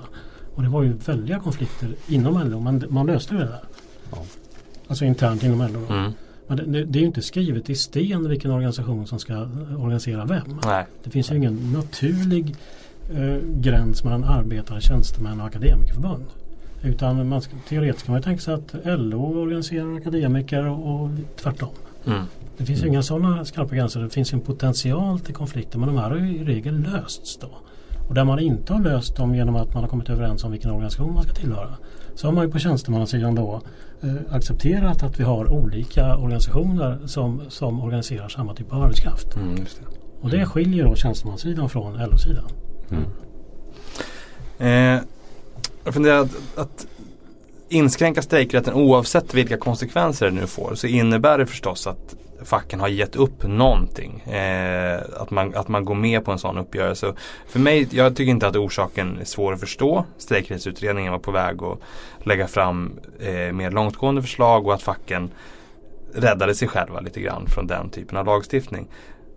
Och 0.55 0.63
det 0.63 0.69
var 0.69 0.83
ju 0.83 0.93
väldiga 0.93 1.39
konflikter 1.39 1.89
inom 2.09 2.51
LO 2.51 2.61
men 2.61 2.85
man 2.89 3.07
löste 3.07 3.35
ju 3.35 3.41
det 3.41 3.47
där. 3.47 3.61
Ja. 4.13 4.19
Alltså 4.89 5.05
internt 5.05 5.43
inom 5.43 5.59
LO. 5.59 5.95
Mm. 5.97 6.13
Men 6.47 6.57
det, 6.73 6.85
det, 6.85 6.99
är 6.99 7.01
ju 7.01 7.07
inte 7.07 7.23
skrivet 7.23 7.71
i 7.71 7.75
sten 7.75 8.29
vilken 8.29 8.51
organisation 8.51 9.07
som 9.07 9.19
ska 9.19 9.49
organisera 9.79 10.25
vem. 10.25 10.61
Nej. 10.65 10.87
Det 11.05 11.11
finns 11.11 11.31
ju 11.33 11.37
ingen 11.37 11.73
naturlig 11.73 12.57
eh, 13.15 13.37
gräns 13.61 14.05
mellan 14.05 14.25
arbetare, 14.25 14.81
tjänstemän 14.81 15.41
och 15.41 15.47
akademikerförbund. 15.47 16.25
Utan 16.83 17.29
man 17.29 17.43
teoretiskt 17.69 18.07
kan 18.07 18.13
man 18.13 18.21
ju 18.21 18.25
tänka 18.25 18.41
sig 18.43 18.55
att 18.55 18.75
LO 18.85 19.41
organiserar 19.43 19.97
akademiker 19.97 20.67
och, 20.67 21.03
och 21.03 21.11
tvärtom. 21.37 21.69
Mm. 22.07 22.23
Det 22.59 22.65
finns 22.67 22.83
ju 22.83 22.89
inga 22.89 23.03
sådana 23.03 23.45
skarpa 23.45 23.75
gränser. 23.75 24.01
Det 24.01 24.11
finns 24.11 24.33
ju 24.33 24.35
en 24.35 24.41
potential 24.41 25.21
till 25.21 25.35
konflikter 25.35 25.79
men 25.79 25.89
de 25.89 25.99
här 25.99 26.11
har 26.11 26.17
ju 26.17 26.37
i 26.37 26.45
regel 26.45 26.81
lösts 26.81 27.37
då. 27.37 27.49
Och 28.09 28.15
där 28.15 28.25
man 28.25 28.39
inte 28.39 28.73
har 28.73 28.81
löst 28.81 29.17
dem 29.17 29.35
genom 29.35 29.57
att 29.57 29.75
man 29.75 29.83
har 29.83 29.91
kommit 29.91 30.09
överens 30.09 30.45
om 30.45 30.53
vilken 30.53 30.71
organisation 30.71 31.15
man 31.15 31.23
ska 31.23 31.33
tillhöra. 31.33 31.77
Så 32.15 32.27
har 32.27 32.33
man 32.33 32.45
ju 32.45 32.51
på 32.51 32.59
tjänstemannasidan 32.59 33.35
då 33.35 33.61
eh, 34.03 34.35
accepterat 34.35 35.03
att 35.03 35.21
vi 35.21 35.25
har 35.25 35.53
olika 35.53 36.17
organisationer 36.17 36.99
som, 37.07 37.41
som 37.49 37.81
organiserar 37.83 38.29
samma 38.29 38.55
typ 38.55 38.73
av 38.73 38.83
arbetskraft. 38.83 39.37
Mm, 39.37 39.55
det. 39.55 39.65
Och 40.21 40.31
det 40.31 40.47
skiljer 40.47 40.85
då 40.85 40.95
tjänstemannasidan 40.95 41.69
från 41.69 41.99
LO-sidan. 41.99 42.51
Eh, 44.59 45.03
jag 45.85 45.95
funderar 45.95 46.21
att, 46.21 46.37
att 46.57 46.87
inskränka 47.69 48.23
strejkrätten 48.23 48.75
oavsett 48.75 49.35
vilka 49.35 49.57
konsekvenser 49.57 50.27
det 50.27 50.33
nu 50.33 50.47
får 50.47 50.75
så 50.75 50.87
innebär 50.87 51.39
det 51.39 51.47
förstås 51.47 51.87
att 51.87 52.17
facken 52.47 52.81
har 52.81 52.89
gett 52.89 53.17
upp 53.17 53.47
någonting. 53.47 54.21
Eh, 54.21 55.01
att, 55.17 55.31
man, 55.31 55.55
att 55.55 55.69
man 55.69 55.85
går 55.85 55.95
med 55.95 56.25
på 56.25 56.33
en 56.33 56.39
sån 56.39 56.59
uppgörelse. 56.59 57.15
För 57.49 57.59
mig, 57.59 57.89
jag 57.91 58.17
tycker 58.17 58.31
inte 58.31 58.47
att 58.47 58.57
orsaken 58.57 59.19
är 59.21 59.25
svår 59.25 59.53
att 59.53 59.61
förstå. 59.61 60.05
Strejkrättsutredningen 60.19 61.13
var 61.13 61.19
på 61.19 61.31
väg 61.31 61.63
att 61.63 61.79
lägga 62.27 62.47
fram 62.47 63.01
eh, 63.21 63.53
mer 63.53 63.71
långtgående 63.71 64.23
förslag 64.23 64.67
och 64.67 64.75
att 64.75 64.83
facken 64.83 65.31
räddade 66.15 66.55
sig 66.55 66.69
själva 66.69 67.01
lite 67.01 67.21
grann 67.21 67.47
från 67.47 67.67
den 67.67 67.91
typen 67.91 68.19
av 68.19 68.27
lagstiftning. 68.27 68.89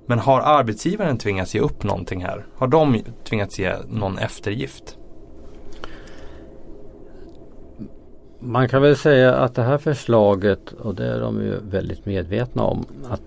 Men 0.06 0.20
har 0.20 0.42
arbetsgivaren 0.42 1.18
tvingats 1.18 1.56
ge 1.56 1.62
upp 1.62 1.84
någonting 1.84 2.24
här? 2.26 2.46
Har 2.56 2.68
de 2.68 3.02
tvingats 3.24 3.60
ge 3.60 3.74
någon 3.90 4.18
eftergift? 4.18 4.99
Man 8.40 8.70
kan 8.70 8.82
väl 8.82 8.96
säga 8.96 9.36
att 9.36 9.56
det 9.56 9.64
här 9.64 9.78
förslaget, 9.78 10.72
och 10.72 10.96
det 10.96 11.06
är 11.06 11.20
de 11.20 11.42
ju 11.42 11.54
väldigt 11.70 12.06
medvetna 12.06 12.64
om, 12.64 12.86
att, 13.10 13.22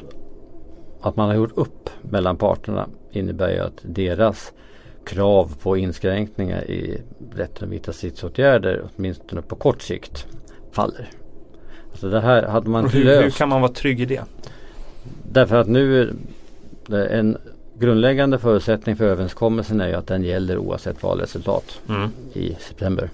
att 1.00 1.16
man 1.16 1.28
har 1.28 1.34
gjort 1.34 1.52
upp 1.58 1.90
mellan 2.02 2.36
parterna 2.36 2.86
innebär 3.10 3.50
ju 3.50 3.58
att 3.58 3.78
deras 3.82 4.52
krav 5.04 5.56
på 5.62 5.76
inskränkningar 5.76 6.70
i 6.70 7.00
rätten 7.34 7.68
att 7.68 7.74
vidta 7.74 7.92
stridsåtgärder, 7.92 8.82
åtminstone 8.96 9.42
på 9.42 9.56
kort 9.56 9.82
sikt, 9.82 10.26
faller. 10.72 11.08
Alltså 11.90 12.10
det 12.10 12.20
här 12.20 12.42
hade 12.42 12.70
man 12.70 12.88
hur, 12.88 12.98
hur 12.98 13.04
löst. 13.04 13.38
kan 13.38 13.48
man 13.48 13.60
vara 13.60 13.72
trygg 13.72 14.00
i 14.00 14.04
det? 14.04 14.22
Därför 15.32 15.56
att 15.56 15.68
nu 15.68 16.00
är 16.02 16.12
det 16.86 17.06
en 17.06 17.36
grundläggande 17.78 18.38
förutsättning 18.38 18.96
för 18.96 19.04
överenskommelsen 19.04 19.80
är 19.80 19.88
ju 19.88 19.94
att 19.94 20.06
den 20.06 20.22
gäller 20.22 20.58
oavsett 20.58 21.02
valresultat 21.02 21.80
Mm. 21.88 22.10
i 22.32 22.56
september. 22.60 23.10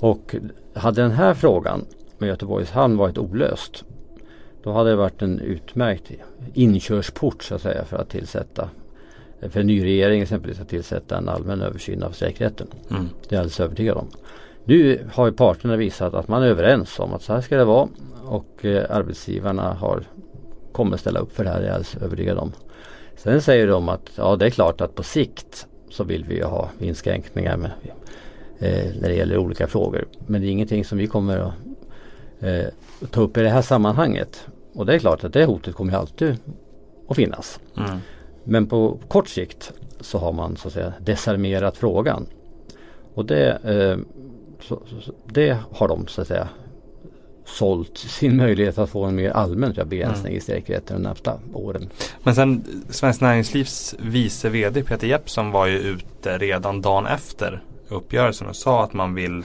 Och 0.00 0.36
hade 0.74 1.02
den 1.02 1.10
här 1.10 1.34
frågan 1.34 1.84
med 2.18 2.28
Göteborgs 2.28 2.70
hamn 2.70 2.96
varit 2.96 3.18
olöst 3.18 3.84
då 4.62 4.72
hade 4.72 4.90
det 4.90 4.96
varit 4.96 5.22
en 5.22 5.40
utmärkt 5.40 6.10
inkörsport 6.54 7.42
så 7.42 7.54
att 7.54 7.62
säga 7.62 7.84
för 7.84 7.96
att 7.96 8.08
tillsätta 8.08 8.68
för 9.40 9.60
en 9.60 9.66
ny 9.66 9.84
regering 9.84 10.22
exempelvis 10.22 10.60
att 10.60 10.68
tillsätta 10.68 11.18
en 11.18 11.28
allmän 11.28 11.62
översyn 11.62 12.02
av 12.02 12.10
säkerheten. 12.10 12.66
Mm. 12.90 13.08
Det 13.20 13.34
är 13.34 13.36
jag 13.36 13.38
alldeles 13.38 13.60
övertygad 13.60 13.96
om. 13.96 14.06
Nu 14.64 15.06
har 15.12 15.26
ju 15.26 15.32
parterna 15.32 15.76
visat 15.76 16.14
att 16.14 16.28
man 16.28 16.42
är 16.42 16.46
överens 16.46 16.98
om 16.98 17.12
att 17.12 17.22
så 17.22 17.32
här 17.32 17.40
ska 17.40 17.56
det 17.56 17.64
vara 17.64 17.88
och 18.24 18.64
eh, 18.64 18.84
arbetsgivarna 18.90 19.72
har 19.72 20.04
kommer 20.72 20.96
ställa 20.96 21.20
upp 21.20 21.32
för 21.32 21.44
det 21.44 21.50
här, 21.50 21.60
det 21.60 21.64
är 21.64 21.66
jag 21.66 21.74
alldeles 21.74 21.96
övertygad 21.96 22.38
om. 22.38 22.52
Sen 23.16 23.42
säger 23.42 23.66
de 23.66 23.88
att 23.88 24.10
ja 24.16 24.36
det 24.36 24.46
är 24.46 24.50
klart 24.50 24.80
att 24.80 24.94
på 24.94 25.02
sikt 25.02 25.66
så 25.90 26.04
vill 26.04 26.24
vi 26.24 26.40
ha 26.40 26.68
inskränkningar 26.78 27.56
med, 27.56 27.70
när 28.60 29.08
det 29.08 29.14
gäller 29.14 29.38
olika 29.38 29.66
frågor. 29.66 30.08
Men 30.26 30.40
det 30.40 30.46
är 30.46 30.50
ingenting 30.50 30.84
som 30.84 30.98
vi 30.98 31.06
kommer 31.06 31.38
att 31.38 31.54
eh, 32.40 32.66
ta 33.10 33.20
upp 33.20 33.36
i 33.36 33.40
det 33.40 33.48
här 33.48 33.62
sammanhanget. 33.62 34.46
Och 34.74 34.86
det 34.86 34.94
är 34.94 34.98
klart 34.98 35.24
att 35.24 35.32
det 35.32 35.44
hotet 35.44 35.74
kommer 35.74 35.92
alltid 35.92 36.36
att 37.08 37.16
finnas. 37.16 37.60
Mm. 37.76 37.98
Men 38.44 38.66
på 38.66 38.98
kort 39.08 39.28
sikt 39.28 39.72
så 40.00 40.18
har 40.18 40.32
man 40.32 40.56
så 40.56 40.68
att 40.68 40.74
säga 40.74 40.92
desarmerat 41.00 41.76
frågan. 41.76 42.26
Och 43.14 43.24
det, 43.24 43.50
eh, 43.50 43.98
så, 44.60 44.82
så, 45.00 45.12
det 45.26 45.58
har 45.72 45.88
de 45.88 46.06
så 46.06 46.20
att 46.20 46.28
säga 46.28 46.48
sålt 47.44 47.98
sin 47.98 48.36
möjlighet 48.36 48.78
att 48.78 48.90
få 48.90 49.04
en 49.04 49.14
mer 49.14 49.30
allmän 49.30 49.72
jag, 49.76 49.86
begränsning 49.86 50.34
i 50.34 50.40
strejkrätten 50.40 50.96
de 50.96 51.02
närmsta 51.02 51.38
åren. 51.52 51.90
Men 52.22 52.34
sen 52.34 52.64
Svenskt 52.90 53.20
Näringslivs 53.20 53.94
vice 53.98 54.48
VD 54.48 54.82
Peter 54.82 55.06
Jeppsson 55.06 55.50
var 55.50 55.66
ju 55.66 55.78
ute 55.78 56.38
redan 56.38 56.80
dagen 56.80 57.06
efter 57.06 57.62
uppgörelsen 57.90 58.46
och 58.48 58.56
sa 58.56 58.84
att 58.84 58.92
man 58.92 59.14
vill 59.14 59.42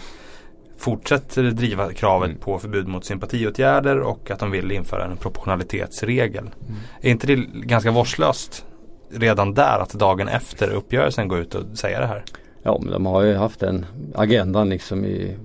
fortsätta 0.77 1.41
driva 1.41 1.93
kravet 1.93 2.29
Mm. 2.29 2.41
på 2.41 2.59
förbud 2.59 2.87
mot 2.87 3.05
sympatiåtgärder 3.05 3.99
och 3.99 4.31
att 4.31 4.39
de 4.39 4.51
vill 4.51 4.71
införa 4.71 5.05
en 5.05 5.17
proportionalitetsregel. 5.17 6.43
Mm. 6.43 6.75
Är 7.01 7.11
inte 7.11 7.27
det 7.27 7.35
ganska 7.53 7.91
vårdslöst 7.91 8.65
redan 9.09 9.53
där 9.53 9.79
att 9.79 9.93
dagen 9.93 10.27
efter 10.27 10.69
uppgörelsen 10.69 11.27
gå 11.27 11.37
ut 11.37 11.55
och 11.55 11.77
säga 11.77 11.99
det 11.99 12.05
här? 12.07 12.23
Ja 12.63 12.79
men 12.81 12.91
de 12.91 13.05
har 13.05 13.21
ju 13.21 13.35
haft 13.35 13.59
den 13.59 13.85
agendan 14.15 14.69
liksom 14.69 15.05
i 15.05 15.35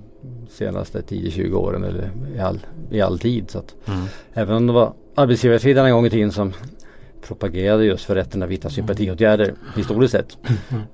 senaste 0.49 1.01
10-20 1.01 1.53
åren 1.53 1.83
eller 1.83 2.11
i 2.35 2.39
all, 2.39 2.59
i 2.91 3.01
all 3.01 3.19
tid. 3.19 3.49
Så 3.49 3.59
att 3.59 3.75
Mm. 3.87 4.05
Även 4.33 4.55
om 4.55 4.67
det 4.67 4.73
var 4.73 4.93
arbetsgivarsidan 5.15 5.85
en 5.85 5.91
gång 5.93 6.05
i 6.05 6.09
tiden 6.09 6.31
som 6.31 6.53
propagerade 7.27 7.85
just 7.85 8.05
för 8.05 8.15
rätten 8.15 8.43
att 8.43 8.49
vidta 8.49 8.69
sympatiåtgärder 8.69 9.53
historiskt 9.75 10.11
sett. 10.11 10.37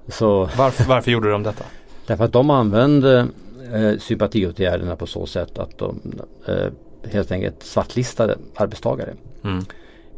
Så 0.08 0.50
Varför, 0.58 0.84
varför 0.84 1.12
gjorde 1.12 1.32
de 1.32 1.44
detta? 1.44 1.64
Därför 2.08 2.24
att 2.24 2.34
de 2.34 2.50
använde 2.50 3.28
eh, 3.74 3.98
sympatiåtgärderna 3.98 4.96
på 4.96 5.06
så 5.06 5.26
sätt 5.26 5.58
att 5.58 5.78
de 5.78 6.00
eh, 6.48 6.68
helt 7.12 7.32
enkelt 7.32 7.64
svartlistade 7.64 8.38
arbetstagare. 8.56 9.14
Mm. 9.44 9.64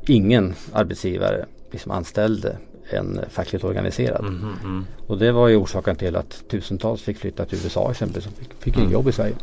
Ingen 0.07 0.53
arbetsgivare 0.73 1.45
liksom 1.71 1.91
anställde 1.91 2.57
en 2.89 3.19
fackligt 3.29 3.63
organiserad. 3.63 4.25
Mm, 4.25 4.55
mm. 4.63 4.85
Och 5.07 5.17
det 5.17 5.31
var 5.31 5.47
ju 5.47 5.55
orsaken 5.55 5.95
till 5.95 6.15
att 6.15 6.43
tusentals 6.49 7.01
fick 7.01 7.17
flytta 7.17 7.45
till 7.45 7.59
USA 7.63 7.91
exempelvis. 7.91 8.23
Som 8.23 8.33
fick, 8.33 8.53
fick 8.63 8.77
inget 8.77 8.91
jobb 8.91 9.07
i 9.07 9.11
Sverige. 9.11 9.35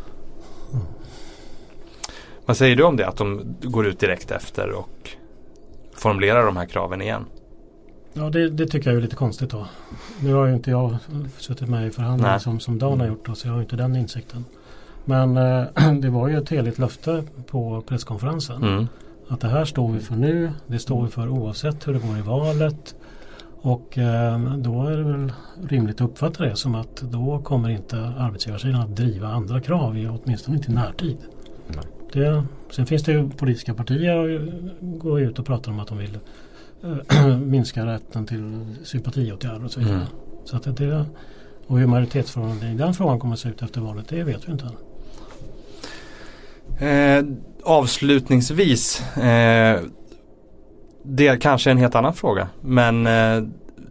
Vad 2.45 2.57
säger 2.57 2.75
du 2.75 2.83
om 2.83 2.95
det? 2.95 3.07
Att 3.07 3.17
de 3.17 3.55
går 3.61 3.87
ut 3.87 3.99
direkt 3.99 4.31
efter 4.31 4.71
och 4.71 5.09
formulerar 5.93 6.45
de 6.45 6.57
här 6.57 6.65
kraven 6.65 7.01
igen? 7.01 7.25
Ja 8.17 8.29
det, 8.29 8.49
det 8.49 8.67
tycker 8.67 8.89
jag 8.89 8.97
är 8.97 9.01
lite 9.01 9.15
konstigt 9.15 9.49
då. 9.49 9.67
Nu 10.19 10.33
har 10.33 10.45
ju 10.45 10.53
inte 10.53 10.71
jag 10.71 10.97
suttit 11.37 11.69
med 11.69 11.87
i 11.87 11.91
förhandlingen 11.91 12.31
Nej. 12.31 12.39
som, 12.39 12.59
som 12.59 12.79
Dan 12.79 12.99
har 12.99 13.07
gjort 13.07 13.25
då, 13.25 13.35
så 13.35 13.47
jag 13.47 13.53
har 13.53 13.61
inte 13.61 13.75
den 13.75 13.95
insikten. 13.95 14.45
Men 15.05 15.37
eh, 15.37 15.93
det 16.01 16.09
var 16.09 16.27
ju 16.27 16.37
ett 16.37 16.49
heligt 16.49 16.79
löfte 16.79 17.23
på 17.47 17.81
presskonferensen. 17.87 18.63
Mm. 18.63 18.87
Att 19.27 19.41
det 19.41 19.47
här 19.47 19.65
står 19.65 19.91
vi 19.91 19.99
för 19.99 20.15
nu. 20.15 20.51
Det 20.67 20.79
står 20.79 21.03
vi 21.03 21.09
för 21.09 21.29
oavsett 21.29 21.87
hur 21.87 21.93
det 21.93 21.99
går 21.99 22.17
i 22.17 22.21
valet. 22.21 22.95
Och 23.61 23.97
eh, 23.97 24.39
då 24.57 24.87
är 24.87 24.97
det 24.97 25.03
väl 25.03 25.33
rimligt 25.69 26.01
att 26.01 26.09
uppfatta 26.09 26.43
det 26.43 26.55
som 26.55 26.75
att 26.75 26.95
då 26.95 27.39
kommer 27.39 27.69
inte 27.69 27.97
arbetsgivarsidan 27.97 28.81
att 28.81 28.95
driva 28.95 29.27
andra 29.27 29.61
krav 29.61 29.97
i 29.97 30.07
åtminstone 30.07 30.57
inte 30.57 30.71
i 30.71 30.75
närtid. 30.75 31.17
Det, 32.13 32.43
sen 32.71 32.85
finns 32.85 33.03
det 33.03 33.11
ju 33.11 33.29
politiska 33.29 33.73
partier 33.73 34.51
som 34.79 34.99
går 34.99 35.21
ut 35.21 35.39
och 35.39 35.45
pratar 35.45 35.71
om 35.71 35.79
att 35.79 35.87
de 35.87 35.97
vill 35.97 36.19
minska 37.41 37.85
rätten 37.85 38.25
till 38.25 38.65
sympatiåtgärder 38.83 39.65
och 39.65 39.71
så 39.71 39.79
vidare. 39.79 39.95
Mm. 39.95 40.07
Så 40.45 40.57
att 40.57 40.77
det, 40.77 41.05
och 41.67 41.79
hur 41.79 41.87
majoritetsförhållandet 41.87 42.69
i 42.69 42.73
den 42.73 42.93
frågan 42.93 43.19
kommer 43.19 43.33
att 43.33 43.39
se 43.39 43.49
ut 43.49 43.61
efter 43.61 43.81
valet 43.81 44.07
det 44.09 44.23
vet 44.23 44.47
vi 44.47 44.51
inte. 44.51 44.69
Eh, 46.85 47.25
avslutningsvis. 47.63 49.01
Eh, 49.17 49.79
det 51.03 51.27
är 51.27 51.37
kanske 51.37 51.71
en 51.71 51.77
helt 51.77 51.95
annan 51.95 52.13
fråga. 52.13 52.47
Men 52.61 53.07
eh, 53.07 53.11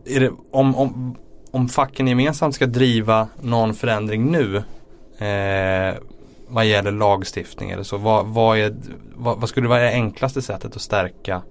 är 0.04 0.20
det, 0.20 0.30
om, 0.50 0.76
om, 0.76 1.16
om 1.50 1.68
facken 1.68 2.08
gemensamt 2.08 2.54
ska 2.54 2.66
driva 2.66 3.28
någon 3.42 3.74
förändring 3.74 4.32
nu. 4.32 4.56
Eh, 5.26 5.94
vad 6.48 6.66
gäller 6.66 6.92
lagstiftning 6.92 7.70
eller 7.70 7.82
så. 7.82 7.96
Vad, 7.96 8.26
vad, 8.26 8.58
är, 8.58 8.76
vad, 9.14 9.40
vad 9.40 9.48
skulle 9.48 9.68
vara 9.68 9.80
det 9.80 9.92
enklaste 9.92 10.42
sättet 10.42 10.76
att 10.76 10.82
stärka 10.82 11.42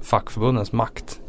fackförbundens 0.00 0.72
makt? 0.72 1.20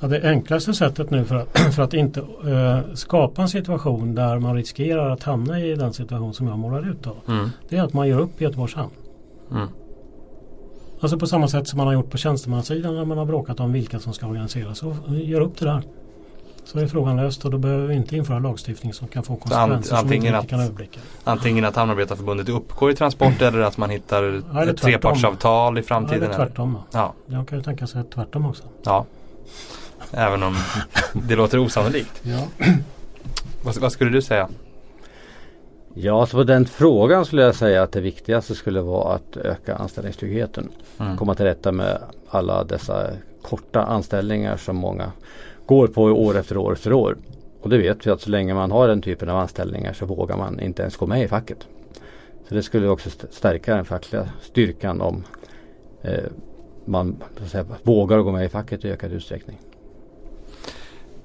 Ja, 0.00 0.08
det 0.08 0.22
enklaste 0.22 0.74
sättet 0.74 1.10
nu 1.10 1.24
för 1.24 1.34
att, 1.34 1.58
för 1.74 1.82
att 1.82 1.94
inte 1.94 2.20
äh, 2.20 2.94
skapa 2.94 3.42
en 3.42 3.48
situation 3.48 4.14
där 4.14 4.38
man 4.38 4.54
riskerar 4.54 5.10
att 5.10 5.22
hamna 5.22 5.60
i 5.60 5.74
den 5.74 5.92
situation 5.92 6.34
som 6.34 6.46
jag 6.46 6.58
målar 6.58 6.90
ut 6.90 7.02
då. 7.02 7.32
Mm. 7.32 7.50
Det 7.68 7.76
är 7.76 7.82
att 7.82 7.92
man 7.92 8.08
gör 8.08 8.20
upp 8.20 8.40
i 8.40 8.44
Göteborgs 8.44 8.74
hamn. 8.74 8.90
Mm. 9.50 9.68
Alltså 11.00 11.18
på 11.18 11.26
samma 11.26 11.48
sätt 11.48 11.68
som 11.68 11.76
man 11.76 11.86
har 11.86 11.94
gjort 11.94 12.10
på 12.10 12.18
tjänstemannasidan 12.18 12.94
när 12.94 13.04
man 13.04 13.18
har 13.18 13.24
bråkat 13.24 13.60
om 13.60 13.72
vilka 13.72 13.98
som 13.98 14.12
ska 14.12 14.26
organiseras. 14.26 14.78
Så 14.78 14.96
gör 15.08 15.40
upp 15.40 15.58
det 15.58 15.64
där. 15.64 15.82
Så 16.72 16.78
är 16.78 16.86
frågan 16.86 17.16
löst 17.16 17.44
och 17.44 17.50
då 17.50 17.58
behöver 17.58 17.86
vi 17.86 17.94
inte 17.94 18.16
införa 18.16 18.38
lagstiftning 18.38 18.92
som 18.92 19.08
kan 19.08 19.22
få 19.22 19.36
konsekvenser 19.36 19.96
som 19.96 20.08
vi 20.08 20.16
inte 20.16 20.38
att, 20.38 20.48
kan 20.48 20.60
överblicka. 20.60 21.00
Antingen 21.24 21.64
att 21.64 21.76
Hamnarbetarförbundet 21.76 22.48
uppgår 22.48 22.90
i 22.90 22.94
transport 22.94 23.42
eller 23.42 23.60
att 23.60 23.76
man 23.76 23.90
hittar 23.90 24.42
Ja, 24.54 24.72
trepartsavtal 24.74 25.78
i 25.78 25.80
Ja, 25.80 25.84
framtiden. 25.86 26.22
eller 26.22 26.34
tvärtom. 26.34 26.78
Ja, 26.92 27.12
Jag 27.26 27.48
kan 27.48 27.58
ju 27.58 27.64
tänka 27.64 27.86
sig 27.86 28.04
tvärtom 28.14 28.46
också. 28.46 28.62
ja. 28.82 29.04
Även 30.12 30.42
om 30.42 30.56
det 31.12 31.36
låter 31.36 31.58
osannolikt. 31.58 32.20
Ja. 32.22 32.38
Vad, 33.62 33.76
vad 33.76 33.92
skulle 33.92 34.10
du 34.10 34.22
säga? 34.22 34.48
Ja, 35.94 36.26
så 36.26 36.36
på 36.36 36.44
den 36.44 36.66
frågan 36.66 37.24
skulle 37.24 37.42
jag 37.42 37.54
säga 37.54 37.82
att 37.82 37.92
det 37.92 38.00
viktigaste 38.00 38.54
skulle 38.54 38.80
vara 38.80 39.14
att 39.14 39.36
öka 39.36 39.76
anställningstryggheten. 39.76 40.68
Mm. 41.00 41.16
Komma 41.16 41.34
till 41.34 41.44
rätta 41.44 41.72
med 41.72 41.98
alla 42.30 42.64
dessa 42.64 43.06
korta 43.42 43.84
anställningar 43.84 44.56
som 44.56 44.76
många 44.76 45.12
går 45.68 45.86
på 45.86 46.02
år 46.02 46.36
efter 46.36 46.56
år 46.56 46.72
efter 46.72 46.92
år. 46.92 47.16
Och 47.60 47.68
det 47.70 47.78
vet 47.78 48.06
vi 48.06 48.10
att 48.10 48.20
så 48.20 48.30
länge 48.30 48.54
man 48.54 48.70
har 48.70 48.88
den 48.88 49.02
typen 49.02 49.28
av 49.28 49.36
anställningar 49.36 49.92
så 49.92 50.06
vågar 50.06 50.36
man 50.36 50.60
inte 50.60 50.82
ens 50.82 50.96
gå 50.96 51.06
med 51.06 51.22
i 51.22 51.28
facket. 51.28 51.66
Så 52.48 52.54
det 52.54 52.62
skulle 52.62 52.88
också 52.88 53.08
st- 53.08 53.26
stärka 53.30 53.74
den 53.76 53.84
fackliga 53.84 54.28
styrkan 54.42 55.00
om 55.00 55.24
eh, 56.02 56.24
man 56.84 57.16
så 57.38 57.44
att 57.44 57.50
säga, 57.50 57.64
vågar 57.82 58.18
gå 58.18 58.32
med 58.32 58.44
i 58.44 58.48
facket 58.48 58.84
i 58.84 58.88
ökad 58.90 59.12
utsträckning. 59.12 59.58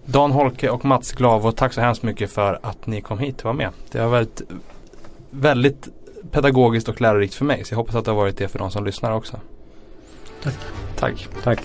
Dan 0.05 0.31
Holke 0.31 0.69
och 0.69 0.85
Mats 0.85 1.11
Glavo, 1.11 1.51
tack 1.51 1.73
så 1.73 1.81
hemskt 1.81 2.03
mycket 2.03 2.31
för 2.31 2.59
att 2.63 2.87
ni 2.87 3.01
kom 3.01 3.19
hit 3.19 3.37
och 3.39 3.45
var 3.45 3.53
med. 3.53 3.69
Det 3.91 3.99
har 3.99 4.09
varit 4.09 4.41
väldigt 5.29 5.89
pedagogiskt 6.31 6.89
och 6.89 7.01
lärorikt 7.01 7.33
för 7.33 7.45
mig 7.45 7.63
så 7.65 7.73
jag 7.73 7.77
hoppas 7.77 7.95
att 7.95 8.05
det 8.05 8.11
har 8.11 8.15
varit 8.15 8.37
det 8.37 8.47
för 8.47 8.59
de 8.59 8.71
som 8.71 8.85
lyssnar 8.85 9.11
också. 9.11 9.39
Tack. 10.43 10.55
Tack. 10.95 11.27
Tack. 11.43 11.59